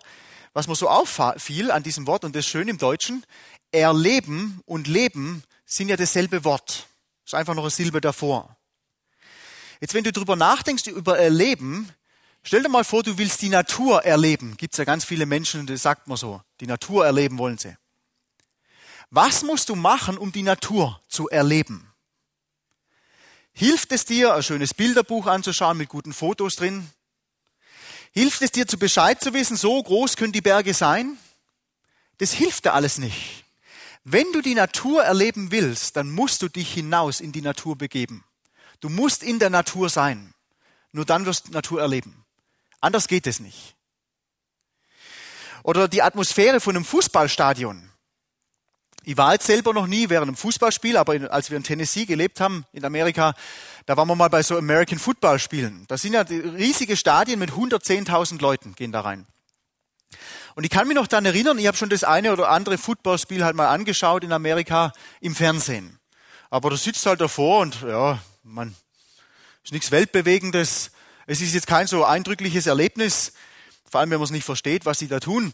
was 0.53 0.69
mir 0.69 0.77
so 0.77 0.89
auffiel 0.89 1.71
an 1.71 1.83
diesem 1.83 2.07
Wort, 2.07 2.25
und 2.25 2.35
das 2.37 2.47
schön 2.47 2.69
im 2.69 2.79
Deutschen, 2.79 3.25
erleben 3.73 4.61
und 4.67 4.87
leben 4.87 5.43
sind 5.67 5.89
ja 5.89 5.97
dasselbe 5.97 6.45
Wort. 6.45 6.87
Ist 7.25 7.35
einfach 7.35 7.55
noch 7.55 7.65
eine 7.65 7.71
Silbe 7.71 8.01
davor. 8.01 8.57
Jetzt, 9.81 9.95
wenn 9.95 10.05
du 10.05 10.13
darüber 10.13 10.37
nachdenkst, 10.37 10.87
über 10.87 11.19
Erleben, 11.19 11.91
stell 12.43 12.63
dir 12.63 12.69
mal 12.69 12.85
vor, 12.85 13.03
du 13.03 13.19
willst 13.19 13.43
die 13.43 13.49
Natur 13.49 14.05
erleben. 14.05 14.57
Gibt 14.57 14.75
es 14.75 14.79
ja 14.79 14.85
ganz 14.85 15.05
viele 15.05 15.27
Menschen, 15.27 15.67
das 15.67 15.83
sagt 15.83 16.07
man 16.07 16.17
so. 16.17 16.41
Die 16.61 16.67
Natur 16.67 17.05
erleben 17.05 17.39
wollen 17.39 17.59
sie. 17.59 17.77
Was 19.11 19.43
musst 19.43 19.69
du 19.69 19.75
machen, 19.75 20.19
um 20.19 20.33
die 20.33 20.43
Natur 20.43 21.01
zu 21.09 21.29
erleben? 21.29 21.94
Hilft 23.55 23.93
es 23.93 24.05
dir, 24.05 24.35
ein 24.35 24.43
schönes 24.43 24.75
Bilderbuch 24.75 25.27
anzuschauen 25.27 25.79
mit 25.79 25.89
guten 25.89 26.13
Fotos 26.13 26.57
drin? 26.57 26.91
Hilft 28.13 28.43
es 28.43 28.51
dir, 28.51 28.67
zu 28.67 28.79
Bescheid 28.79 29.21
zu 29.21 29.33
wissen, 29.33 29.57
so 29.57 29.81
groß 29.81 30.17
können 30.17 30.33
die 30.33 30.41
Berge 30.41 30.75
sein? 30.75 31.17
Das 32.19 32.33
hilft 32.33 32.65
dir 32.65 32.75
alles 32.75 32.99
nicht. 32.99 33.45
Wenn 34.03 34.31
du 34.33 34.41
die 34.41 34.55
Natur 34.55 35.05
erleben 35.05 35.51
willst, 35.51 35.97
dann 35.97 36.11
musst 36.11 36.43
du 36.43 36.49
dich 36.49 36.73
hinaus 36.75 37.21
in 37.21 37.33
die 37.33 37.43
Natur 37.43 37.79
begeben. 37.79 38.25
Du 38.81 38.89
musst 38.89 39.23
in 39.23 39.39
der 39.39 39.51
Natur 39.51 39.89
sein. 39.89 40.35
Nur 40.93 41.05
dann 41.05 41.25
wirst 41.25 41.49
du 41.49 41.53
Natur 41.53 41.81
erleben. 41.81 42.25
Anders 42.81 43.09
geht 43.09 43.27
es 43.27 43.41
nicht. 43.41 43.75
Oder 45.63 45.89
die 45.89 46.03
Atmosphäre 46.03 46.61
von 46.61 46.77
einem 46.77 46.85
Fußballstadion. 46.85 47.91
Ich 49.07 49.19
war 49.19 49.35
jetzt 49.35 49.47
selber 49.47 49.75
noch 49.75 49.87
nie 49.87 50.09
während 50.09 50.29
einem 50.29 50.37
Fußballspiel, 50.37 50.97
aber 50.97 51.15
in, 51.15 51.29
als 51.29 51.51
wir 51.51 51.59
in 51.59 51.63
Tennessee 51.63 52.07
gelebt 52.07 52.41
haben, 52.41 52.65
in 52.73 52.87
Amerika, 52.87 53.35
da 53.85 53.99
waren 53.99 54.09
wir 54.09 54.15
mal 54.15 54.29
bei 54.29 54.43
so 54.43 54.57
American 54.57 54.99
Football 54.99 55.39
Spielen. 55.39 55.85
Da 55.89 55.99
sind 55.99 56.15
ja 56.15 56.23
riesige 56.23 56.97
Stadien 56.97 57.39
mit 57.39 57.51
110.000 57.51 58.41
Leuten, 58.41 58.75
gehen 58.75 58.93
da 58.93 59.03
rein. 59.03 59.27
Und 60.55 60.65
ich 60.65 60.71
kann 60.71 60.89
mich 60.89 60.95
noch 60.95 61.07
daran 61.07 61.27
erinnern, 61.27 61.59
ich 61.59 61.67
habe 61.67 61.77
schon 61.77 61.91
das 61.91 62.03
eine 62.03 62.33
oder 62.33 62.49
andere 62.49 62.79
Footballspiel 62.79 63.45
halt 63.45 63.57
mal 63.57 63.69
angeschaut 63.69 64.25
in 64.25 64.33
Amerika 64.33 64.93
im 65.21 65.35
Fernsehen. 65.35 65.99
Aber 66.49 66.71
du 66.71 66.77
sitzt 66.77 67.05
halt 67.05 67.21
davor 67.21 67.61
und 67.61 67.83
ja, 67.83 68.21
man 68.43 68.75
ist 69.65 69.73
nichts 69.73 69.91
Weltbewegendes. 69.91 70.93
Es 71.27 71.43
ist 71.43 71.53
jetzt 71.53 71.67
kein 71.67 71.87
so 71.87 72.05
eindrückliches 72.05 72.67
Erlebnis, 72.67 73.33
vor 73.91 74.01
allem 74.01 74.11
wenn 74.11 74.19
man 74.19 74.25
es 74.25 74.31
nicht 74.31 74.45
versteht, 74.45 74.87
was 74.87 74.99
sie 74.99 75.09
da 75.09 75.21
tun. 75.21 75.53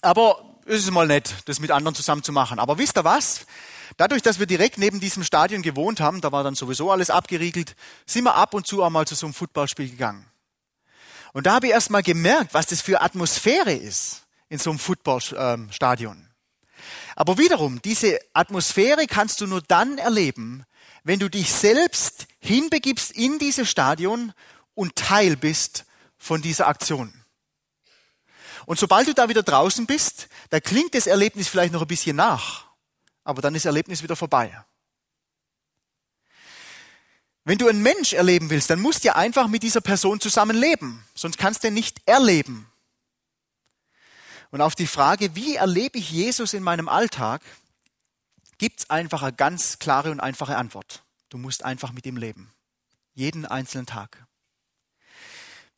Aber 0.00 0.57
es 0.68 0.84
ist 0.84 0.90
mal 0.90 1.06
nett, 1.06 1.34
das 1.46 1.60
mit 1.60 1.70
anderen 1.70 1.94
zusammen 1.94 2.22
zu 2.22 2.32
machen. 2.32 2.58
Aber 2.58 2.78
wisst 2.78 2.96
ihr 2.98 3.04
was? 3.04 3.46
Dadurch, 3.96 4.22
dass 4.22 4.38
wir 4.38 4.46
direkt 4.46 4.78
neben 4.78 5.00
diesem 5.00 5.24
Stadion 5.24 5.62
gewohnt 5.62 6.00
haben, 6.00 6.20
da 6.20 6.30
war 6.30 6.44
dann 6.44 6.54
sowieso 6.54 6.90
alles 6.90 7.10
abgeriegelt, 7.10 7.74
sind 8.06 8.24
wir 8.24 8.34
ab 8.34 8.54
und 8.54 8.66
zu 8.66 8.82
einmal 8.82 9.06
zu 9.06 9.14
so 9.14 9.26
einem 9.26 9.34
Footballspiel 9.34 9.88
gegangen. 9.88 10.26
Und 11.32 11.46
da 11.46 11.54
habe 11.54 11.66
ich 11.66 11.72
erst 11.72 11.90
mal 11.90 12.02
gemerkt, 12.02 12.54
was 12.54 12.66
das 12.66 12.80
für 12.80 13.00
Atmosphäre 13.00 13.72
ist 13.72 14.26
in 14.48 14.58
so 14.58 14.70
einem 14.70 14.78
Footballstadion. 14.78 16.28
Aber 17.16 17.38
wiederum, 17.38 17.82
diese 17.82 18.18
Atmosphäre 18.32 19.06
kannst 19.06 19.40
du 19.40 19.46
nur 19.46 19.62
dann 19.62 19.98
erleben, 19.98 20.64
wenn 21.02 21.18
du 21.18 21.28
dich 21.28 21.52
selbst 21.52 22.26
hinbegibst 22.40 23.10
in 23.10 23.38
dieses 23.38 23.68
Stadion 23.68 24.32
und 24.74 24.96
Teil 24.96 25.36
bist 25.36 25.84
von 26.18 26.42
dieser 26.42 26.68
Aktion. 26.68 27.17
Und 28.66 28.78
sobald 28.78 29.08
du 29.08 29.14
da 29.14 29.28
wieder 29.28 29.42
draußen 29.42 29.86
bist, 29.86 30.28
da 30.50 30.60
klingt 30.60 30.94
das 30.94 31.06
Erlebnis 31.06 31.48
vielleicht 31.48 31.72
noch 31.72 31.82
ein 31.82 31.88
bisschen 31.88 32.16
nach, 32.16 32.66
aber 33.24 33.42
dann 33.42 33.54
ist 33.54 33.64
das 33.64 33.70
Erlebnis 33.70 34.02
wieder 34.02 34.16
vorbei. 34.16 34.64
Wenn 37.44 37.58
du 37.58 37.68
einen 37.68 37.82
Mensch 37.82 38.12
erleben 38.12 38.50
willst, 38.50 38.68
dann 38.68 38.80
musst 38.80 39.04
du 39.04 39.08
ja 39.08 39.16
einfach 39.16 39.48
mit 39.48 39.62
dieser 39.62 39.80
Person 39.80 40.20
zusammenleben, 40.20 41.02
sonst 41.14 41.38
kannst 41.38 41.64
du 41.64 41.68
ihn 41.68 41.74
nicht 41.74 42.02
erleben. 42.04 42.70
Und 44.50 44.60
auf 44.60 44.74
die 44.74 44.86
Frage, 44.86 45.34
wie 45.34 45.56
erlebe 45.56 45.98
ich 45.98 46.10
Jesus 46.10 46.54
in 46.54 46.62
meinem 46.62 46.88
Alltag, 46.88 47.42
gibt 48.58 48.80
es 48.80 48.90
einfach 48.90 49.22
eine 49.22 49.32
ganz 49.32 49.78
klare 49.78 50.10
und 50.10 50.20
einfache 50.20 50.56
Antwort. 50.56 51.02
Du 51.28 51.38
musst 51.38 51.64
einfach 51.64 51.92
mit 51.92 52.06
ihm 52.06 52.16
leben. 52.16 52.52
Jeden 53.14 53.46
einzelnen 53.46 53.86
Tag. 53.86 54.26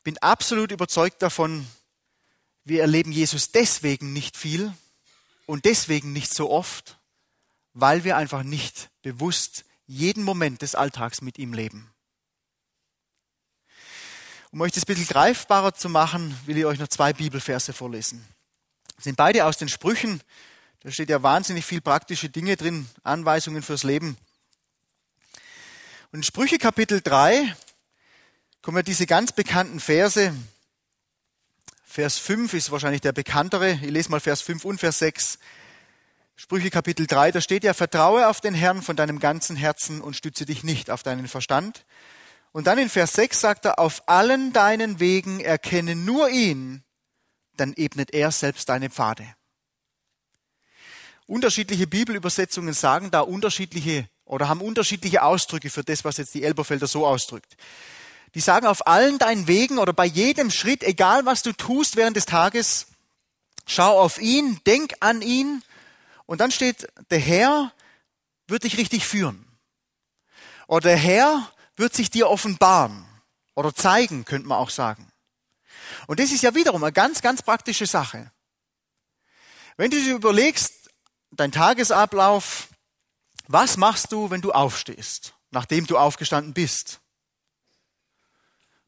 Bin 0.02 0.18
absolut 0.18 0.72
überzeugt 0.72 1.22
davon, 1.22 1.66
wir 2.64 2.82
erleben 2.82 3.12
Jesus 3.12 3.52
deswegen 3.52 4.12
nicht 4.12 4.36
viel 4.36 4.72
und 5.46 5.64
deswegen 5.64 6.12
nicht 6.12 6.34
so 6.34 6.50
oft, 6.50 6.98
weil 7.72 8.04
wir 8.04 8.16
einfach 8.16 8.42
nicht 8.42 8.90
bewusst 9.02 9.64
jeden 9.86 10.22
Moment 10.22 10.62
des 10.62 10.74
Alltags 10.74 11.20
mit 11.20 11.38
ihm 11.38 11.52
leben. 11.52 11.92
Um 14.52 14.60
euch 14.60 14.72
das 14.72 14.82
ein 14.82 14.86
bisschen 14.86 15.06
greifbarer 15.06 15.74
zu 15.74 15.88
machen, 15.88 16.36
will 16.46 16.58
ich 16.58 16.64
euch 16.64 16.78
noch 16.78 16.88
zwei 16.88 17.12
Bibelverse 17.12 17.72
vorlesen. 17.72 18.24
Das 18.96 19.04
sind 19.04 19.16
beide 19.16 19.44
aus 19.44 19.58
den 19.58 19.68
Sprüchen. 19.68 20.20
Da 20.80 20.90
steht 20.90 21.08
ja 21.08 21.22
wahnsinnig 21.22 21.64
viel 21.64 21.80
praktische 21.80 22.30
Dinge 22.30 22.56
drin, 22.56 22.88
Anweisungen 23.02 23.62
fürs 23.62 23.84
Leben. 23.84 24.16
Und 26.12 26.18
in 26.18 26.22
Sprüche 26.22 26.58
Kapitel 26.58 27.00
3 27.00 27.54
kommen 28.62 28.78
ja 28.78 28.82
diese 28.82 29.06
ganz 29.06 29.32
bekannten 29.32 29.78
Verse, 29.78 30.34
Vers 31.92 32.18
5 32.18 32.54
ist 32.54 32.70
wahrscheinlich 32.70 33.00
der 33.00 33.10
bekanntere. 33.10 33.72
Ich 33.72 33.90
lese 33.90 34.12
mal 34.12 34.20
Vers 34.20 34.42
5 34.42 34.64
und 34.64 34.78
Vers 34.78 35.00
6. 35.00 35.40
Sprüche 36.36 36.70
Kapitel 36.70 37.08
3, 37.08 37.32
da 37.32 37.40
steht 37.40 37.64
ja, 37.64 37.74
vertraue 37.74 38.28
auf 38.28 38.40
den 38.40 38.54
Herrn 38.54 38.80
von 38.80 38.94
deinem 38.94 39.18
ganzen 39.18 39.56
Herzen 39.56 40.00
und 40.00 40.14
stütze 40.14 40.46
dich 40.46 40.62
nicht 40.62 40.88
auf 40.88 41.02
deinen 41.02 41.26
Verstand. 41.26 41.84
Und 42.52 42.68
dann 42.68 42.78
in 42.78 42.88
Vers 42.88 43.14
6 43.14 43.40
sagt 43.40 43.64
er, 43.64 43.80
auf 43.80 44.08
allen 44.08 44.52
deinen 44.52 45.00
Wegen 45.00 45.40
erkenne 45.40 45.96
nur 45.96 46.28
ihn, 46.28 46.84
dann 47.56 47.72
ebnet 47.72 48.14
er 48.14 48.30
selbst 48.30 48.68
deine 48.68 48.88
Pfade. 48.88 49.26
Unterschiedliche 51.26 51.88
Bibelübersetzungen 51.88 52.72
sagen 52.72 53.10
da 53.10 53.18
unterschiedliche 53.20 54.08
oder 54.24 54.48
haben 54.48 54.60
unterschiedliche 54.60 55.24
Ausdrücke 55.24 55.70
für 55.70 55.82
das, 55.82 56.04
was 56.04 56.18
jetzt 56.18 56.34
die 56.34 56.44
Elberfelder 56.44 56.86
so 56.86 57.04
ausdrückt. 57.04 57.56
Die 58.34 58.40
sagen 58.40 58.66
auf 58.66 58.86
allen 58.86 59.18
deinen 59.18 59.46
Wegen 59.46 59.78
oder 59.78 59.92
bei 59.92 60.04
jedem 60.04 60.50
Schritt, 60.50 60.82
egal 60.82 61.26
was 61.26 61.42
du 61.42 61.52
tust 61.52 61.96
während 61.96 62.16
des 62.16 62.26
Tages, 62.26 62.86
schau 63.66 63.98
auf 63.98 64.20
ihn, 64.20 64.60
denk 64.66 64.94
an 65.00 65.22
ihn. 65.22 65.62
Und 66.26 66.40
dann 66.40 66.50
steht, 66.50 66.88
der 67.10 67.18
Herr 67.18 67.72
wird 68.46 68.64
dich 68.64 68.76
richtig 68.76 69.06
führen. 69.06 69.44
Oder 70.68 70.90
der 70.90 70.96
Herr 70.96 71.50
wird 71.76 71.94
sich 71.94 72.10
dir 72.10 72.28
offenbaren 72.28 73.04
oder 73.54 73.74
zeigen, 73.74 74.24
könnte 74.24 74.46
man 74.46 74.58
auch 74.58 74.70
sagen. 74.70 75.10
Und 76.06 76.20
das 76.20 76.30
ist 76.30 76.42
ja 76.42 76.54
wiederum 76.54 76.82
eine 76.84 76.92
ganz, 76.92 77.22
ganz 77.22 77.42
praktische 77.42 77.86
Sache. 77.86 78.30
Wenn 79.76 79.90
du 79.90 80.00
dir 80.00 80.14
überlegst, 80.14 80.90
dein 81.32 81.52
Tagesablauf, 81.52 82.68
was 83.48 83.76
machst 83.76 84.12
du, 84.12 84.30
wenn 84.30 84.40
du 84.40 84.52
aufstehst, 84.52 85.34
nachdem 85.50 85.86
du 85.86 85.98
aufgestanden 85.98 86.52
bist? 86.52 87.00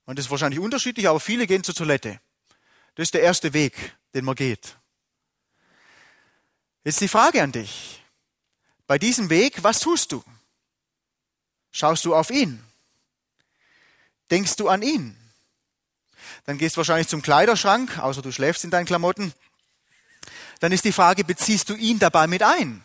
Und 0.05 0.19
das 0.19 0.27
ist 0.27 0.31
wahrscheinlich 0.31 0.61
unterschiedlich, 0.61 1.09
aber 1.09 1.21
viele 1.21 1.47
gehen 1.47 1.65
zur 1.65 1.75
Toilette. 1.75 2.21
Das 2.95 3.05
ist 3.05 3.15
der 3.15 3.23
erste 3.23 3.53
Weg, 3.53 3.97
den 4.15 4.25
man 4.25 4.35
geht. 4.35 4.77
Jetzt 6.85 7.01
die 7.01 7.09
Frage 7.09 7.43
an 7.43 7.53
dich. 7.53 8.03
Bei 8.87 8.99
diesem 8.99 9.31
Weg, 9.31 9.63
was 9.63 9.81
tust 9.81 10.13
du? 10.13 10.23
Schaust 11.71 12.05
du 12.05 12.15
auf 12.15 12.31
ihn? 12.31 12.63
Denkst 14.31 14.57
du 14.57 14.69
an 14.69 14.83
ihn? 14.83 15.17
Dann 16.45 16.59
gehst 16.59 16.77
du 16.77 16.79
wahrscheinlich 16.79 17.09
zum 17.09 17.23
Kleiderschrank, 17.23 17.99
außer 17.99 18.23
du 18.23 18.33
schläfst 18.33 18.65
in 18.65 18.71
deinen 18.71 18.87
Klamotten. 18.87 19.33
Dann 20.61 20.73
ist 20.73 20.85
die 20.85 20.93
Frage, 20.93 21.25
beziehst 21.25 21.69
du 21.69 21.75
ihn 21.75 21.99
dabei 21.99 22.27
mit 22.27 22.43
ein? 22.43 22.83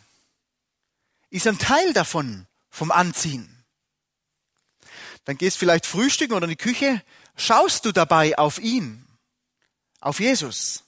Ist 1.30 1.48
ein 1.48 1.60
Teil 1.60 1.94
davon 1.94 2.48
vom 2.70 2.92
Anziehen? 2.92 3.57
Dann 5.28 5.38
gehst 5.38 5.58
vielleicht 5.58 5.86
frühstücken 5.86 6.36
oder 6.36 6.46
in 6.46 6.52
die 6.52 6.56
Küche. 6.56 7.04
Schaust 7.36 7.84
du 7.84 7.92
dabei 7.92 8.38
auf 8.38 8.60
ihn, 8.60 9.06
auf 10.00 10.22
Jesus? 10.22 10.86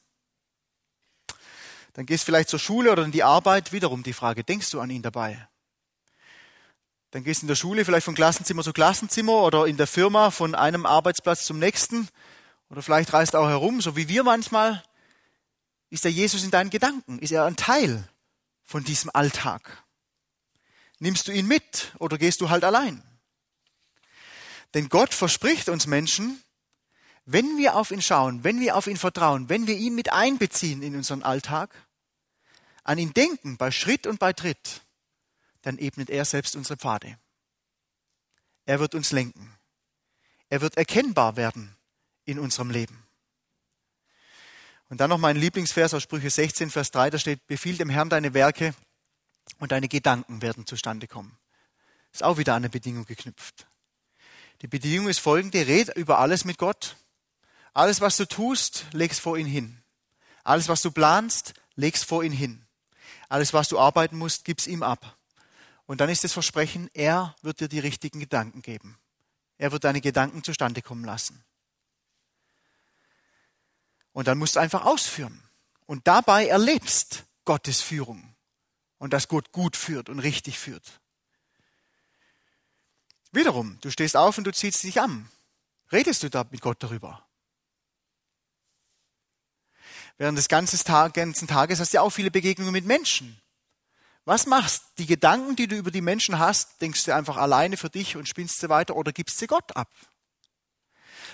Dann 1.91 2.05
gehst 2.05 2.23
vielleicht 2.23 2.47
zur 2.47 2.57
Schule 2.57 2.93
oder 2.93 3.03
in 3.03 3.11
die 3.11 3.23
Arbeit. 3.23 3.73
Wiederum 3.73 4.01
die 4.01 4.13
Frage, 4.13 4.45
denkst 4.45 4.69
du 4.69 4.79
an 4.79 4.91
ihn 4.91 5.01
dabei? 5.01 5.45
Dann 7.11 7.25
gehst 7.25 7.41
in 7.41 7.49
der 7.49 7.55
Schule 7.55 7.83
vielleicht 7.83 8.05
von 8.05 8.15
Klassenzimmer 8.15 8.63
zu 8.63 8.71
Klassenzimmer 8.71 9.43
oder 9.43 9.67
in 9.67 9.75
der 9.75 9.87
Firma 9.87 10.31
von 10.31 10.55
einem 10.55 10.85
Arbeitsplatz 10.85 11.43
zum 11.43 11.59
nächsten. 11.59 12.07
Oder 12.69 12.81
vielleicht 12.81 13.11
reist 13.11 13.35
auch 13.35 13.49
herum, 13.49 13.81
so 13.81 13.97
wie 13.97 14.07
wir 14.07 14.23
manchmal. 14.23 14.81
Ist 15.89 16.05
der 16.05 16.13
Jesus 16.13 16.45
in 16.45 16.51
deinen 16.51 16.69
Gedanken? 16.69 17.19
Ist 17.19 17.33
er 17.33 17.43
ein 17.43 17.57
Teil 17.57 18.07
von 18.63 18.85
diesem 18.85 19.11
Alltag? 19.13 19.83
Nimmst 20.99 21.27
du 21.27 21.33
ihn 21.33 21.45
mit 21.45 21.91
oder 21.99 22.17
gehst 22.17 22.39
du 22.39 22.49
halt 22.49 22.63
allein? 22.63 23.03
Denn 24.73 24.89
Gott 24.89 25.13
verspricht 25.13 25.69
uns 25.69 25.87
Menschen, 25.87 26.43
wenn 27.25 27.57
wir 27.57 27.75
auf 27.75 27.91
ihn 27.91 28.01
schauen, 28.01 28.43
wenn 28.43 28.59
wir 28.59 28.75
auf 28.75 28.87
ihn 28.87 28.97
vertrauen, 28.97 29.49
wenn 29.49 29.67
wir 29.67 29.75
ihn 29.75 29.95
mit 29.95 30.11
einbeziehen 30.11 30.81
in 30.81 30.95
unseren 30.95 31.23
Alltag, 31.23 31.73
an 32.83 32.97
ihn 32.97 33.13
denken 33.13 33.57
bei 33.57 33.71
Schritt 33.71 34.07
und 34.07 34.19
bei 34.19 34.33
Tritt, 34.33 34.81
dann 35.61 35.77
ebnet 35.77 36.09
er 36.09 36.25
selbst 36.25 36.55
unsere 36.55 36.77
Pfade. 36.77 37.19
Er 38.65 38.79
wird 38.79 38.95
uns 38.95 39.11
lenken. 39.11 39.55
Er 40.49 40.61
wird 40.61 40.77
erkennbar 40.77 41.35
werden 41.35 41.75
in 42.25 42.39
unserem 42.39 42.71
Leben. 42.71 43.03
Und 44.89 44.99
dann 44.99 45.09
noch 45.11 45.19
mein 45.19 45.37
Lieblingsvers 45.37 45.93
aus 45.93 46.03
Sprüche 46.03 46.31
16, 46.31 46.71
Vers 46.71 46.89
3, 46.91 47.11
da 47.11 47.19
steht, 47.19 47.45
befiehl 47.45 47.77
dem 47.77 47.89
Herrn 47.89 48.09
deine 48.09 48.33
Werke 48.33 48.73
und 49.59 49.71
deine 49.71 49.87
Gedanken 49.87 50.41
werden 50.41 50.65
zustande 50.65 51.07
kommen. 51.07 51.37
Ist 52.11 52.23
auch 52.23 52.37
wieder 52.37 52.53
an 52.55 52.63
eine 52.63 52.69
Bedingung 52.69 53.05
geknüpft. 53.05 53.67
Die 54.61 54.67
Bedingung 54.67 55.07
ist 55.07 55.19
folgende, 55.19 55.67
red 55.67 55.95
über 55.95 56.19
alles 56.19 56.45
mit 56.45 56.57
Gott. 56.57 56.97
Alles, 57.73 58.01
was 58.01 58.17
du 58.17 58.25
tust, 58.27 58.87
legst 58.91 59.21
vor 59.21 59.37
ihn 59.37 59.47
hin. 59.47 59.81
Alles, 60.43 60.67
was 60.67 60.81
du 60.81 60.91
planst, 60.91 61.53
legst 61.75 62.05
vor 62.05 62.23
ihn 62.23 62.31
hin. 62.31 62.65
Alles, 63.29 63.53
was 63.53 63.69
du 63.69 63.79
arbeiten 63.79 64.17
musst, 64.17 64.43
gib's 64.43 64.67
ihm 64.67 64.83
ab. 64.83 65.17
Und 65.85 66.01
dann 66.01 66.09
ist 66.09 66.23
das 66.23 66.33
Versprechen, 66.33 66.89
er 66.93 67.35
wird 67.41 67.61
dir 67.61 67.67
die 67.67 67.79
richtigen 67.79 68.19
Gedanken 68.19 68.61
geben. 68.61 68.97
Er 69.57 69.71
wird 69.71 69.83
deine 69.83 70.01
Gedanken 70.01 70.43
zustande 70.43 70.81
kommen 70.81 71.05
lassen. 71.05 71.43
Und 74.11 74.27
dann 74.27 74.37
musst 74.37 74.55
du 74.55 74.59
einfach 74.59 74.85
ausführen. 74.85 75.43
Und 75.85 76.07
dabei 76.07 76.47
erlebst 76.47 77.23
Gottes 77.45 77.81
Führung. 77.81 78.35
Und 78.97 79.13
dass 79.13 79.27
Gott 79.27 79.51
gut 79.51 79.77
führt 79.77 80.09
und 80.09 80.19
richtig 80.19 80.59
führt. 80.59 80.99
Wiederum, 83.31 83.77
du 83.81 83.91
stehst 83.91 84.17
auf 84.17 84.37
und 84.37 84.45
du 84.45 84.53
ziehst 84.53 84.83
dich 84.83 84.99
an. 84.99 85.29
Redest 85.91 86.23
du 86.23 86.29
da 86.29 86.45
mit 86.49 86.61
Gott 86.61 86.81
darüber? 86.81 87.25
Während 90.17 90.37
des 90.37 90.47
ganzen, 90.47 90.77
Tag, 90.83 91.13
ganzen 91.13 91.47
Tages 91.47 91.79
hast 91.79 91.93
du 91.93 92.01
auch 92.01 92.09
viele 92.09 92.31
Begegnungen 92.31 92.73
mit 92.73 92.85
Menschen. 92.85 93.39
Was 94.25 94.45
machst? 94.45 94.83
Die 94.97 95.05
Gedanken, 95.05 95.55
die 95.55 95.67
du 95.67 95.75
über 95.75 95.91
die 95.91 96.01
Menschen 96.01 96.37
hast, 96.37 96.81
denkst 96.81 97.05
du 97.05 97.15
einfach 97.15 97.37
alleine 97.37 97.77
für 97.77 97.89
dich 97.89 98.17
und 98.17 98.27
spinnst 98.27 98.59
sie 98.59 98.69
weiter 98.69 98.95
oder 98.95 99.11
gibst 99.11 99.39
sie 99.39 99.47
Gott 99.47 99.75
ab? 99.75 99.89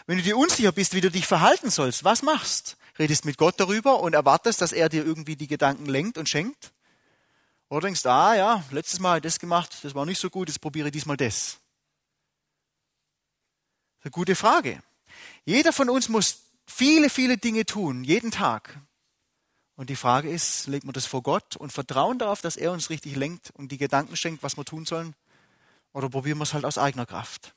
Wenn 0.06 0.18
du 0.18 0.24
dir 0.24 0.38
unsicher 0.38 0.72
bist, 0.72 0.94
wie 0.94 1.02
du 1.02 1.10
dich 1.10 1.26
verhalten 1.26 1.72
sollst, 1.72 2.04
was 2.04 2.22
machst? 2.22 2.78
Redest 3.00 3.26
mit 3.26 3.38
Gott 3.38 3.60
darüber 3.60 4.02
und 4.02 4.14
erwartest, 4.14 4.62
dass 4.62 4.72
er 4.72 4.88
dir 4.88 5.04
irgendwie 5.04 5.36
die 5.36 5.48
Gedanken 5.48 5.88
lenkt 5.88 6.18
und 6.18 6.30
schenkt? 6.30 6.72
Oder 7.70 7.88
denkst, 7.88 8.06
ah 8.06 8.36
ja, 8.36 8.64
letztes 8.70 9.00
Mal 9.00 9.20
das 9.20 9.40
gemacht, 9.40 9.76
das 9.82 9.96
war 9.96 10.06
nicht 10.06 10.22
so 10.22 10.30
gut, 10.30 10.48
jetzt 10.48 10.62
probiere 10.62 10.90
ich 10.90 10.94
diesmal 10.94 11.18
das. 11.18 11.58
Eine 14.06 14.12
gute 14.12 14.36
Frage. 14.36 14.80
Jeder 15.46 15.74
von 15.74 15.90
uns 15.90 16.10
muss 16.10 16.44
viele, 16.68 17.10
viele 17.10 17.40
Dinge 17.40 17.66
tun, 17.66 18.04
jeden 18.04 18.30
Tag. 18.30 18.80
Und 19.76 19.90
die 19.90 19.96
Frage 19.96 20.30
ist, 20.30 20.68
legt 20.68 20.86
man 20.86 20.94
das 20.94 21.08
vor 21.08 21.24
Gott 21.24 21.56
und 21.56 21.74
vertrauen 21.74 22.20
darauf, 22.20 22.40
dass 22.40 22.56
er 22.56 22.72
uns 22.72 22.92
richtig 22.92 23.16
lenkt 23.16 23.50
und 23.56 23.72
die 23.72 23.80
Gedanken 23.80 24.16
schenkt, 24.16 24.44
was 24.44 24.58
wir 24.58 24.64
tun 24.64 24.86
sollen? 24.86 25.16
Oder 25.92 26.08
probieren 26.08 26.38
wir 26.38 26.44
es 26.44 26.54
halt 26.54 26.66
aus 26.66 26.78
eigener 26.78 27.08
Kraft? 27.08 27.56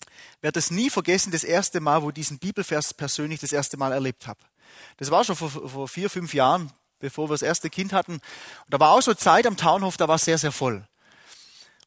Ich 0.00 0.42
werde 0.42 0.58
es 0.58 0.70
nie 0.70 0.88
vergessen, 0.88 1.32
das 1.32 1.44
erste 1.44 1.80
Mal, 1.80 2.00
wo 2.00 2.08
ich 2.08 2.14
diesen 2.14 2.38
Bibelvers 2.38 2.94
persönlich 2.94 3.40
das 3.40 3.52
erste 3.52 3.76
Mal 3.76 3.92
erlebt 3.92 4.26
habe. 4.26 4.40
Das 4.96 5.10
war 5.10 5.22
schon 5.22 5.36
vor, 5.36 5.50
vor 5.50 5.86
vier, 5.86 6.08
fünf 6.08 6.32
Jahren, 6.32 6.72
bevor 6.98 7.28
wir 7.28 7.34
das 7.34 7.42
erste 7.42 7.68
Kind 7.68 7.92
hatten. 7.92 8.12
Und 8.12 8.22
da 8.68 8.80
war 8.80 8.92
auch 8.92 9.02
so 9.02 9.12
Zeit 9.12 9.46
am 9.46 9.58
Townhof, 9.58 9.98
da 9.98 10.08
war 10.08 10.16
es 10.16 10.24
sehr, 10.24 10.38
sehr 10.38 10.52
voll. 10.52 10.88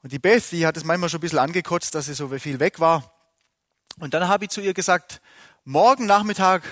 Und 0.04 0.12
die 0.12 0.20
Beth, 0.20 0.52
die 0.52 0.68
hat 0.68 0.78
es 0.78 0.84
manchmal 0.84 1.10
schon 1.10 1.18
ein 1.18 1.22
bisschen 1.22 1.40
angekotzt, 1.40 1.96
dass 1.96 2.06
sie 2.06 2.14
so 2.14 2.28
viel 2.38 2.60
weg 2.60 2.80
war. 2.80 3.12
Und 4.00 4.14
dann 4.14 4.28
habe 4.28 4.46
ich 4.46 4.52
zu 4.52 4.62
ihr 4.62 4.74
gesagt, 4.74 5.22
morgen 5.64 6.06
Nachmittag 6.06 6.64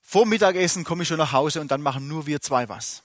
vor 0.00 0.26
Mittagessen 0.26 0.84
komme 0.84 1.02
ich 1.02 1.08
schon 1.08 1.18
nach 1.18 1.32
Hause 1.32 1.60
und 1.60 1.70
dann 1.70 1.82
machen 1.82 2.06
nur 2.06 2.26
wir 2.26 2.40
zwei 2.40 2.68
was. 2.68 3.02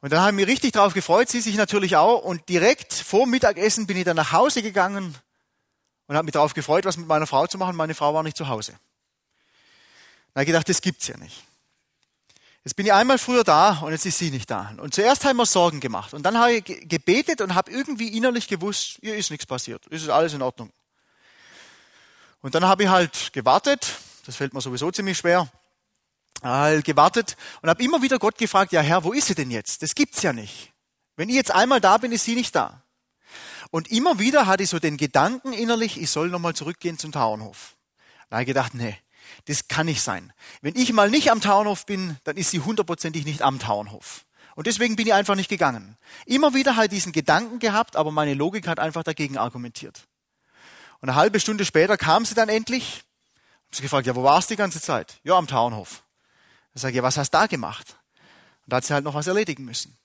Und 0.00 0.12
dann 0.12 0.20
haben 0.20 0.36
wir 0.36 0.46
richtig 0.46 0.72
drauf 0.72 0.94
gefreut, 0.94 1.28
sie 1.28 1.40
sich 1.40 1.56
natürlich 1.56 1.96
auch. 1.96 2.22
Und 2.22 2.48
direkt 2.48 2.92
vor 2.92 3.26
Mittagessen 3.26 3.86
bin 3.86 3.96
ich 3.96 4.04
dann 4.04 4.16
nach 4.16 4.32
Hause 4.32 4.62
gegangen 4.62 5.14
und 6.06 6.16
habe 6.16 6.24
mich 6.24 6.32
darauf 6.32 6.54
gefreut, 6.54 6.84
was 6.84 6.96
mit 6.96 7.06
meiner 7.06 7.26
Frau 7.26 7.46
zu 7.46 7.58
machen. 7.58 7.76
Meine 7.76 7.94
Frau 7.94 8.14
war 8.14 8.22
nicht 8.22 8.36
zu 8.36 8.48
Hause. 8.48 8.74
Ich 10.36 10.46
gedacht, 10.46 10.68
das 10.68 10.80
gibt's 10.80 11.08
ja 11.08 11.16
nicht. 11.16 11.44
Jetzt 12.64 12.74
bin 12.74 12.86
ich 12.86 12.92
einmal 12.92 13.18
früher 13.18 13.44
da 13.44 13.78
und 13.78 13.92
jetzt 13.92 14.06
ist 14.06 14.18
sie 14.18 14.30
nicht 14.30 14.50
da. 14.50 14.74
Und 14.76 14.94
zuerst 14.94 15.24
haben 15.24 15.36
wir 15.36 15.46
Sorgen 15.46 15.80
gemacht. 15.80 16.14
Und 16.14 16.22
dann 16.22 16.38
habe 16.38 16.52
ich 16.52 16.64
gebetet 16.64 17.40
und 17.40 17.54
habe 17.54 17.70
irgendwie 17.70 18.16
innerlich 18.16 18.46
gewusst, 18.46 18.98
ihr 19.00 19.16
ist 19.16 19.30
nichts 19.30 19.46
passiert. 19.46 19.86
ist 19.88 20.08
alles 20.08 20.34
in 20.34 20.42
Ordnung. 20.42 20.70
Und 22.40 22.54
dann 22.54 22.64
habe 22.64 22.84
ich 22.84 22.88
halt 22.88 23.32
gewartet. 23.32 23.96
Das 24.26 24.36
fällt 24.36 24.54
mir 24.54 24.60
sowieso 24.60 24.90
ziemlich 24.90 25.18
schwer. 25.18 25.48
Halt 26.42 26.84
gewartet 26.84 27.36
und 27.62 27.68
habe 27.68 27.82
immer 27.82 28.00
wieder 28.02 28.18
Gott 28.18 28.38
gefragt, 28.38 28.72
ja 28.72 28.80
Herr, 28.80 29.02
wo 29.02 29.12
ist 29.12 29.26
sie 29.26 29.34
denn 29.34 29.50
jetzt? 29.50 29.82
Das 29.82 29.94
gibt's 29.94 30.22
ja 30.22 30.32
nicht. 30.32 30.72
Wenn 31.16 31.28
ich 31.28 31.34
jetzt 31.34 31.50
einmal 31.50 31.80
da 31.80 31.98
bin, 31.98 32.12
ist 32.12 32.24
sie 32.24 32.36
nicht 32.36 32.54
da. 32.54 32.84
Und 33.70 33.90
immer 33.90 34.18
wieder 34.18 34.46
hatte 34.46 34.62
ich 34.62 34.70
so 34.70 34.78
den 34.78 34.96
Gedanken 34.96 35.52
innerlich, 35.52 36.00
ich 36.00 36.10
soll 36.10 36.28
nochmal 36.28 36.54
zurückgehen 36.54 36.98
zum 36.98 37.12
Tauernhof. 37.12 37.76
Da 38.30 38.36
habe 38.36 38.42
ich 38.44 38.46
gedacht, 38.46 38.74
nee, 38.74 38.96
das 39.46 39.68
kann 39.68 39.86
nicht 39.86 40.02
sein. 40.02 40.32
Wenn 40.62 40.76
ich 40.76 40.92
mal 40.92 41.10
nicht 41.10 41.30
am 41.30 41.40
Tauernhof 41.40 41.86
bin, 41.86 42.16
dann 42.24 42.36
ist 42.36 42.50
sie 42.50 42.60
hundertprozentig 42.60 43.24
nicht 43.24 43.42
am 43.42 43.58
Tauernhof. 43.58 44.24
Und 44.54 44.66
deswegen 44.66 44.96
bin 44.96 45.06
ich 45.06 45.14
einfach 45.14 45.34
nicht 45.34 45.48
gegangen. 45.48 45.96
Immer 46.26 46.54
wieder 46.54 46.76
halt 46.76 46.92
diesen 46.92 47.12
Gedanken 47.12 47.58
gehabt, 47.58 47.94
aber 47.96 48.10
meine 48.10 48.34
Logik 48.34 48.66
hat 48.66 48.80
einfach 48.80 49.04
dagegen 49.04 49.38
argumentiert. 49.38 50.07
Und 51.00 51.08
eine 51.08 51.16
halbe 51.16 51.40
Stunde 51.40 51.64
später 51.64 51.96
kam 51.96 52.24
sie 52.24 52.34
dann 52.34 52.48
endlich. 52.48 53.04
Hab 53.66 53.74
sie 53.74 53.82
gefragt, 53.82 54.06
ja, 54.06 54.16
wo 54.16 54.22
warst 54.22 54.50
du 54.50 54.54
die 54.54 54.58
ganze 54.58 54.80
Zeit? 54.80 55.20
Ja, 55.22 55.34
am 55.34 55.46
Tauernhof. 55.46 56.02
Dann 56.74 56.80
sage 56.80 56.92
ich, 56.92 56.96
ja, 56.96 57.02
was 57.02 57.16
hast 57.16 57.30
du 57.30 57.38
da 57.38 57.46
gemacht? 57.46 57.96
Und 58.64 58.72
da 58.72 58.76
hat 58.76 58.84
sie 58.84 58.94
halt 58.94 59.04
noch 59.04 59.14
was 59.14 59.26
erledigen 59.26 59.64
müssen. 59.64 59.96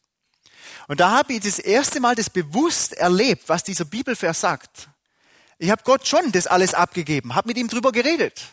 Und 0.87 0.99
da 0.99 1.11
habe 1.11 1.33
ich 1.33 1.41
das 1.41 1.59
erste 1.59 1.99
Mal 1.99 2.15
das 2.15 2.29
bewusst 2.29 2.93
erlebt, 2.93 3.47
was 3.47 3.63
dieser 3.63 3.85
Bibelvers 3.85 4.39
sagt. 4.39 4.89
Ich 5.57 5.71
habe 5.71 5.83
Gott 5.83 6.07
schon 6.07 6.31
das 6.31 6.47
alles 6.47 6.73
abgegeben, 6.73 7.35
habe 7.35 7.47
mit 7.47 7.57
ihm 7.57 7.67
drüber 7.67 7.91
geredet. 7.91 8.43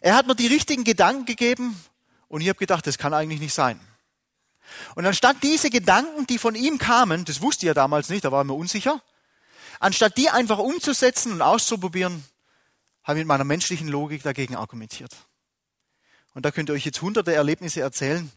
Er 0.00 0.16
hat 0.16 0.26
mir 0.26 0.34
die 0.34 0.48
richtigen 0.48 0.84
Gedanken 0.84 1.24
gegeben 1.24 1.80
und 2.28 2.40
ich 2.40 2.48
habe 2.48 2.58
gedacht, 2.58 2.86
das 2.86 2.98
kann 2.98 3.14
eigentlich 3.14 3.40
nicht 3.40 3.54
sein. 3.54 3.78
Und 4.94 5.06
anstatt 5.06 5.36
diese 5.42 5.70
Gedanken, 5.70 6.26
die 6.26 6.38
von 6.38 6.54
ihm 6.54 6.78
kamen, 6.78 7.24
das 7.24 7.40
wusste 7.40 7.66
ich 7.66 7.68
ja 7.68 7.74
damals 7.74 8.08
nicht, 8.08 8.24
da 8.24 8.32
war 8.32 8.40
er 8.40 8.44
mir 8.44 8.54
unsicher, 8.54 9.00
anstatt 9.84 10.16
die 10.16 10.30
einfach 10.30 10.58
umzusetzen 10.58 11.32
und 11.32 11.42
auszuprobieren, 11.42 12.24
habe 13.02 13.18
ich 13.18 13.20
mit 13.20 13.28
meiner 13.28 13.44
menschlichen 13.44 13.88
Logik 13.88 14.22
dagegen 14.22 14.56
argumentiert. 14.56 15.14
Und 16.32 16.46
da 16.46 16.50
könnt 16.50 16.70
ihr 16.70 16.72
euch 16.72 16.86
jetzt 16.86 17.02
hunderte 17.02 17.34
Erlebnisse 17.34 17.82
erzählen, 17.82 18.32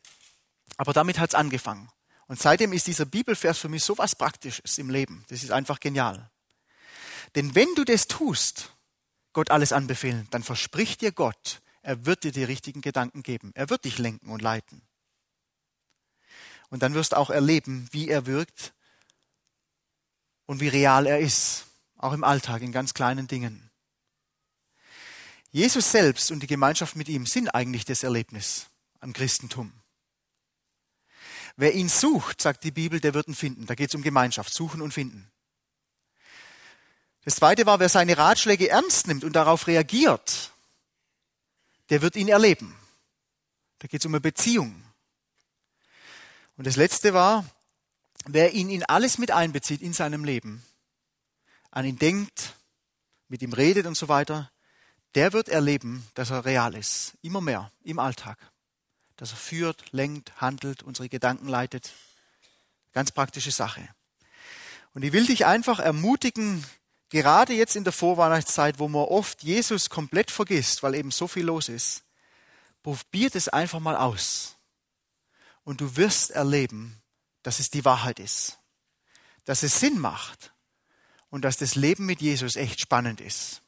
aber 0.75 0.91
damit 0.91 1.19
hat 1.19 1.29
es 1.29 1.35
angefangen. 1.35 1.89
Und 2.27 2.37
seitdem 2.37 2.73
ist 2.73 2.87
dieser 2.87 3.05
Bibelvers 3.05 3.57
für 3.57 3.69
mich 3.69 3.83
so 3.83 3.97
was 3.97 4.13
Praktisches 4.13 4.77
im 4.77 4.89
Leben. 4.89 5.23
Das 5.29 5.41
ist 5.41 5.51
einfach 5.51 5.79
genial. 5.79 6.29
Denn 7.35 7.55
wenn 7.55 7.73
du 7.75 7.85
das 7.85 8.07
tust, 8.07 8.73
Gott 9.31 9.49
alles 9.49 9.71
anbefehlen, 9.71 10.27
dann 10.31 10.43
verspricht 10.43 10.99
dir 10.99 11.13
Gott, 11.13 11.61
er 11.81 12.05
wird 12.05 12.25
dir 12.25 12.33
die 12.33 12.43
richtigen 12.43 12.81
Gedanken 12.81 13.23
geben. 13.23 13.51
Er 13.55 13.69
wird 13.69 13.85
dich 13.85 13.97
lenken 13.97 14.31
und 14.31 14.41
leiten. 14.41 14.81
Und 16.69 16.83
dann 16.83 16.93
wirst 16.93 17.13
du 17.13 17.17
auch 17.17 17.29
erleben, 17.29 17.87
wie 17.91 18.09
er 18.09 18.25
wirkt 18.25 18.73
und 20.47 20.59
wie 20.59 20.69
real 20.69 21.05
er 21.05 21.19
ist, 21.19 21.65
auch 21.97 22.13
im 22.13 22.23
Alltag, 22.23 22.63
in 22.63 22.71
ganz 22.71 22.95
kleinen 22.95 23.27
Dingen. 23.27 23.69
Jesus 25.51 25.91
selbst 25.91 26.31
und 26.31 26.41
die 26.41 26.47
Gemeinschaft 26.47 26.95
mit 26.95 27.07
ihm 27.09 27.25
sind 27.25 27.49
eigentlich 27.49 27.85
das 27.85 28.03
Erlebnis 28.03 28.67
am 28.99 29.13
Christentum. 29.13 29.71
Wer 31.55 31.73
ihn 31.73 31.89
sucht, 31.89 32.41
sagt 32.41 32.63
die 32.63 32.71
Bibel, 32.71 32.99
der 32.99 33.13
wird 33.13 33.27
ihn 33.27 33.35
finden. 33.35 33.65
Da 33.65 33.75
geht 33.75 33.89
es 33.89 33.95
um 33.95 34.01
Gemeinschaft, 34.01 34.53
suchen 34.53 34.81
und 34.81 34.93
finden. 34.93 35.31
Das 37.23 37.35
zweite 37.35 37.65
war, 37.65 37.79
wer 37.79 37.89
seine 37.89 38.17
Ratschläge 38.17 38.69
ernst 38.69 39.07
nimmt 39.07 39.23
und 39.23 39.33
darauf 39.33 39.67
reagiert, 39.67 40.51
der 41.89 42.01
wird 42.01 42.15
ihn 42.15 42.29
erleben. 42.29 42.75
Da 43.79 43.87
geht 43.87 44.01
es 44.01 44.05
um 44.05 44.13
eine 44.13 44.21
Beziehung. 44.21 44.83
Und 46.57 46.67
das 46.67 46.75
letzte 46.75 47.13
war, 47.13 47.45
wer 48.27 48.53
ihn 48.53 48.69
in 48.69 48.83
alles 48.83 49.17
mit 49.17 49.31
einbezieht 49.31 49.81
in 49.81 49.93
seinem 49.93 50.23
Leben, 50.23 50.63
an 51.71 51.85
ihn 51.85 51.99
denkt, 51.99 52.55
mit 53.27 53.41
ihm 53.41 53.53
redet 53.53 53.85
und 53.85 53.97
so 53.97 54.07
weiter, 54.07 54.51
der 55.15 55.33
wird 55.33 55.49
erleben, 55.49 56.07
dass 56.13 56.29
er 56.29 56.45
real 56.45 56.75
ist. 56.75 57.13
Immer 57.21 57.41
mehr 57.41 57.71
im 57.83 57.99
Alltag 57.99 58.37
dass 59.17 59.31
er 59.31 59.37
führt, 59.37 59.91
lenkt, 59.91 60.39
handelt, 60.39 60.83
unsere 60.83 61.09
Gedanken 61.09 61.47
leitet. 61.47 61.91
Ganz 62.93 63.11
praktische 63.11 63.51
Sache. 63.51 63.87
Und 64.93 65.03
ich 65.03 65.11
will 65.11 65.25
dich 65.25 65.45
einfach 65.45 65.79
ermutigen, 65.79 66.63
gerade 67.09 67.53
jetzt 67.53 67.75
in 67.75 67.83
der 67.83 67.93
Vorweihnachtszeit, 67.93 68.79
wo 68.79 68.87
man 68.87 69.03
oft 69.03 69.43
Jesus 69.43 69.89
komplett 69.89 70.31
vergisst, 70.31 70.83
weil 70.83 70.95
eben 70.95 71.11
so 71.11 71.27
viel 71.27 71.45
los 71.45 71.67
ist, 71.67 72.03
probiert 72.83 73.35
es 73.35 73.49
einfach 73.49 73.79
mal 73.79 73.95
aus. 73.95 74.55
Und 75.63 75.81
du 75.81 75.97
wirst 75.97 76.31
erleben, 76.31 77.01
dass 77.47 77.59
es 77.59 77.69
die 77.69 77.85
Wahrheit 77.85 78.19
ist. 78.19 78.59
Dass 79.45 79.63
es 79.63 79.79
Sinn 79.79 79.97
macht. 79.99 80.53
Und 81.29 81.43
dass 81.43 81.57
das 81.57 81.75
Leben 81.75 82.05
mit 82.05 82.21
Jesus 82.21 82.55
echt 82.55 82.79
spannend 82.79 83.21
ist. 83.21 83.61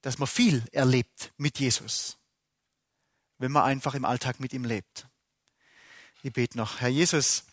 Dass 0.00 0.18
man 0.18 0.26
viel 0.26 0.64
erlebt 0.72 1.32
mit 1.36 1.58
Jesus 1.58 2.18
wenn 3.38 3.52
man 3.52 3.64
einfach 3.64 3.94
im 3.94 4.04
Alltag 4.04 4.40
mit 4.40 4.52
ihm 4.52 4.64
lebt. 4.64 5.06
Ich 6.22 6.32
bete 6.32 6.58
noch. 6.58 6.80
Herr 6.80 6.88
Jesus, 6.88 7.44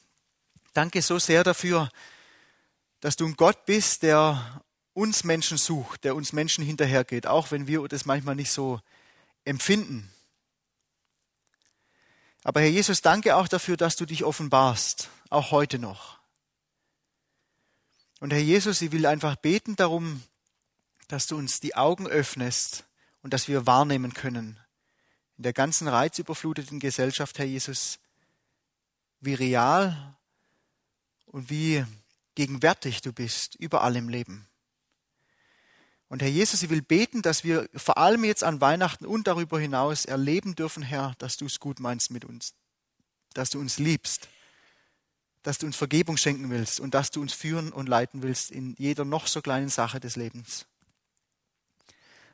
danke 0.73 1.01
so 1.01 1.19
sehr 1.19 1.43
dafür, 1.43 1.89
dass 2.99 3.15
du 3.15 3.25
ein 3.25 3.35
Gott 3.35 3.65
bist, 3.65 4.03
der 4.03 4.63
uns 4.93 5.23
Menschen 5.23 5.57
sucht, 5.57 6.03
der 6.03 6.15
uns 6.15 6.33
Menschen 6.33 6.63
hinterhergeht, 6.63 7.27
auch 7.27 7.51
wenn 7.51 7.67
wir 7.67 7.87
das 7.87 8.05
manchmal 8.05 8.35
nicht 8.35 8.51
so 8.51 8.81
empfinden. 9.43 10.11
Aber 12.45 12.61
Herr 12.61 12.69
Jesus, 12.69 13.01
danke 13.01 13.35
auch 13.35 13.47
dafür, 13.47 13.75
dass 13.75 13.95
du 13.95 14.05
dich 14.05 14.23
offenbarst, 14.23 15.09
auch 15.31 15.49
heute 15.49 15.79
noch. 15.79 16.19
Und 18.19 18.31
Herr 18.31 18.39
Jesus, 18.39 18.83
ich 18.83 18.91
will 18.91 19.07
einfach 19.07 19.35
beten 19.35 19.75
darum, 19.75 20.21
dass 21.07 21.25
du 21.25 21.37
uns 21.37 21.59
die 21.59 21.75
Augen 21.75 22.05
öffnest 22.05 22.83
und 23.23 23.33
dass 23.33 23.47
wir 23.47 23.65
wahrnehmen 23.65 24.13
können, 24.13 24.59
in 25.37 25.43
der 25.43 25.53
ganzen 25.53 25.87
reizüberfluteten 25.87 26.79
Gesellschaft, 26.79 27.39
Herr 27.39 27.45
Jesus, 27.45 27.97
wie 29.21 29.33
real 29.33 30.15
und 31.25 31.49
wie 31.49 31.83
gegenwärtig 32.35 33.01
du 33.01 33.11
bist, 33.11 33.55
überall 33.55 33.95
im 33.95 34.07
Leben. 34.07 34.47
Und 36.07 36.21
Herr 36.21 36.29
Jesus, 36.29 36.61
ich 36.61 36.69
will 36.69 36.81
beten, 36.81 37.21
dass 37.21 37.43
wir 37.43 37.67
vor 37.75 37.97
allem 37.97 38.23
jetzt 38.23 38.43
an 38.43 38.61
Weihnachten 38.61 39.05
und 39.05 39.27
darüber 39.27 39.59
hinaus 39.59 40.05
erleben 40.05 40.55
dürfen, 40.55 40.83
Herr, 40.83 41.15
dass 41.17 41.37
du 41.37 41.45
es 41.45 41.59
gut 41.59 41.79
meinst 41.79 42.11
mit 42.11 42.25
uns, 42.25 42.53
dass 43.33 43.49
du 43.49 43.59
uns 43.59 43.79
liebst, 43.79 44.27
dass 45.41 45.57
du 45.57 45.65
uns 45.65 45.75
Vergebung 45.75 46.17
schenken 46.17 46.49
willst 46.49 46.79
und 46.79 46.93
dass 46.93 47.11
du 47.11 47.21
uns 47.21 47.33
führen 47.33 47.71
und 47.71 47.89
leiten 47.89 48.21
willst 48.21 48.51
in 48.51 48.75
jeder 48.77 49.03
noch 49.03 49.27
so 49.27 49.41
kleinen 49.41 49.69
Sache 49.69 49.99
des 49.99 50.15
Lebens. 50.15 50.65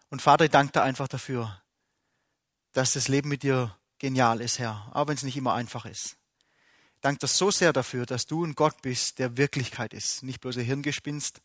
Und 0.09 0.22
Vater, 0.22 0.45
ich 0.45 0.51
danke 0.51 0.74
dir 0.74 0.84
einfach 0.84 1.07
dafür, 1.07 1.61
dass 2.74 2.93
das 2.93 3.07
Leben 3.07 3.30
mit 3.30 3.43
dir 3.43 3.76
genial 3.99 4.41
ist, 4.41 4.59
Herr, 4.59 4.89
auch 4.93 5.07
wenn 5.07 5.15
es 5.15 5.24
nicht 5.24 5.38
immer 5.38 5.53
einfach 5.53 5.86
ist. 5.86 6.17
Dank 6.99 7.19
dir 7.19 7.28
so 7.28 7.51
sehr 7.51 7.74
dafür, 7.74 8.05
dass 8.05 8.28
du 8.28 8.45
ein 8.45 8.55
Gott 8.55 8.82
bist, 8.82 9.19
der 9.19 9.38
Wirklichkeit 9.38 9.93
ist, 9.93 10.24
nicht 10.24 10.41
bloß 10.41 10.57
ein 10.57 10.65
Hirngespinst, 10.65 11.41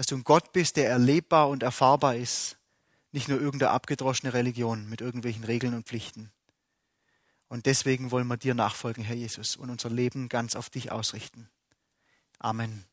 dass 0.00 0.06
du 0.06 0.16
ein 0.16 0.24
Gott 0.24 0.52
bist, 0.52 0.78
der 0.78 0.88
erlebbar 0.88 1.50
und 1.50 1.62
erfahrbar 1.62 2.16
ist, 2.16 2.56
nicht 3.12 3.28
nur 3.28 3.38
irgendeine 3.38 3.72
abgedroschene 3.72 4.32
Religion 4.32 4.88
mit 4.88 5.02
irgendwelchen 5.02 5.44
Regeln 5.44 5.74
und 5.74 5.86
Pflichten. 5.86 6.32
Und 7.48 7.66
deswegen 7.66 8.10
wollen 8.10 8.26
wir 8.26 8.38
dir 8.38 8.54
nachfolgen, 8.54 9.04
Herr 9.04 9.14
Jesus, 9.14 9.56
und 9.56 9.68
unser 9.68 9.90
Leben 9.90 10.30
ganz 10.30 10.56
auf 10.56 10.70
dich 10.70 10.90
ausrichten. 10.90 11.50
Amen. 12.38 12.86